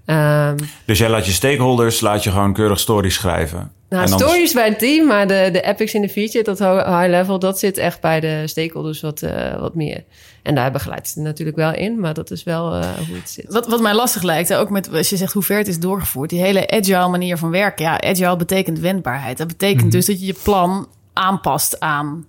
Ehm, 0.04 0.56
Dus 0.84 0.98
jij 0.98 1.08
laat 1.08 1.26
je 1.26 1.32
stakeholders, 1.32 2.00
laat 2.00 2.22
je 2.24 2.30
gewoon 2.30 2.52
keurig 2.52 2.80
stories 2.80 3.14
schrijven. 3.14 3.72
nou, 3.88 4.02
En 4.02 4.08
stories 4.08 4.52
bij 4.52 4.68
het 4.68 4.78
team, 4.78 5.06
maar 5.06 5.26
de, 5.26 5.48
de 5.52 5.60
epics 5.60 5.94
in 5.94 6.02
de 6.02 6.08
feature, 6.08 6.44
dat 6.44 6.58
high 6.58 7.06
level, 7.08 7.38
dat 7.38 7.58
zit 7.58 7.78
echt 7.78 8.00
bij 8.00 8.20
de 8.20 8.42
stakeholders 8.46 9.00
wat, 9.00 9.22
eh, 9.22 9.60
wat 9.60 9.74
meer. 9.74 10.04
En 10.42 10.54
daar 10.54 10.72
begeleidt 10.72 11.08
ze 11.08 11.20
natuurlijk 11.20 11.56
wel 11.56 11.74
in, 11.74 12.00
maar 12.00 12.14
dat 12.14 12.30
is 12.30 12.42
wel 12.42 12.74
eh, 12.74 12.80
hoe 13.06 13.16
het 13.16 13.30
zit. 13.30 13.52
Wat, 13.52 13.66
wat 13.66 13.80
mij 13.80 13.94
lastig 13.94 14.22
lijkt, 14.22 14.54
ook 14.54 14.70
met 14.70 14.92
als 14.92 15.10
je 15.10 15.16
zegt 15.16 15.32
hoe 15.32 15.42
ver 15.42 15.58
het 15.58 15.68
is 15.68 15.78
doorgevoerd, 15.78 16.30
die 16.30 16.40
hele 16.40 16.70
agile 16.70 17.08
manier 17.08 17.36
van 17.36 17.50
werken. 17.50 17.84
Ja, 17.84 18.00
agile 18.00 18.36
betekent 18.36 18.78
wendbaarheid. 18.78 19.38
Dat 19.38 19.46
betekent 19.46 19.92
dus 19.92 20.06
dat 20.06 20.20
je 20.20 20.26
je 20.26 20.36
plan 20.42 20.88
aanpast 21.12 21.80
aan 21.80 22.24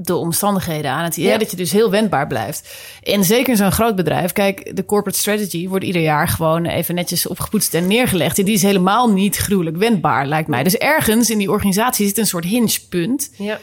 de 0.00 0.14
omstandigheden, 0.14 0.90
aan 0.90 1.04
het 1.04 1.16
idee 1.16 1.30
Ja. 1.30 1.38
dat 1.38 1.50
je 1.50 1.56
dus 1.56 1.72
heel 1.72 1.90
wendbaar 1.90 2.26
blijft. 2.26 2.74
En 3.02 3.24
zeker 3.24 3.48
in 3.48 3.56
zo'n 3.56 3.72
groot 3.72 3.96
bedrijf, 3.96 4.32
kijk, 4.32 4.76
de 4.76 4.84
corporate 4.84 5.18
strategy 5.18 5.68
wordt 5.68 5.84
ieder 5.84 6.02
jaar 6.02 6.28
gewoon 6.28 6.64
even 6.66 6.94
netjes 6.94 7.26
opgepoetst 7.26 7.74
en 7.74 7.86
neergelegd. 7.86 8.38
En 8.38 8.44
die 8.44 8.54
is 8.54 8.62
helemaal 8.62 9.12
niet 9.12 9.36
gruwelijk 9.36 9.76
wendbaar, 9.76 10.26
lijkt 10.26 10.48
mij. 10.48 10.62
Dus 10.62 10.76
ergens 10.76 11.30
in 11.30 11.38
die 11.38 11.50
organisatie 11.50 12.06
zit 12.06 12.18
een 12.18 12.26
soort 12.26 12.44
hingepunt 12.44 13.30
Ja. 13.36 13.58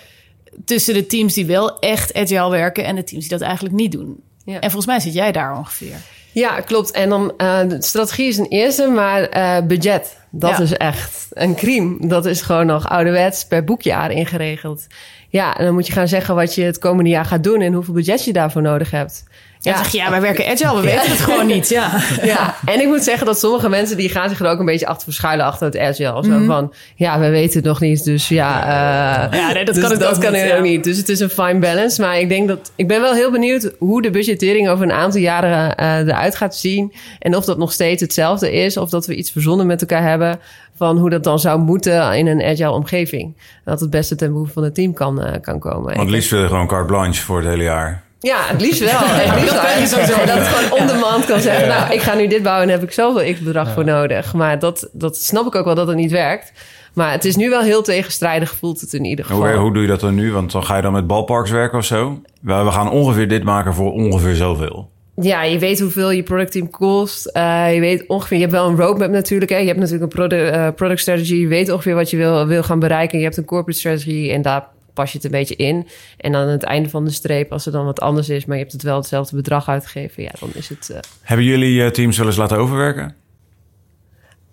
tussen 0.66 0.94
de 0.94 1.06
teams 1.06 1.34
die 1.34 1.46
wel 1.46 1.80
echt 1.80 2.14
agile 2.14 2.50
werken 2.50 2.86
en 2.86 2.96
de 2.96 3.04
teams 3.04 3.24
die 3.28 3.38
dat 3.38 3.42
eigenlijk 3.48 3.76
niet 3.76 3.92
doen. 3.92 4.20
Ja. 4.46 4.54
En 4.54 4.72
volgens 4.72 4.86
mij 4.86 5.00
zit 5.00 5.14
jij 5.14 5.32
daar 5.32 5.58
ongeveer. 5.58 5.96
Ja, 6.32 6.62
klopt. 6.62 6.92
En 6.92 7.10
dan, 7.10 7.34
eh, 7.38 7.60
de 7.68 7.78
strategie 7.84 8.28
is 8.28 8.38
een 8.38 8.48
eerste, 8.48 8.88
maar 8.88 9.24
eh, 9.24 9.66
budget 9.66 10.18
dat 10.32 10.50
Ja. 10.58 10.60
is 10.64 10.74
echt 10.74 11.28
een 11.30 11.56
crime. 11.56 12.08
Dat 12.08 12.26
is 12.26 12.42
gewoon 12.42 12.66
nog 12.66 12.90
ouderwets 12.90 13.46
per 13.48 13.64
boekjaar 13.64 14.12
ingeregeld. 14.12 14.88
Ja, 15.30 15.58
en 15.58 15.66
dan 15.66 15.74
moet 15.74 15.88
je 15.88 15.94
gaan 15.94 16.08
zeggen 16.08 16.36
wat 16.36 16.56
je 16.56 16.64
het 16.64 16.80
komende 16.80 17.10
jaar 17.10 17.26
gaat 17.26 17.44
doen... 17.44 17.62
en 17.62 17.74
hoeveel 17.74 17.94
budget 17.94 18.26
je 18.26 18.34
daarvoor 18.34 18.62
nodig 18.62 18.92
hebt. 18.92 19.24
Ja, 19.66 19.74
dan 19.74 19.84
zeg 19.84 19.92
je, 19.92 19.98
ja, 19.98 20.10
wij 20.10 20.22
werken 20.22 20.46
agile, 20.46 20.76
we 20.76 20.82
weten 20.82 21.10
het 21.10 21.20
gewoon 21.20 21.46
niet. 21.48 21.70
Ja. 21.70 21.92
Ja, 22.24 22.56
en 22.66 22.82
ik 22.82 22.88
moet 22.88 23.04
zeggen 23.04 23.26
dat 23.26 23.40
sommige 23.40 23.70
mensen 23.70 23.98
die 23.98 24.10
gaan 24.10 24.30
zich 24.30 24.40
er 24.40 24.48
ook 24.48 24.60
een 24.60 24.66
beetje 24.66 24.88
achter 24.88 25.04
verschuilen 25.04 25.46
achter 25.46 25.66
het 25.66 25.78
agile. 25.78 26.24
Zo 26.24 26.44
van, 26.46 26.74
ja, 26.96 27.20
we 27.20 27.30
weten 27.30 27.56
het 27.56 27.66
nog 27.66 27.80
niet, 27.80 28.04
dus 28.04 28.28
ja, 28.28 28.62
eh, 28.68 29.04
Mhm. 29.06 29.36
Ja, 29.36 29.52
nee, 29.54 29.66
dat 29.66 29.74
dus 29.74 29.84
kan 29.84 29.92
het 29.92 30.00
dat 30.00 30.16
ook 30.16 30.22
kan 30.22 30.32
niet, 30.32 30.42
er 30.42 30.48
ja. 30.48 30.56
ook 30.58 30.64
niet. 30.64 30.84
Dus 30.84 30.98
het 30.98 31.10
is 31.10 31.20
een 31.20 31.30
fine 31.30 31.60
balance. 31.60 32.02
Maar 32.02 32.20
ik 32.20 32.30
denk 32.30 32.48
dat 32.48 32.72
ik 32.76 32.88
ben 32.88 33.02
wel 33.02 33.14
heel 33.14 33.32
benieuwd 33.32 33.72
hoe 33.80 34.02
de 34.02 34.10
budgettering 34.10 34.70
over 34.70 34.86
een 34.86 34.92
aantal 34.92 35.22
jaren 35.22 35.76
eh, 35.76 35.98
eruit 35.98 36.36
gaat 36.36 36.56
zien. 36.56 36.94
En 37.20 37.36
of 37.36 37.46
dat 37.46 37.58
nog 37.58 37.72
steeds 37.72 38.02
hetzelfde 38.02 38.52
is, 38.52 38.78
of 38.78 38.90
dat 38.90 39.06
we 39.06 39.16
iets 39.16 39.32
verzonnen 39.32 39.68
met 39.68 39.82
elkaar 39.82 40.10
hebben 40.10 40.40
van 40.78 40.98
hoe 40.98 41.10
dat 41.10 41.24
dan 41.24 41.40
zou 41.40 41.60
moeten 41.60 42.14
in 42.14 42.28
een 42.28 42.44
agile 42.44 42.72
omgeving. 42.72 43.38
Dat 43.66 43.80
het 43.80 43.90
beste 43.90 44.16
ten 44.16 44.32
behoeve 44.32 44.54
van 44.54 44.64
het 44.64 44.76
team 44.76 44.94
kan, 44.94 45.22
eh, 45.22 45.42
kan 45.42 45.60
komen. 45.60 45.84
Want 45.84 45.98
het 45.98 46.10
liefst 46.10 46.30
wil 46.30 46.42
je 46.42 46.48
gewoon 46.48 46.68
carte 46.68 46.86
blanche 46.86 47.22
voor 47.22 47.38
het 47.38 47.48
hele 47.48 47.64
jaar. 47.64 48.04
Ja, 48.20 48.38
het 48.46 48.62
liefst 48.62 48.80
wel. 48.80 49.00
Het 49.00 49.80
liefst 49.80 49.94
sowieso 49.94 50.26
dat 50.26 50.38
het 50.38 50.48
gewoon 50.48 50.80
on 50.80 50.88
demand 50.88 51.26
kan 51.26 51.40
zeggen... 51.40 51.68
nou, 51.68 51.94
ik 51.94 52.02
ga 52.02 52.14
nu 52.14 52.28
dit 52.28 52.44
bouwen 52.44 52.62
en 52.62 52.68
daar 52.70 52.80
heb 52.80 52.88
ik 52.88 52.94
zoveel 52.94 53.34
x-bedrag 53.34 53.74
voor 53.74 53.86
nodig. 53.86 54.34
Maar 54.34 54.60
dat, 54.60 54.90
dat 54.92 55.18
snap 55.18 55.46
ik 55.46 55.56
ook 55.56 55.66
wel 55.66 55.76
dat 55.76 55.88
het 55.88 55.96
niet 55.98 56.12
werkt. 56.12 56.52
Maar 56.94 57.12
het 57.12 57.26
is 57.26 57.36
nu 57.36 57.50
wel 57.50 57.62
heel 57.62 57.84
tegenstrijdig, 57.84 58.56
voelt 58.56 58.82
het 58.82 58.94
in 58.94 59.06
ieder 59.06 59.26
geval. 59.26 59.48
Hoe, 59.48 59.58
hoe 59.58 59.74
doe 59.74 59.82
je 59.82 59.88
dat 59.88 60.00
dan 60.00 60.16
nu? 60.16 60.32
Want 60.32 60.52
dan 60.52 60.64
ga 60.64 60.76
je 60.76 60.82
dan 60.82 60.92
met 60.92 61.08
balparks 61.08 61.52
werken 61.52 61.78
of 61.78 61.86
zo? 61.86 62.22
We, 62.42 62.54
we 62.54 62.72
gaan 62.72 62.92
ongeveer 62.92 63.28
dit 63.28 63.44
maken 63.44 63.74
voor 63.74 63.92
ongeveer 63.92 64.36
zoveel. 64.36 64.90
Ja, 65.16 65.44
je 65.44 65.60
weet 65.60 65.80
hoeveel 65.80 66.12
je 66.12 66.24
productteam 66.24 66.70
kost. 66.70 67.26
Eh, 67.26 67.74
je 67.74 67.80
weet 67.80 68.08
ongeveer, 68.08 68.38
je 68.38 68.44
hebt 68.44 68.56
wel 68.56 68.70
een 68.70 68.76
roadmap 68.76 69.10
natuurlijk. 69.10 69.52
Hè. 69.52 69.58
Je 69.58 69.68
hebt 69.68 69.80
natuurlijk 69.80 70.04
een 70.04 70.18
product, 70.18 70.52
eh, 70.52 70.68
product 70.76 71.00
strategy. 71.00 71.36
Je 71.36 71.48
weet 71.48 71.70
ongeveer 71.70 71.96
wat 71.96 72.10
je 72.10 72.18
wil, 72.18 72.48
wil 72.48 72.64
gaan 72.64 72.80
bereiken. 72.80 73.18
Je 73.18 73.24
hebt 73.24 73.38
een 73.38 73.46
corporate 73.46 73.80
strategy 73.80 74.30
en 74.32 74.42
daar 74.42 74.68
pas 74.96 75.12
je 75.12 75.18
het 75.18 75.26
een 75.26 75.32
beetje 75.32 75.56
in. 75.56 75.88
En 76.18 76.32
dan 76.32 76.42
aan 76.42 76.48
het 76.48 76.64
einde 76.64 76.90
van 76.90 77.06
de 77.06 77.12
streep, 77.12 77.52
als 77.52 77.66
er 77.66 77.72
dan 77.72 77.86
wat 77.86 78.00
anders 78.00 78.30
is... 78.30 78.46
maar 78.46 78.56
je 78.56 78.62
hebt 78.62 78.74
het 78.74 78.84
wel 78.84 78.98
hetzelfde 78.98 79.36
bedrag 79.36 79.70
uitgegeven... 79.70 80.24
ja, 80.24 80.32
dan 80.40 80.50
is 80.54 80.70
het... 80.70 80.90
eh, 80.90 81.00
Hebben 81.22 81.46
jullie 81.46 81.84
eh, 81.84 81.90
teams 81.92 82.18
wel 82.18 82.28
eens 82.28 82.38
laten 82.38 82.58
overwerken? 82.58 83.16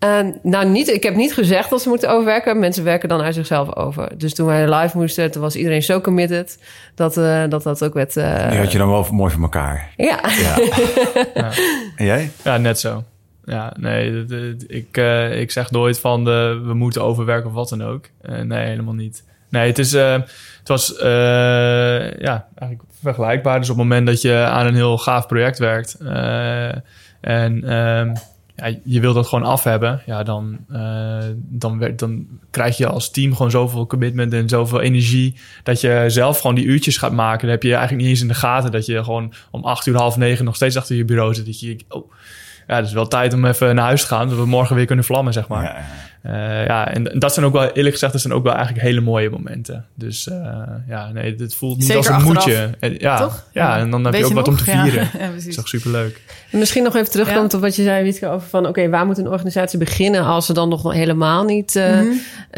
Uh, 0.04 0.18
nou, 0.42 0.68
niet, 0.68 0.88
ik 0.88 1.02
heb 1.02 1.14
niet 1.14 1.34
gezegd 1.34 1.70
dat 1.70 1.82
ze 1.82 1.88
moeten 1.88 2.10
overwerken. 2.10 2.58
Mensen 2.58 2.84
werken 2.84 3.08
dan 3.08 3.20
uit 3.20 3.34
zichzelf 3.34 3.76
over. 3.76 4.18
Dus 4.18 4.34
toen 4.34 4.46
wij 4.46 4.74
live 4.74 4.96
moesten, 4.96 5.30
toen 5.30 5.42
was 5.42 5.56
iedereen 5.56 5.82
zo 5.82 6.00
committed... 6.00 6.58
dat 6.94 7.16
uh, 7.16 7.44
dat, 7.48 7.62
dat 7.62 7.84
ook 7.84 7.94
werd... 7.94 8.16
Uh, 8.16 8.50
Die 8.50 8.58
had 8.58 8.72
je 8.72 8.78
dan 8.78 8.88
wel 8.90 9.06
mooi 9.12 9.32
voor 9.32 9.42
elkaar. 9.42 9.92
Ja. 9.96 10.20
ja. 10.40 10.56
En 11.96 12.04
jij? 12.04 12.30
Ja, 12.44 12.56
net 12.56 12.80
zo. 12.80 13.04
Ja, 13.44 13.74
nee, 13.78 14.24
ik, 14.66 14.96
uh, 14.96 15.40
ik 15.40 15.50
zeg 15.50 15.70
nooit 15.70 16.00
van 16.00 16.24
de, 16.24 16.60
we 16.64 16.74
moeten 16.74 17.02
overwerken 17.02 17.48
of 17.48 17.54
wat 17.54 17.68
dan 17.68 17.82
ook. 17.82 18.04
Uh, 18.22 18.40
nee, 18.40 18.66
helemaal 18.66 18.94
niet. 18.94 19.24
Nee, 19.52 19.66
het, 19.66 19.78
is, 19.78 19.94
uh, 19.94 20.12
het 20.58 20.68
was 20.68 20.94
ja, 20.98 22.46
eigenlijk 22.54 22.82
vergelijkbaar. 23.00 23.58
Dus 23.58 23.70
op 23.70 23.76
het 23.76 23.84
moment 23.84 24.06
dat 24.06 24.20
je 24.20 24.34
aan 24.34 24.66
een 24.66 24.74
heel 24.74 24.98
gaaf 24.98 25.26
project 25.26 25.58
werkt... 25.58 25.98
en 27.20 27.64
ehm, 27.64 28.14
ja, 28.56 28.76
je 28.84 29.00
wil 29.00 29.12
dat 29.12 29.26
gewoon 29.26 29.44
af 29.44 29.64
hebben, 29.64 30.02
ja, 30.06 30.22
dan, 30.22 30.58
dan, 31.34 31.92
dan 31.96 32.26
krijg 32.50 32.76
je 32.76 32.86
als 32.86 33.10
team 33.10 33.36
gewoon 33.36 33.50
zoveel 33.50 33.86
commitment 33.86 34.32
en 34.32 34.48
zoveel 34.48 34.80
energie 34.80 35.34
dat 35.62 35.80
je 35.80 36.04
zelf 36.06 36.40
gewoon 36.40 36.56
die 36.56 36.64
uurtjes 36.64 36.96
gaat 36.96 37.12
maken. 37.12 37.40
Dan 37.40 37.50
heb 37.50 37.62
je 37.62 37.74
eigenlijk 37.74 38.00
niet 38.00 38.10
eens 38.10 38.20
in 38.20 38.28
de 38.28 38.34
gaten 38.34 38.70
dat 38.70 38.86
je 38.86 39.04
gewoon 39.04 39.32
om 39.50 39.64
acht 39.64 39.86
uur, 39.86 39.96
half 39.96 40.16
negen 40.16 40.44
nog 40.44 40.56
steeds 40.56 40.76
achter 40.76 40.96
je 40.96 41.04
bureau 41.04 41.34
zit. 41.34 41.46
Dat 41.46 41.60
je, 41.60 41.76
oh, 41.88 42.12
ja, 42.66 42.76
het 42.76 42.86
is 42.86 42.92
wel 42.92 43.08
tijd 43.08 43.34
om 43.34 43.44
even 43.44 43.74
naar 43.74 43.84
huis 43.84 44.00
te 44.00 44.06
gaan, 44.06 44.28
zodat 44.28 44.44
we 44.44 44.50
morgen 44.50 44.76
weer 44.76 44.86
kunnen 44.86 45.04
vlammen, 45.04 45.32
zeg 45.32 45.48
maar. 45.48 45.62
Ja. 45.62 45.84
Uh, 46.26 46.66
ja 46.66 46.88
en 46.88 47.18
dat 47.18 47.34
zijn 47.34 47.46
ook 47.46 47.52
wel, 47.52 47.70
eerlijk 47.70 47.92
gezegd, 47.92 48.12
dat 48.12 48.20
zijn 48.20 48.32
ook 48.32 48.42
wel 48.42 48.52
eigenlijk 48.54 48.84
hele 48.84 49.00
mooie 49.00 49.30
momenten. 49.30 49.86
Dus 49.94 50.26
uh, 50.26 50.36
ja, 50.88 51.10
nee, 51.12 51.34
het 51.38 51.54
voelt 51.54 51.76
niet 51.76 51.86
Zeker 51.86 51.96
als 51.98 52.06
een 52.08 52.14
achteraf, 52.14 52.34
moedje. 52.46 52.70
En, 52.80 52.94
ja, 52.98 53.16
toch? 53.18 53.44
ja, 53.52 53.78
en 53.78 53.90
dan 53.90 54.04
heb 54.04 54.12
Weet 54.12 54.22
je 54.22 54.26
ook 54.28 54.34
wat 54.34 54.48
om 54.48 54.56
te 54.56 54.64
vieren. 54.64 55.10
Ja, 55.18 55.30
dat 55.34 55.44
is 55.46 55.54
toch 55.54 55.68
superleuk. 55.68 56.20
Misschien 56.50 56.82
nog 56.82 56.96
even 56.96 57.10
terugkomt 57.10 57.54
op 57.54 57.60
wat 57.60 57.76
je 57.76 57.82
zei, 57.82 58.02
Wietke, 58.02 58.28
over 58.28 58.48
van... 58.48 58.66
oké, 58.66 58.88
waar 58.88 59.06
moet 59.06 59.18
een 59.18 59.28
organisatie 59.28 59.78
beginnen 59.78 60.24
als 60.24 60.46
ze 60.46 60.52
dan 60.52 60.68
nog 60.68 60.92
helemaal 60.92 61.44
niet 61.44 61.74
uh, 61.76 61.98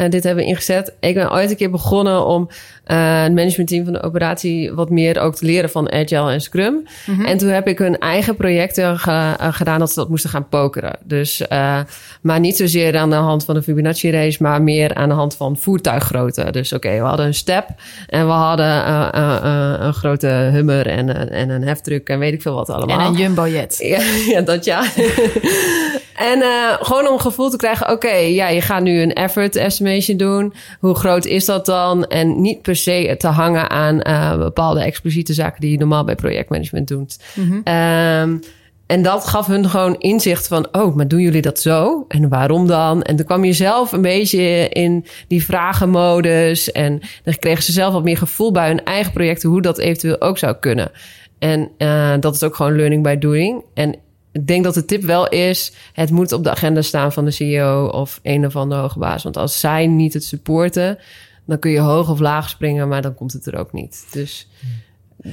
dit 0.09 0.25
hebben 0.25 0.45
ingezet? 0.45 0.93
Ik 1.01 1.15
ben 1.15 1.33
ooit 1.33 1.51
een 1.51 1.57
keer 1.57 1.71
begonnen 1.71 2.27
om 2.27 2.49
uh, 2.87 3.23
het 3.23 3.35
managementteam 3.35 3.85
van 3.85 3.93
de 3.93 4.03
operatie... 4.03 4.73
wat 4.73 4.91
meer 4.91 5.21
ook 5.21 5.35
te 5.35 5.45
leren 5.47 5.71
van 5.71 5.93
Agile 5.93 6.33
en 6.33 6.41
Scrum. 6.41 6.87
Mhm. 7.07 7.25
En 7.25 7.39
toen 7.39 7.49
heb 7.49 7.69
ik 7.69 7.79
hun 7.79 7.99
eigen 7.99 8.37
projecten 8.37 8.99
ge- 8.99 9.11
uh, 9.41 9.53
gedaan 9.53 9.79
dat 9.79 9.89
ze 9.93 9.99
dat 9.99 10.09
moesten 10.09 10.31
gaan 10.31 10.49
pokeren. 10.49 10.97
Dus, 11.05 11.41
uh, 11.53 11.81
maar 12.21 12.41
niet 12.41 12.57
zozeer 12.57 12.97
aan 12.97 13.11
de 13.11 13.17
hand 13.17 13.45
van 13.45 13.54
de 13.55 13.63
Fibonacci-race... 13.63 14.43
maar 14.43 14.63
meer 14.63 14.95
aan 14.95 15.09
de 15.09 15.15
hand 15.15 15.37
van 15.37 15.57
voertuiggrootte. 15.57 16.51
Dus 16.51 16.73
oké, 16.73 16.91
we 16.91 17.05
hadden 17.05 17.27
een 17.27 17.35
step 17.35 17.69
en 18.07 18.27
we 18.27 18.33
hadden 18.33 18.67
uh, 18.67 19.09
uh, 19.15 19.39
uh, 19.45 19.75
een 19.79 19.95
grote 19.95 20.27
hummer... 20.27 20.87
En, 20.87 21.31
en 21.31 21.51
een 21.51 21.63
heftruck 21.63 22.09
en 22.09 22.19
weet 22.19 22.33
ik 22.33 22.43
veel 22.43 22.55
wat 22.55 22.71
allemaal. 22.71 22.99
En 22.99 23.07
een 23.07 23.15
jumbojet. 23.15 23.77
Ja, 23.95 24.01
ja, 24.27 24.41
dat 24.41 24.65
ja. 24.65 24.83
en 26.33 26.43
gewoon 26.81 27.09
om 27.09 27.19
gevoel 27.19 27.51
te 27.51 27.57
krijgen... 27.57 27.91
oké, 27.91 28.15
ja, 28.15 28.49
je 28.49 28.61
gaat 28.61 28.83
nu 28.83 29.01
een 29.01 29.13
effort 29.13 29.57
estimation 29.57 30.17
doen. 30.17 30.55
Hoe 30.81 30.95
groot 30.95 31.25
is 31.25 31.45
dat 31.45 31.67
dan? 31.67 32.07
En 32.07 32.41
niet 32.41 32.63
per 32.63 32.77
se 32.77 33.15
te 33.19 33.29
hangen 33.29 33.71
aan 33.71 33.99
bepaalde 34.39 34.83
expliciete 34.83 35.33
zaken... 35.33 35.61
die 35.61 35.71
je 35.71 35.79
normaal 35.79 36.05
bij 36.05 36.15
projectmanagement 36.15 36.89
doet. 36.89 37.19
Mhm. 37.35 37.75
Um, 37.75 38.41
en 38.87 39.03
dat 39.03 39.27
gaf 39.27 39.47
hun 39.47 39.69
gewoon 39.69 39.99
inzicht 39.99 40.47
van... 40.47 40.69
oh, 40.73 40.95
maar 40.95 41.09
doen 41.09 41.21
jullie 41.21 41.43
dat 41.43 41.61
zo? 41.61 42.05
En 42.09 42.29
waarom 42.29 42.67
dan? 42.67 43.03
En 43.03 43.17
dan 43.17 43.27
kwam 43.27 43.45
je 43.45 43.53
zelf 43.53 43.93
een 43.93 44.03
beetje 44.03 44.69
in 44.69 45.07
die 45.29 45.45
vragenmodus... 45.45 46.73
en 46.73 47.01
dan 47.23 47.39
kregen 47.39 47.63
ze 47.63 47.73
zelf 47.73 47.93
wat 47.93 48.05
meer 48.05 48.17
gevoel 48.17 48.53
bij 48.53 48.69
hun 48.69 48.85
eigen 48.85 49.13
projecten... 49.13 49.49
hoe 49.49 49.63
dat 49.63 49.79
eventueel 49.79 50.21
ook 50.21 50.39
zou 50.39 50.57
kunnen. 50.61 50.91
En 51.39 51.71
uh, 51.79 52.15
dat 52.21 52.35
is 52.35 52.43
ook 52.43 52.55
gewoon 52.55 52.77
learning 52.77 53.03
by 53.03 53.19
doing. 53.19 53.65
En 53.75 53.97
ik 54.33 54.47
denk 54.47 54.65
dat 54.65 54.75
de 54.75 54.85
tip 54.85 55.03
wel 55.03 55.29
is... 55.29 55.73
het 55.93 56.11
moet 56.11 56.33
op 56.33 56.45
de 56.45 56.51
agenda 56.51 56.83
staan 56.83 57.13
van 57.13 57.25
de 57.25 57.31
CEO 57.31 57.87
of 57.87 58.21
een 58.23 58.47
of 58.47 58.57
andere 58.57 58.81
hoge 58.81 58.99
baas. 58.99 59.23
Want 59.23 59.37
als 59.37 59.61
zij 59.61 59.87
niet 59.87 60.15
het 60.15 60.25
supporten... 60.25 60.99
dan 61.47 61.59
kun 61.59 61.71
je 61.71 61.81
hoog 61.81 62.11
of 62.11 62.19
laag 62.19 62.49
springen, 62.49 62.89
maar 62.89 63.03
dan 63.03 63.15
komt 63.15 63.33
het 63.33 63.47
er 63.47 63.59
ook 63.59 63.73
niet. 63.73 64.07
Dus... 64.11 64.49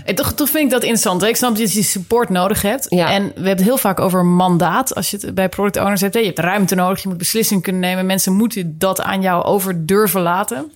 En 0.05 0.15
toch, 0.15 0.33
toch 0.33 0.49
vind 0.49 0.63
ik 0.63 0.69
dat 0.69 0.81
interessant. 0.81 1.23
Ik 1.23 1.35
snap 1.35 1.55
dat 1.57 1.67
je 1.67 1.73
die 1.73 1.83
support 1.83 2.29
nodig 2.29 2.61
hebt. 2.61 2.85
Ja. 2.89 3.11
En 3.11 3.23
we 3.23 3.31
hebben 3.33 3.49
het 3.49 3.63
heel 3.63 3.77
vaak 3.77 3.99
over 3.99 4.25
mandaat. 4.25 4.95
Als 4.95 5.11
je 5.11 5.17
het 5.21 5.35
bij 5.35 5.49
product 5.49 5.77
owners 5.77 6.01
hebt. 6.01 6.13
hè. 6.13 6.19
Je 6.19 6.25
hebt 6.25 6.39
ruimte 6.39 6.75
nodig. 6.75 7.01
Je 7.01 7.07
moet 7.07 7.17
beslissingen 7.17 7.63
kunnen 7.63 7.81
nemen. 7.81 8.05
Mensen 8.05 8.33
moeten 8.33 8.77
dat 8.77 9.01
aan 9.01 9.21
jou 9.21 9.43
over 9.43 9.85
durven 9.85 10.21
laten. 10.21 10.71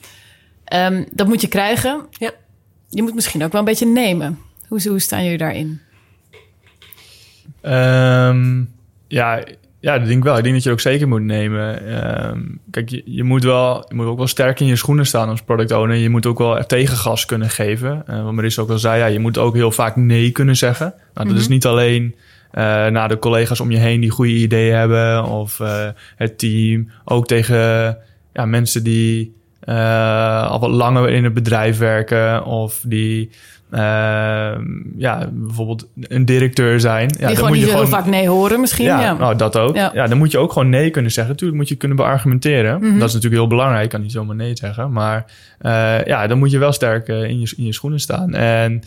Ehm, 0.65 1.03
dat 1.11 1.27
moet 1.27 1.41
je 1.41 1.47
krijgen. 1.47 2.05
Ja. 2.09 2.31
Je 2.89 3.01
moet 3.01 3.13
misschien 3.13 3.43
ook 3.43 3.51
wel 3.51 3.61
een 3.61 3.67
beetje 3.67 3.85
nemen. 3.85 4.39
Hoe, 4.67 4.87
hoe 4.87 4.99
staan 4.99 5.23
jullie 5.23 5.37
daarin? 5.37 5.81
Um, 7.61 8.73
ja, 9.07 9.43
ja, 9.85 9.97
dat 9.97 10.07
denk 10.07 10.17
ik 10.17 10.23
wel. 10.23 10.37
Ik 10.37 10.43
denk 10.43 10.55
dat 10.55 10.63
je 10.63 10.71
ook 10.71 10.79
zeker 10.79 11.07
moet 11.07 11.21
nemen. 11.21 11.95
Um, 12.29 12.59
kijk, 12.71 12.89
je, 12.89 13.01
je, 13.05 13.23
moet 13.23 13.43
wel, 13.43 13.85
je 13.87 13.95
moet 13.95 14.05
ook 14.05 14.17
wel 14.17 14.27
sterk 14.27 14.59
in 14.59 14.65
je 14.65 14.75
schoenen 14.75 15.05
staan 15.05 15.29
als 15.29 15.41
product 15.41 15.71
owner. 15.71 15.95
Je 15.95 16.09
moet 16.09 16.25
ook 16.25 16.37
wel 16.37 16.65
tegengas 16.65 17.25
kunnen 17.25 17.49
geven. 17.49 18.03
Uh, 18.09 18.23
wat 18.23 18.33
Marissa 18.33 18.61
ook 18.61 18.69
al 18.69 18.77
zei, 18.77 18.99
ja, 18.99 19.05
je 19.05 19.19
moet 19.19 19.37
ook 19.37 19.53
heel 19.55 19.71
vaak 19.71 19.95
nee 19.95 20.31
kunnen 20.31 20.55
zeggen. 20.55 20.93
Nou, 20.95 21.03
dat 21.13 21.27
Mhm. 21.27 21.35
is 21.35 21.47
niet 21.47 21.65
alleen 21.65 22.03
uh, 22.03 22.61
naar 22.87 23.07
de 23.07 23.19
collega's 23.19 23.59
om 23.59 23.71
je 23.71 23.77
heen 23.77 24.01
die 24.01 24.09
goede 24.09 24.31
ideeën 24.31 24.75
hebben 24.75 25.25
of 25.25 25.59
uh, 25.59 25.87
het 26.15 26.37
team. 26.37 26.89
Ook 27.03 27.27
tegen 27.27 27.97
ja, 28.33 28.45
mensen 28.45 28.83
die 28.83 29.33
al 29.65 30.59
wat 30.59 30.69
langer 30.69 31.09
in 31.09 31.23
het 31.23 31.33
bedrijf 31.33 31.77
werken 31.77 32.45
of 32.45 32.81
die 32.87 33.29
uh, 33.75 33.81
ja, 34.97 35.29
bijvoorbeeld 35.31 35.87
een 36.01 36.25
directeur 36.25 36.79
zijn. 36.79 37.07
Die 37.07 37.19
ja, 37.19 37.25
dan 37.25 37.35
gewoon 37.35 37.49
moet 37.49 37.57
niet 37.57 37.65
je 37.65 37.71
heel 37.73 37.83
gewoon 37.85 37.99
vaak 37.99 38.11
nee 38.11 38.27
horen 38.27 38.59
misschien. 38.59 38.85
ja, 38.85 39.01
Ja, 39.01 39.13
Nou, 39.13 39.35
dat 39.35 39.57
ook. 39.57 39.75
Ja. 39.75 39.91
Ja. 39.93 40.07
dan 40.07 40.17
moet 40.17 40.31
je 40.31 40.37
ook 40.37 40.51
gewoon 40.51 40.69
nee 40.69 40.89
kunnen 40.89 41.11
zeggen. 41.11 41.33
Natuurlijk 41.33 41.59
moet 41.59 41.69
je 41.69 41.75
kunnen 41.75 41.97
beargumenteren. 41.97 42.79
Mhm. 42.79 42.99
Dat 42.99 43.07
is 43.07 43.13
natuurlijk 43.13 43.41
heel 43.41 43.47
belangrijk. 43.47 43.83
Je 43.83 43.89
kan 43.89 44.01
niet 44.01 44.11
zomaar 44.11 44.35
nee 44.35 44.55
zeggen. 44.55 44.91
Maar 44.91 45.25
uh, 45.61 46.05
ja, 46.05 46.27
dan 46.27 46.37
moet 46.37 46.51
je 46.51 46.57
wel 46.57 46.71
sterk 46.71 47.07
uh, 47.07 47.23
in, 47.23 47.39
je, 47.39 47.53
in 47.57 47.65
je 47.65 47.73
schoenen 47.73 47.99
staan. 47.99 48.33
En 48.33 48.83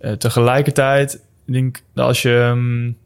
uh, 0.00 0.12
tegelijkertijd 0.12 1.26
ik 1.48 1.54
denk 1.54 1.82
dat 1.94 2.06
als 2.06 2.22
je... 2.22 2.30
Um, 2.30 2.96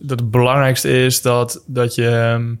dat 0.00 0.20
het 0.20 0.30
belangrijkste 0.30 0.88
is 1.04 1.22
dat, 1.22 1.64
dat 1.66 1.94
je... 1.94 2.32
Um, 2.34 2.60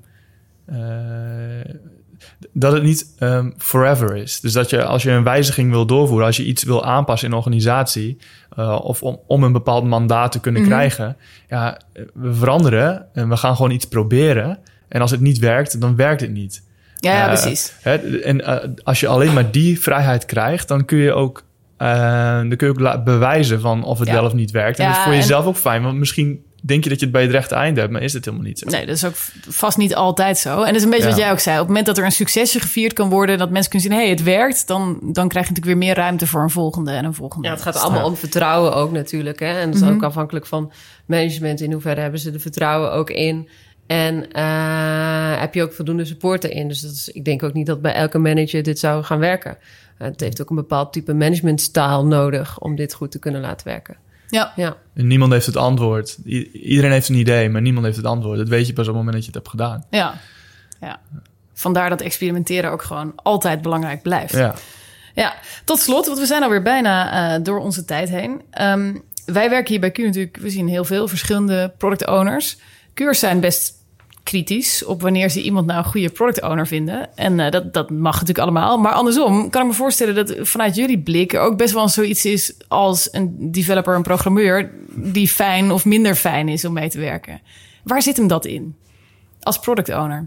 dat 2.52 2.72
het 2.72 2.82
niet 2.82 3.14
um, 3.20 3.54
forever 3.58 4.16
is. 4.16 4.40
Dus 4.40 4.52
dat 4.52 4.70
je 4.70 4.84
als 4.84 5.02
je 5.02 5.10
een 5.10 5.24
wijziging 5.24 5.70
wil 5.70 5.86
doorvoeren, 5.86 6.26
als 6.26 6.36
je 6.36 6.44
iets 6.44 6.62
wil 6.62 6.84
aanpassen 6.84 7.26
in 7.28 7.32
een 7.32 7.38
organisatie, 7.40 8.18
uh, 8.58 8.78
of 8.82 9.02
om, 9.02 9.20
om 9.26 9.42
een 9.42 9.52
bepaald 9.52 9.84
mandaat 9.84 10.32
te 10.32 10.40
kunnen 10.40 10.62
Mhm. 10.62 10.70
mm 10.70 10.78
-hmm. 10.78 10.88
krijgen, 10.88 11.16
ja, 11.48 11.78
we 12.14 12.34
veranderen 12.34 13.06
en 13.14 13.28
we 13.28 13.36
gaan 13.36 13.56
gewoon 13.56 13.70
iets 13.70 13.84
proberen. 13.84 14.58
En 14.88 15.00
als 15.00 15.10
het 15.10 15.20
niet 15.20 15.38
werkt, 15.38 15.80
dan 15.80 15.96
werkt 15.96 16.20
het 16.20 16.30
niet. 16.32 16.62
ja, 17.00 17.12
ja 17.12 17.22
Uh, 17.22 17.40
precies. 17.40 17.74
Hè, 17.80 17.94
en 18.20 18.40
uh, 18.40 18.56
als 18.84 19.00
je 19.00 19.06
alleen 19.08 19.32
maar 19.32 19.50
die 19.50 19.80
vrijheid 19.80 20.24
krijgt, 20.24 20.68
dan 20.68 20.84
kun 20.84 20.98
je 20.98 21.12
ook, 21.12 21.42
uh, 21.78 21.88
dan 22.38 22.56
kun 22.56 22.68
je 22.74 22.88
ook 22.90 23.04
bewijzen 23.04 23.60
van 23.60 23.84
of 23.84 23.98
het 23.98 24.08
Ja. 24.08 24.14
wel 24.14 24.24
of 24.24 24.32
niet 24.34 24.50
werkt. 24.50 24.78
En 24.78 24.84
Ja, 24.84 24.90
dat 24.90 24.98
is 24.98 25.04
voor 25.04 25.14
jezelf 25.14 25.46
ook 25.46 25.56
fijn, 25.56 25.82
want 25.82 25.98
misschien 25.98 26.44
denk 26.66 26.84
je 26.84 26.90
dat 26.90 26.98
je 26.98 27.04
het 27.04 27.14
bij 27.14 27.22
het 27.22 27.30
rechte 27.30 27.54
eind 27.54 27.76
hebt, 27.76 27.92
maar 27.92 28.02
is 28.02 28.12
het 28.12 28.24
helemaal 28.24 28.46
niet 28.46 28.58
zo. 28.58 28.68
Nee, 28.68 28.86
dat 28.86 28.94
is 28.96 29.04
ook 29.04 29.14
vast 29.48 29.76
niet 29.76 29.94
altijd 29.94 30.38
zo. 30.38 30.58
En 30.58 30.66
dat 30.66 30.74
is 30.74 30.82
een 30.82 30.90
beetje 30.90 31.04
Ja. 31.04 31.10
wat 31.10 31.18
jij 31.18 31.30
ook 31.30 31.38
zei. 31.38 31.54
Op 31.54 31.60
het 31.60 31.68
moment 31.68 31.86
dat 31.86 31.98
er 31.98 32.04
een 32.04 32.12
succesje 32.12 32.60
gevierd 32.60 32.92
kan 32.92 33.08
worden... 33.08 33.38
dat 33.38 33.50
mensen 33.50 33.70
kunnen 33.70 33.88
zien, 33.88 33.98
hé, 33.98 34.04
hey, 34.04 34.14
het 34.14 34.22
werkt... 34.22 34.66
Dan, 34.66 34.98
dan 35.02 35.28
krijg 35.28 35.46
je 35.46 35.52
natuurlijk 35.52 35.78
weer 35.78 35.88
meer 35.88 35.94
ruimte 35.94 36.26
voor 36.26 36.42
een 36.42 36.50
volgende 36.50 36.90
en 36.90 37.04
een 37.04 37.14
volgende. 37.14 37.46
Ja, 37.48 37.54
het 37.54 37.62
gaat 37.62 37.76
allemaal 37.76 38.06
om 38.06 38.16
vertrouwen 38.16 38.74
ook 38.74 38.92
natuurlijk. 38.92 39.40
Hè? 39.40 39.58
En 39.58 39.70
dat 39.70 39.80
is 39.80 39.88
ook 39.88 40.02
afhankelijk 40.02 40.46
van 40.46 40.72
management. 41.06 41.60
In 41.60 41.72
hoeverre 41.72 42.00
hebben 42.00 42.20
ze 42.20 42.32
er 42.32 42.40
vertrouwen 42.40 42.92
ook 42.92 43.10
in? 43.10 43.48
En 43.86 44.32
eh, 44.32 45.40
heb 45.40 45.54
je 45.54 45.62
ook 45.62 45.72
voldoende 45.72 46.04
support 46.04 46.44
erin? 46.44 46.68
Dus 46.68 46.80
dat 46.80 46.92
is, 46.92 47.08
ik 47.08 47.24
denk 47.24 47.42
ook 47.42 47.52
niet 47.52 47.66
dat 47.66 47.82
bij 47.82 47.92
elke 47.94 48.18
manager 48.18 48.62
dit 48.62 48.78
zou 48.78 49.02
gaan 49.02 49.18
werken. 49.18 49.56
Eh, 49.98 50.06
het 50.06 50.20
heeft 50.20 50.42
ook 50.42 50.50
een 50.50 50.56
bepaald 50.56 50.92
type 50.92 51.14
managementstijl 51.14 52.06
nodig 52.06 52.60
om 52.60 52.76
dit 52.76 52.94
goed 52.94 53.10
te 53.10 53.18
kunnen 53.18 53.40
laten 53.40 53.66
werken. 53.66 53.96
Ja, 54.28 54.52
Ja, 54.56 54.76
En 54.94 55.06
niemand 55.06 55.32
heeft 55.32 55.46
het 55.46 55.56
antwoord. 55.56 56.18
I- 56.26 56.50
iedereen 56.52 56.90
heeft 56.92 57.08
een 57.08 57.14
idee, 57.14 57.48
maar 57.50 57.60
niemand 57.62 57.84
heeft 57.84 57.96
het 57.96 58.06
antwoord. 58.06 58.38
Dat 58.38 58.48
weet 58.48 58.66
je 58.66 58.72
pas 58.72 58.88
op 58.88 58.94
het 58.94 59.04
moment 59.04 59.14
dat 59.14 59.20
je 59.24 59.26
het 59.26 59.34
hebt 59.34 59.48
gedaan. 59.48 59.84
ja, 59.90 60.14
ja. 60.80 61.00
Vandaar 61.56 61.88
dat 61.90 62.00
experimenteren 62.00 62.70
ook 62.70 62.82
gewoon 62.82 63.12
altijd 63.16 63.62
belangrijk 63.62 64.02
blijft. 64.02 64.32
Ja. 64.34 64.54
Ja, 65.14 65.34
tot 65.64 65.78
slot, 65.78 66.06
want 66.06 66.18
we 66.18 66.26
zijn 66.26 66.42
alweer 66.42 66.62
bijna 66.62 67.34
eh, 67.34 67.42
door 67.42 67.58
onze 67.58 67.84
tijd 67.84 68.08
heen. 68.08 68.42
Ehm, 68.50 68.94
wij 69.26 69.50
werken 69.50 69.70
hier 69.70 69.80
bij 69.80 69.90
Q 69.90 69.98
natuurlijk, 69.98 70.36
we 70.36 70.50
zien 70.50 70.68
heel 70.68 70.84
veel 70.84 71.08
verschillende 71.08 71.72
product 71.78 72.06
owners. 72.06 72.58
Q'ers 72.94 73.18
zijn 73.18 73.40
best 73.40 73.72
kritisch 74.24 74.84
op 74.84 75.02
wanneer 75.02 75.28
ze 75.28 75.42
iemand 75.42 75.66
nou 75.66 75.78
een 75.78 75.90
goede 75.90 76.10
product 76.10 76.42
owner 76.42 76.66
vinden. 76.66 77.16
En 77.16 77.40
eh, 77.40 77.50
dat, 77.50 77.72
dat 77.72 77.90
mag 77.90 78.12
natuurlijk 78.12 78.38
allemaal. 78.38 78.78
Maar 78.78 78.92
andersom 78.92 79.50
kan 79.50 79.62
ik 79.62 79.68
me 79.68 79.74
voorstellen 79.74 80.14
dat 80.14 80.34
vanuit 80.40 80.74
jullie 80.74 80.98
blik 80.98 81.32
er 81.32 81.40
ook 81.40 81.56
best 81.56 81.74
wel 81.74 81.88
zoiets 81.88 82.24
is 82.24 82.54
als 82.68 83.08
een 83.12 83.52
developer, 83.52 83.94
een 83.94 84.02
programmeur, 84.02 84.70
die 84.90 85.28
fijn 85.28 85.70
of 85.70 85.84
minder 85.84 86.14
fijn 86.14 86.48
is 86.48 86.64
om 86.64 86.72
mee 86.72 86.88
te 86.88 86.98
werken. 87.00 87.40
Waar 87.82 88.02
zit 88.02 88.16
hem 88.16 88.26
dat 88.26 88.44
in? 88.44 88.76
Als 89.40 89.58
product 89.58 89.88
owner. 89.88 90.26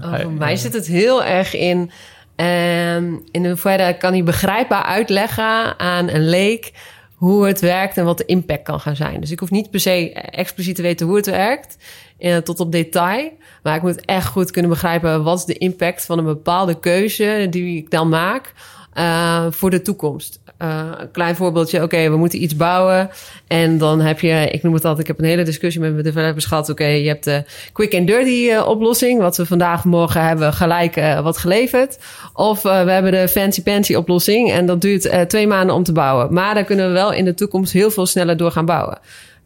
Oh, 0.00 0.20
voor 0.20 0.32
mij 0.32 0.56
zit 0.56 0.72
het 0.72 0.86
heel 0.86 1.24
erg 1.24 1.54
in. 1.54 1.90
ehm, 2.36 3.14
in 3.30 3.46
hoeverre 3.46 3.96
kan 3.96 4.12
hij 4.12 4.22
begrijpbaar 4.22 4.82
uitleggen 4.82 5.78
aan 5.78 6.08
een 6.08 6.28
leek 6.28 6.72
hoe 7.20 7.46
het 7.46 7.60
werkt 7.60 7.96
en 7.96 8.04
wat 8.04 8.18
de 8.18 8.24
impact 8.24 8.62
kan 8.62 8.80
gaan 8.80 8.96
zijn. 8.96 9.20
Dus 9.20 9.30
ik 9.30 9.38
hoef 9.38 9.50
niet 9.50 9.70
per 9.70 9.80
se 9.80 10.12
expliciet 10.12 10.76
te 10.76 10.82
weten 10.82 11.06
hoe 11.06 11.16
het 11.16 11.26
werkt, 11.26 11.76
eh, 12.18 12.36
tot 12.36 12.60
op 12.60 12.72
detail. 12.72 13.32
Maar 13.62 13.76
ik 13.76 13.82
moet 13.82 14.04
echt 14.04 14.26
goed 14.26 14.50
kunnen 14.50 14.70
begrijpen 14.70 15.22
wat 15.22 15.38
is 15.38 15.44
de 15.44 15.58
impact 15.58 16.04
van 16.04 16.18
een 16.18 16.24
bepaalde 16.24 16.80
keuze 16.80 17.46
die 17.50 17.76
ik 17.76 17.90
dan 17.90 18.08
maak 18.08 18.52
eh, 19.00 19.46
voor 19.50 19.70
de 19.70 19.82
toekomst. 19.82 20.40
Eh, 20.56 20.86
een 20.98 21.10
klein 21.10 21.36
voorbeeldje, 21.36 21.82
oké, 21.82 22.10
we 22.10 22.16
moeten 22.16 22.42
iets 22.42 22.56
bouwen. 22.56 23.10
En 23.46 23.78
dan 23.78 24.00
heb 24.00 24.20
je, 24.20 24.48
ik 24.50 24.62
noem 24.62 24.74
het 24.74 24.84
altijd, 24.84 25.00
ik 25.00 25.06
heb 25.06 25.18
een 25.18 25.30
hele 25.30 25.42
discussie 25.42 25.80
met 25.80 25.92
mijn 25.92 26.04
developers 26.04 26.44
gehad. 26.44 26.68
Oké, 26.68 26.84
je 26.84 27.08
hebt 27.08 27.24
de 27.24 27.44
quick 27.72 27.94
and 27.94 28.06
dirty 28.06 28.50
eh, 28.50 28.68
oplossing. 28.68 29.20
Wat 29.20 29.36
we 29.36 29.46
vandaag 29.46 29.84
morgen 29.84 30.24
hebben 30.24 30.52
gelijk 30.52 30.94
wat 31.22 31.38
geleverd. 31.38 31.98
Of 32.34 32.62
we 32.62 32.68
hebben 32.68 33.12
de 33.12 33.28
fancy 33.28 33.62
pantsy 33.62 33.94
oplossing. 33.94 34.52
En 34.52 34.66
dat 34.66 34.80
duurt 34.80 35.28
twee 35.28 35.46
maanden 35.46 35.74
om 35.74 35.82
te 35.82 35.92
bouwen. 35.92 36.32
Maar 36.32 36.54
daar 36.54 36.64
kunnen 36.64 36.86
we 36.86 36.92
wel 36.92 37.12
in 37.12 37.24
de 37.24 37.34
toekomst 37.34 37.72
heel 37.72 37.90
veel 37.90 38.06
sneller 38.06 38.36
door 38.36 38.50
gaan 38.50 38.66
bouwen. 38.66 38.98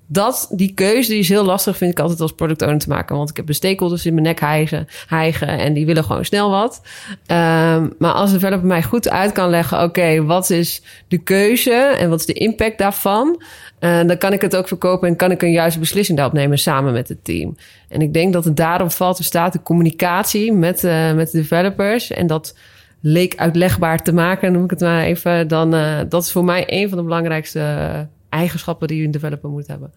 Dat, 0.06 0.48
die 0.50 0.74
keuze 0.74 1.10
die 1.10 1.18
is 1.18 1.28
heel 1.28 1.44
lastig, 1.44 1.76
vind 1.76 1.90
ik 1.90 1.98
altijd 1.98 2.20
als 2.20 2.32
product 2.32 2.62
owner 2.62 2.78
te 2.78 2.88
maken. 2.88 3.16
Want 3.16 3.30
ik 3.30 3.36
heb 3.36 3.46
de 3.46 3.52
stakeholders 3.52 4.06
in 4.06 4.14
mijn 4.14 4.26
nek 4.26 4.40
hijgen, 4.40 4.88
hijgen 5.06 5.48
en 5.48 5.72
die 5.72 5.86
willen 5.86 6.04
gewoon 6.04 6.24
snel 6.24 6.50
wat. 6.50 6.82
Ehm, 7.26 7.88
maar 7.98 8.12
als 8.12 8.30
de 8.30 8.38
developer 8.38 8.66
mij 8.66 8.82
goed 8.82 9.10
uit 9.10 9.32
kan 9.32 9.50
leggen, 9.50 9.82
oké, 9.82 10.24
wat 10.24 10.50
is 10.50 10.82
de 11.08 11.18
keuze 11.18 11.96
en 11.98 12.08
wat 12.08 12.20
is 12.20 12.26
de 12.26 12.32
impact 12.32 12.78
daarvan? 12.78 13.42
Eh, 13.78 14.04
dan 14.06 14.18
kan 14.18 14.32
ik 14.32 14.40
het 14.40 14.56
ook 14.56 14.68
verkopen 14.68 15.08
en 15.08 15.16
kan 15.16 15.30
ik 15.30 15.42
een 15.42 15.52
juiste 15.52 15.78
beslissing 15.78 16.16
daarop 16.18 16.36
nemen 16.36 16.58
samen 16.58 16.92
met 16.92 17.08
het 17.08 17.24
team. 17.24 17.56
En 17.88 18.00
ik 18.00 18.12
denk 18.12 18.32
dat 18.32 18.44
het 18.44 18.56
daarop 18.56 18.90
valt 18.90 19.16
te 19.16 19.22
staat 19.22 19.52
de 19.52 19.62
communicatie 19.62 20.52
met, 20.52 20.84
eh, 20.84 21.12
met 21.12 21.30
de 21.30 21.38
developers 21.38 22.10
en 22.10 22.26
dat 22.26 22.54
leek 23.00 23.36
uitlegbaar 23.36 24.02
te 24.02 24.12
maken, 24.12 24.52
noem 24.52 24.64
ik 24.64 24.70
het 24.70 24.80
maar 24.80 25.02
even. 25.02 25.48
Dan, 25.48 25.74
eh, 25.74 26.00
dat 26.08 26.22
is 26.22 26.32
voor 26.32 26.44
mij 26.44 26.64
een 26.66 26.88
van 26.88 26.98
de 26.98 27.04
belangrijkste 27.04 28.06
eigenschappen 28.34 28.88
die 28.88 29.04
een 29.04 29.10
developer 29.10 29.50
moet 29.50 29.66
hebben. 29.66 29.92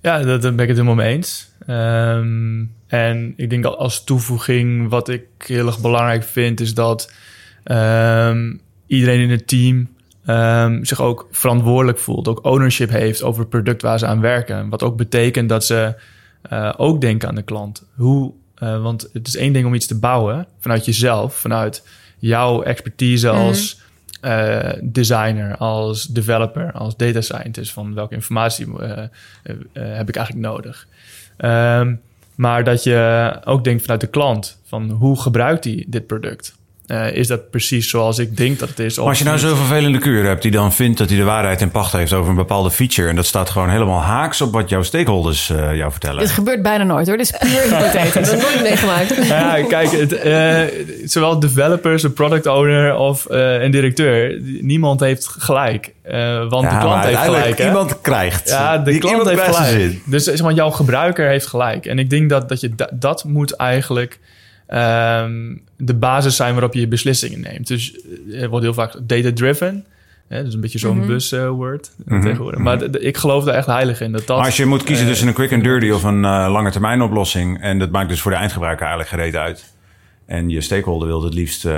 Ja, 0.00 0.22
dat, 0.22 0.42
daar 0.42 0.54
ben 0.54 0.62
ik 0.62 0.68
het 0.68 0.76
helemaal 0.76 1.04
mee 1.04 1.14
eens. 1.14 1.50
Ehm, 1.66 2.64
en 2.86 3.32
ik 3.36 3.50
denk 3.50 3.64
al 3.64 3.78
als 3.78 4.04
toevoeging, 4.04 4.88
wat 4.88 5.08
ik 5.08 5.26
heel 5.38 5.66
erg 5.66 5.80
belangrijk 5.80 6.22
vind, 6.22 6.60
is 6.60 6.74
dat 6.74 7.12
ehm, 7.62 8.54
iedereen 8.86 9.20
in 9.20 9.30
het 9.30 9.48
team 9.48 9.88
ehm, 10.24 10.84
zich 10.84 11.00
ook 11.00 11.28
verantwoordelijk 11.30 11.98
voelt, 11.98 12.28
ook 12.28 12.44
ownership 12.44 12.90
heeft 12.90 13.22
over 13.22 13.40
het 13.40 13.48
product 13.48 13.82
waar 13.82 13.98
ze 13.98 14.06
aan 14.06 14.20
werken. 14.20 14.68
Wat 14.68 14.82
ook 14.82 14.96
betekent 14.96 15.48
dat 15.48 15.64
ze 15.64 15.94
eh, 16.42 16.72
ook 16.76 17.00
denken 17.00 17.28
aan 17.28 17.34
de 17.34 17.42
klant. 17.42 17.86
Hoe, 17.94 18.32
eh, 18.54 18.82
want 18.82 19.08
het 19.12 19.26
is 19.26 19.36
één 19.36 19.52
ding 19.52 19.66
om 19.66 19.74
iets 19.74 19.86
te 19.86 19.98
bouwen 19.98 20.46
vanuit 20.58 20.84
jezelf, 20.84 21.34
vanuit 21.34 21.86
jouw 22.18 22.62
expertise 22.62 23.30
als 23.30 23.80
eh, 24.20 24.72
designer, 24.82 25.56
als 25.56 26.06
developer, 26.06 26.72
als 26.72 26.96
data 26.96 27.20
scientist. 27.20 27.72
Van 27.72 27.94
welke 27.94 28.14
informatie 28.14 28.78
eh, 28.78 29.02
eh, 29.02 29.08
heb 29.72 30.08
ik 30.08 30.16
eigenlijk 30.16 30.46
nodig? 30.46 30.86
Ehm, 31.36 31.94
maar 32.34 32.64
dat 32.64 32.82
je 32.82 33.40
ook 33.44 33.64
denkt 33.64 33.82
vanuit 33.82 34.00
de 34.00 34.06
klant, 34.06 34.60
van 34.64 34.90
hoe 34.90 35.20
gebruikt 35.20 35.64
hij 35.64 35.84
dit 35.88 36.06
product? 36.06 36.56
Eh, 36.86 37.12
is 37.12 37.26
dat 37.26 37.50
precies 37.50 37.90
zoals 37.90 38.18
ik 38.18 38.36
denk 38.36 38.58
dat 38.58 38.68
het 38.68 38.78
is? 38.78 38.96
Maar 38.96 39.06
als 39.06 39.18
je 39.18 39.24
nou 39.24 39.38
zo'n 39.38 39.56
vervelende 39.56 39.98
kuur 39.98 40.24
hebt 40.24 40.42
die 40.42 40.50
dan 40.50 40.72
vindt 40.72 40.98
dat 40.98 41.08
hij 41.08 41.18
de 41.18 41.24
waarheid 41.24 41.60
in 41.60 41.70
pacht 41.70 41.92
heeft 41.92 42.12
over 42.12 42.30
een 42.30 42.36
bepaalde 42.36 42.70
feature. 42.70 43.08
En 43.08 43.16
dat 43.16 43.26
staat 43.26 43.50
gewoon 43.50 43.70
helemaal 43.70 44.00
haaks 44.00 44.40
op 44.40 44.52
wat 44.52 44.68
jouw 44.68 44.82
stakeholders 44.82 45.50
eh, 45.50 45.76
jou 45.76 45.90
vertellen. 45.90 46.18
Dit 46.20 46.30
gebeurt 46.30 46.62
bijna 46.62 46.84
nooit 46.84 47.06
hoor. 47.06 47.16
Dit 47.16 47.32
is 47.32 47.38
puur 47.50 47.62
hypothetisch. 47.78 48.12
Dat 48.12 48.30
heb 48.30 48.38
ik 48.40 48.42
nooit 48.48 48.62
meegemaakt. 48.62 49.26
Ja, 49.26 49.62
kijk, 49.68 49.90
het, 49.90 50.12
eh, 50.12 50.62
zowel 51.04 51.38
developers, 51.40 52.02
een 52.02 52.12
product 52.12 52.46
owner 52.46 52.96
of 52.96 53.26
eh, 53.26 53.62
een 53.62 53.70
directeur, 53.70 54.40
niemand 54.60 55.00
heeft 55.00 55.26
gelijk. 55.38 55.92
Eh, 56.02 56.48
want 56.48 56.64
Ja, 56.64 56.78
de 56.78 56.84
klant 56.84 57.04
heeft 57.04 57.18
gelijk. 57.18 57.58
hè? 57.58 57.66
Iemand 57.66 58.00
krijgt. 58.00 58.48
Ja, 58.48 58.78
de 58.78 58.90
Die- 58.90 59.00
klant 59.00 59.28
heeft 59.28 59.42
gelijk. 59.56 59.98
Dus 60.04 60.24
zeg 60.24 60.42
maar, 60.42 60.52
jouw 60.52 60.70
gebruiker 60.70 61.28
heeft 61.28 61.46
gelijk. 61.46 61.86
En 61.86 61.98
ik 61.98 62.10
denk 62.10 62.30
dat, 62.30 62.48
dat 62.48 62.60
je 62.60 62.74
da- 62.74 62.90
dat 62.92 63.24
moet 63.24 63.52
eigenlijk 63.56 64.18
ehm, 64.66 65.56
de 65.76 65.94
basis 65.94 66.36
zijn 66.36 66.52
waarop 66.52 66.74
je 66.74 66.80
je 66.80 66.88
beslissingen 66.88 67.40
neemt. 67.40 67.66
Dus 67.66 67.96
eh, 68.30 68.42
er 68.42 68.48
wordt 68.48 68.64
heel 68.64 68.74
vaak 68.74 68.92
data-driven. 69.02 69.84
Hè, 70.28 70.36
dat 70.38 70.46
is 70.46 70.54
een 70.54 70.60
beetje 70.60 70.78
zo'n 70.78 71.06
buzzword 71.06 71.90
Mhm, 72.04 72.20
tegenwoordig. 72.20 72.60
Maar 72.60 72.82
ik 73.00 73.16
geloof 73.16 73.44
daar 73.44 73.54
echt 73.54 73.66
heilig 73.66 74.00
in. 74.00 74.12
Dat 74.12 74.26
dat, 74.26 74.36
Maar 74.36 74.46
als 74.46 74.56
je 74.56 74.66
moet 74.66 74.82
kiezen 74.82 75.04
eh, 75.04 75.10
tussen 75.10 75.28
een 75.28 75.34
quick 75.34 75.52
and 75.52 75.62
dirty 75.62 75.90
of 75.90 76.02
een 76.02 76.24
eh, 76.24 76.46
lange 76.50 76.70
termijn 76.70 77.02
oplossing. 77.02 77.60
En 77.62 77.78
dat 77.78 77.90
maakt 77.90 78.08
dus 78.08 78.20
voor 78.20 78.30
de 78.30 78.36
eindgebruiker 78.36 78.86
eigenlijk 78.86 79.14
gereed 79.14 79.36
uit. 79.36 79.74
En 80.26 80.48
je 80.48 80.60
stakeholder 80.60 81.08
wil 81.08 81.22
het 81.22 81.34
liefst. 81.34 81.64
eh, 81.64 81.72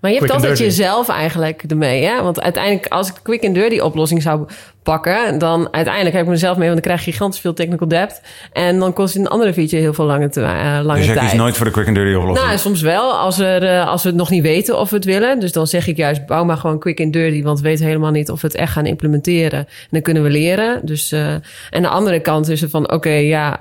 Maar 0.00 0.12
je 0.12 0.18
hebt 0.18 0.30
altijd 0.30 0.56
dirty. 0.56 0.62
jezelf 0.62 1.08
eigenlijk 1.08 1.62
ermee. 1.62 2.04
Hè? 2.04 2.22
Want 2.22 2.40
uiteindelijk, 2.40 2.86
als 2.86 3.08
ik 3.08 3.14
de 3.14 3.20
quick 3.22 3.44
and 3.44 3.54
dirty 3.54 3.78
oplossing 3.78 4.22
zou 4.22 4.46
pakken... 4.84 5.38
dan 5.38 5.68
uiteindelijk 5.70 6.14
heb 6.14 6.24
ik 6.24 6.30
mezelf 6.30 6.56
mee... 6.56 6.68
want 6.68 6.82
dan 6.82 6.90
krijg 6.92 7.04
je 7.04 7.10
gigantisch 7.12 7.40
veel 7.40 7.54
technical 7.54 7.88
debt. 7.88 8.22
En 8.52 8.78
dan 8.78 8.92
kost 8.92 9.16
een 9.16 9.28
andere 9.28 9.52
feature 9.52 9.82
heel 9.82 9.92
veel 9.94 10.04
lange, 10.04 10.28
te- 10.28 10.40
eh, 10.40 10.78
lange 10.82 10.96
dus 10.96 11.04
jij 11.04 11.14
tijd. 11.14 11.26
kiest 11.26 11.36
nooit 11.36 11.56
voor 11.56 11.66
de 11.66 11.72
quick 11.72 11.86
and 11.86 11.96
dirty 11.96 12.14
oplossing. 12.14 12.46
Nou, 12.46 12.58
soms 12.58 12.80
wel. 12.82 13.12
Als, 13.12 13.38
er, 13.38 13.62
eh, 13.62 13.88
als 13.88 14.02
we 14.02 14.08
het 14.08 14.18
nog 14.18 14.30
niet 14.30 14.42
weten 14.42 14.78
of 14.78 14.90
we 14.90 14.96
het 14.96 15.04
willen. 15.04 15.40
Dus 15.40 15.52
dan 15.52 15.66
zeg 15.66 15.86
ik 15.86 15.96
juist, 15.96 16.26
bouw 16.26 16.44
maar 16.44 16.56
gewoon 16.56 16.78
quick 16.78 17.00
and 17.00 17.12
dirty. 17.12 17.42
Want 17.42 17.60
we 17.60 17.68
weten 17.68 17.86
helemaal 17.86 18.10
niet 18.10 18.30
of 18.30 18.40
we 18.40 18.46
het 18.46 18.56
echt 18.56 18.72
gaan 18.72 18.86
implementeren. 18.86 19.58
En 19.58 19.66
dan 19.90 20.02
kunnen 20.02 20.22
we 20.22 20.30
leren. 20.30 20.80
Dus, 20.86 21.12
eh, 21.12 21.32
en 21.70 21.82
de 21.82 21.88
andere 21.88 22.20
kant 22.20 22.48
is 22.48 22.62
er 22.62 22.70
van, 22.70 22.92
oké, 22.92 23.10
ja, 23.10 23.58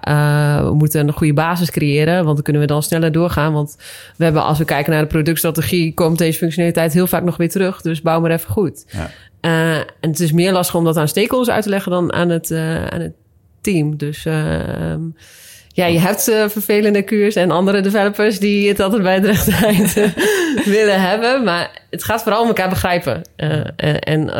we 0.64 0.74
moeten 0.74 1.08
een 1.08 1.14
goede 1.14 1.34
basis 1.34 1.72
creëren. 1.72 2.24
Want 2.24 2.36
dan 2.36 2.44
kunnen 2.44 2.62
we 2.62 2.68
dan 2.68 2.84
sneller 2.84 3.12
doorgaan. 3.12 3.54
Want 3.54 3.76
we 4.18 4.24
hebben, 4.24 4.44
als 4.44 4.58
we 4.58 4.66
kijken 4.66 4.92
naar 4.92 5.02
de 5.02 5.08
productstrategie, 5.08 5.94
komt 5.94 6.18
deze 6.18 6.38
functionaliteit 6.38 6.94
heel 6.94 7.08
vaak 7.08 7.24
nog 7.24 7.38
weer 7.38 7.50
terug. 7.50 7.82
Dus 7.82 8.02
bouw 8.02 8.20
maar 8.20 8.32
even 8.32 8.52
goed. 8.52 8.86
Ja. 8.88 9.10
Eh, 9.44 9.78
en 9.78 9.86
het 10.00 10.20
is 10.20 10.32
meer 10.32 10.52
lastig 10.52 10.76
om 10.76 10.84
dat 10.84 10.98
aan 10.98 11.08
stakeholders 11.08 11.56
uit 11.56 11.64
te 11.64 11.70
leggen 11.70 11.92
dan 11.92 12.14
aan 12.14 12.30
het, 12.30 12.52
eh, 12.52 12.86
aan 12.86 13.02
het 13.02 13.14
team. 13.62 13.98
Dus 13.98 14.26
ehm, 14.26 15.02
ja, 15.68 15.86
je 15.86 16.00
hebt 16.00 16.28
eh, 16.28 16.50
vervelende 16.50 17.02
kuurs 17.02 17.36
en 17.36 17.52
andere 17.52 17.82
developers 17.82 18.40
die 18.40 18.68
het 18.68 18.80
altijd 18.80 19.02
bij 19.02 19.22
willen 20.76 21.02
hebben. 21.02 21.44
Maar 21.44 21.82
het 21.90 22.04
gaat 22.04 22.24
vooral 22.24 22.42
om 22.42 22.48
elkaar 22.48 22.70
begrijpen. 22.70 23.22
En, 23.36 24.34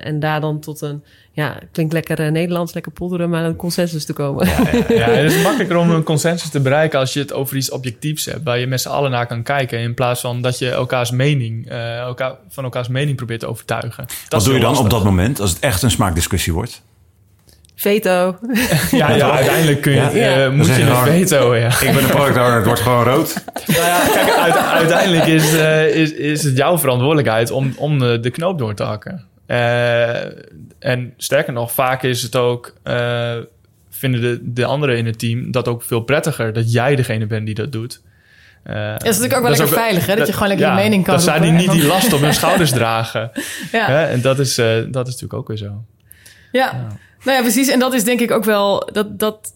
en 0.00 0.20
daar 0.20 0.40
dan 0.40 0.60
tot 0.60 0.80
een, 0.80 1.04
ja, 1.34 1.58
klinkt 1.72 1.92
lekker 1.92 2.20
eh, 2.20 2.30
Nederlands, 2.30 2.74
lekker 2.74 2.92
polderen, 2.92 3.30
maar 3.30 3.44
een 3.44 3.56
consensus 3.56 4.04
te 4.04 4.12
komen. 4.12 4.46
Ja, 4.88 5.08
het 5.10 5.32
is 5.32 5.42
makkelijker 5.42 5.76
om 5.76 5.90
een 5.90 6.02
consensus 6.02 6.48
te 6.50 6.60
bereiken 6.60 6.98
als 6.98 7.12
je 7.12 7.20
het 7.20 7.32
over 7.32 7.56
iets 7.56 7.70
objectiefs 7.70 8.24
hebt, 8.24 8.42
waar 8.44 8.58
je 8.58 8.66
met 8.66 8.80
z'n 8.80 8.88
allen 8.88 9.10
naar 9.10 9.26
kan 9.26 9.42
kijken, 9.42 9.78
in 9.78 9.94
plaats 9.94 10.20
van 10.20 10.42
dat 10.42 10.58
je 10.58 10.70
elkaars 10.70 11.10
mening, 11.10 11.68
eh, 11.68 11.96
elkaar, 11.98 12.32
van 12.48 12.64
elkaars 12.64 12.88
mening 12.88 13.16
probeert 13.16 13.40
te 13.40 13.46
overtuigen. 13.46 14.04
Dat 14.06 14.16
Wat 14.28 14.44
doe 14.44 14.54
je 14.54 14.60
dan 14.60 14.78
op 14.78 14.90
dat 14.90 15.04
moment 15.04 15.40
als 15.40 15.50
het 15.50 15.58
echt 15.60 15.82
een 15.82 15.90
smaakdiscussie 15.90 16.52
wordt? 16.52 16.82
Veto. 17.76 18.36
Ja, 18.90 19.10
ja, 19.10 19.30
uiteindelijk 19.30 19.80
kun 19.80 19.92
je, 19.92 19.98
Ja. 19.98 20.44
eh, 20.44 20.50
moet 20.50 20.66
je 20.66 20.82
een 20.82 20.96
veto, 20.96 21.56
ja. 21.56 21.66
Ik 21.68 21.92
ben 21.92 22.02
een 22.04 22.10
product 22.10 22.36
owner, 22.36 22.54
het 22.56 22.64
wordt 22.66 22.80
gewoon 22.80 23.04
rood. 23.04 23.34
nou 23.66 23.78
ja, 23.78 24.00
kijk, 24.12 24.30
uit- 24.36 24.56
uiteindelijk 24.66 25.26
is, 25.26 25.54
eh, 25.54 25.94
is, 25.94 26.12
is 26.12 26.42
het 26.42 26.56
jouw 26.56 26.78
verantwoordelijkheid 26.78 27.50
om, 27.50 27.72
om 27.76 27.98
de, 27.98 28.20
de 28.20 28.30
knoop 28.30 28.58
door 28.58 28.74
te 28.74 28.82
hakken. 28.82 29.24
Eh, 29.46 30.10
en 30.82 31.14
sterker 31.16 31.52
nog, 31.52 31.72
vaak 31.72 32.02
is 32.02 32.22
het 32.22 32.36
ook... 32.36 32.74
eh, 32.82 33.36
vinden 33.90 34.20
de, 34.20 34.38
de 34.42 34.64
anderen 34.64 34.96
in 34.96 35.06
het 35.06 35.18
team 35.18 35.50
dat 35.50 35.68
ook 35.68 35.82
veel 35.82 36.00
prettiger... 36.00 36.52
dat 36.52 36.72
jij 36.72 36.96
degene 36.96 37.26
bent 37.26 37.46
die 37.46 37.54
dat 37.54 37.72
doet. 37.72 38.02
Eh, 38.62 38.74
Dat 38.74 39.02
is 39.02 39.06
natuurlijk 39.08 39.34
ook 39.34 39.42
wel 39.42 39.50
lekker 39.50 39.68
veilig, 39.68 40.06
hè? 40.06 40.16
Dat 40.16 40.26
je 40.26 40.32
gewoon 40.32 40.48
lekker 40.48 40.66
je 40.66 40.74
mening 40.74 41.04
kan 41.04 41.14
Dat 41.14 41.22
zij 41.22 41.40
die 41.40 41.50
niet 41.52 41.70
die 41.70 41.86
last 41.86 42.12
op 42.12 42.20
hun 42.20 42.34
schouders 42.40 42.70
dragen. 42.70 43.30
Ja. 43.72 43.86
Hè? 43.86 44.04
En 44.04 44.20
dat 44.20 44.38
is, 44.38 44.58
eh, 44.58 44.66
dat 44.66 45.06
is 45.06 45.12
natuurlijk 45.12 45.32
ook 45.32 45.48
weer 45.48 45.56
zo. 45.56 45.84
Ja. 46.52 46.72
nou 47.24 47.36
ja, 47.36 47.42
precies. 47.42 47.68
En 47.68 47.78
dat 47.78 47.94
is 47.94 48.04
denk 48.04 48.20
ik 48.20 48.30
ook 48.30 48.44
wel... 48.44 48.88
Dat, 48.92 49.18
dat, 49.18 49.52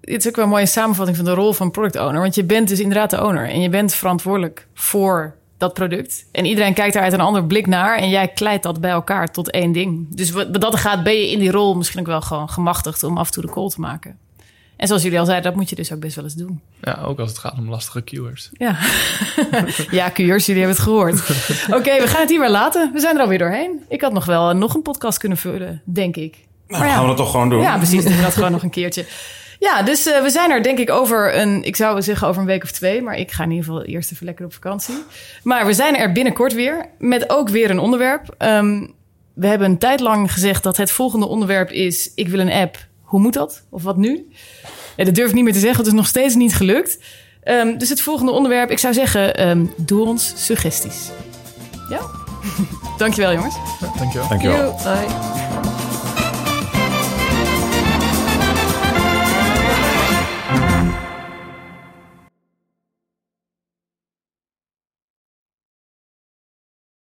het 0.00 0.20
is 0.20 0.28
ook 0.28 0.36
wel 0.36 0.44
een 0.44 0.50
mooie 0.50 0.66
samenvatting 0.66 1.16
van 1.16 1.26
de 1.26 1.34
rol 1.34 1.52
van 1.52 1.70
product 1.70 1.96
owner. 1.98 2.20
Want 2.20 2.34
je 2.34 2.44
bent 2.44 2.68
dus 2.68 2.80
inderdaad 2.80 3.10
de 3.10 3.24
owner. 3.24 3.48
En 3.48 3.60
je 3.60 3.68
bent 3.68 3.94
verantwoordelijk 3.94 4.66
voor 4.74 5.34
dat 5.60 5.74
product. 5.74 6.26
En 6.32 6.44
iedereen 6.44 6.74
kijkt 6.74 6.94
daar 6.94 7.02
uit 7.02 7.12
een 7.12 7.20
ander 7.20 7.44
blik 7.44 7.66
naar. 7.66 7.96
En 7.96 8.08
jij 8.08 8.28
kleidt 8.28 8.62
dat 8.62 8.80
bij 8.80 8.90
elkaar 8.90 9.32
tot 9.32 9.50
één 9.50 9.72
ding. 9.72 10.06
Dus 10.16 10.30
wat 10.30 10.48
wat 10.50 10.60
dat 10.60 10.76
gaat, 10.76 11.02
ben 11.02 11.12
je 11.12 11.30
in 11.30 11.38
die 11.38 11.50
rol 11.50 11.74
misschien 11.74 12.00
ook 12.00 12.06
wel 12.06 12.20
gewoon 12.20 12.48
gemachtigd... 12.48 13.02
om 13.02 13.18
af 13.18 13.26
en 13.26 13.32
toe 13.32 13.42
de 13.42 13.52
call 13.52 13.68
te 13.68 13.80
maken. 13.80 14.18
En 14.76 14.86
zoals 14.86 15.02
jullie 15.02 15.18
al 15.18 15.24
zeiden, 15.24 15.50
dat 15.50 15.60
moet 15.60 15.70
je 15.70 15.76
dus 15.76 15.92
ook 15.92 16.00
best 16.00 16.14
wel 16.14 16.24
eens 16.24 16.34
doen. 16.34 16.60
Ja, 16.82 17.00
ook 17.04 17.18
als 17.18 17.28
het 17.28 17.38
gaat 17.38 17.58
om 17.58 17.68
lastige 17.68 18.02
keywords. 18.02 18.50
Ja, 18.52 18.78
ja 20.00 20.08
kuurs, 20.08 20.46
jullie 20.46 20.62
hebben 20.62 20.80
het 20.80 20.88
gehoord. 20.88 21.20
Oké, 21.78 22.00
we 22.00 22.06
gaan 22.06 22.20
het 22.20 22.30
hier 22.30 22.40
weer 22.40 22.50
laten. 22.50 22.92
We 22.92 23.00
zijn 23.00 23.16
er 23.16 23.22
alweer 23.22 23.38
doorheen. 23.38 23.80
Ik 23.88 24.00
had 24.00 24.12
nog 24.12 24.24
wel 24.24 24.56
nog 24.56 24.74
een 24.74 24.82
podcast 24.82 25.18
kunnen 25.18 25.38
vullen, 25.38 25.82
denk 25.84 26.16
ik. 26.16 26.36
Nou, 26.68 26.84
gaan 26.84 27.00
we 27.00 27.06
dat 27.06 27.16
toch 27.16 27.30
gewoon 27.30 27.48
doen? 27.48 27.60
Ja, 27.60 27.76
precies. 27.76 28.04
Doen 28.04 28.16
we 28.16 28.22
dat 28.22 28.34
gewoon 28.34 28.52
nog 28.52 28.62
een 28.62 28.70
keertje. 28.70 29.04
Ja, 29.60 29.82
dus 29.82 30.06
eh, 30.06 30.22
we 30.22 30.30
zijn 30.30 30.50
er 30.50 30.62
denk 30.62 30.78
ik 30.78 30.90
over 30.90 31.38
een... 31.38 31.62
Ik 31.64 31.76
zou 31.76 32.02
zeggen 32.02 32.28
over 32.28 32.40
een 32.40 32.46
week 32.46 32.62
of 32.62 32.70
twee. 32.70 33.02
Maar 33.02 33.18
ik 33.18 33.30
ga 33.30 33.44
in 33.44 33.50
ieder 33.50 33.64
geval 33.64 33.84
eerst 33.84 34.12
even 34.12 34.26
lekker 34.26 34.44
op 34.44 34.52
vakantie. 34.52 34.94
Maar 35.42 35.66
we 35.66 35.72
zijn 35.72 35.96
er 35.96 36.12
binnenkort 36.12 36.52
weer. 36.52 36.88
Met 36.98 37.30
ook 37.30 37.48
weer 37.48 37.70
een 37.70 37.78
onderwerp. 37.78 38.34
Ehm, 38.38 38.86
we 39.34 39.46
hebben 39.46 39.70
een 39.70 39.78
tijd 39.78 40.00
lang 40.00 40.32
gezegd 40.32 40.62
dat 40.62 40.76
het 40.76 40.90
volgende 40.90 41.26
onderwerp 41.26 41.70
is... 41.70 42.12
Ik 42.14 42.28
wil 42.28 42.40
een 42.40 42.52
app. 42.52 42.76
Hoe 43.02 43.20
moet 43.20 43.32
dat? 43.32 43.62
Of 43.70 43.82
wat 43.82 43.96
nu? 43.96 44.30
Ja, 44.96 45.04
dat 45.04 45.14
durf 45.14 45.28
ik 45.28 45.34
niet 45.34 45.44
meer 45.44 45.52
te 45.52 45.58
zeggen. 45.58 45.78
Het 45.78 45.86
is 45.86 45.92
nog 45.92 46.06
steeds 46.06 46.34
niet 46.34 46.54
gelukt. 46.54 46.98
Ehm, 47.42 47.78
dus 47.78 47.88
het 47.88 48.00
volgende 48.00 48.32
onderwerp. 48.32 48.70
Ik 48.70 48.78
zou 48.78 48.94
zeggen, 48.94 49.36
ehm, 49.36 49.64
doe 49.76 50.06
ons 50.06 50.32
suggesties. 50.36 51.10
Ja? 51.90 52.00
Dankjewel 52.98 53.32
jongens. 53.32 53.54
Ja, 53.80 53.92
dankjewel. 53.98 54.28
Dankjewel. 54.28 54.64
Yo, 54.64 54.74
bye. 54.82 55.79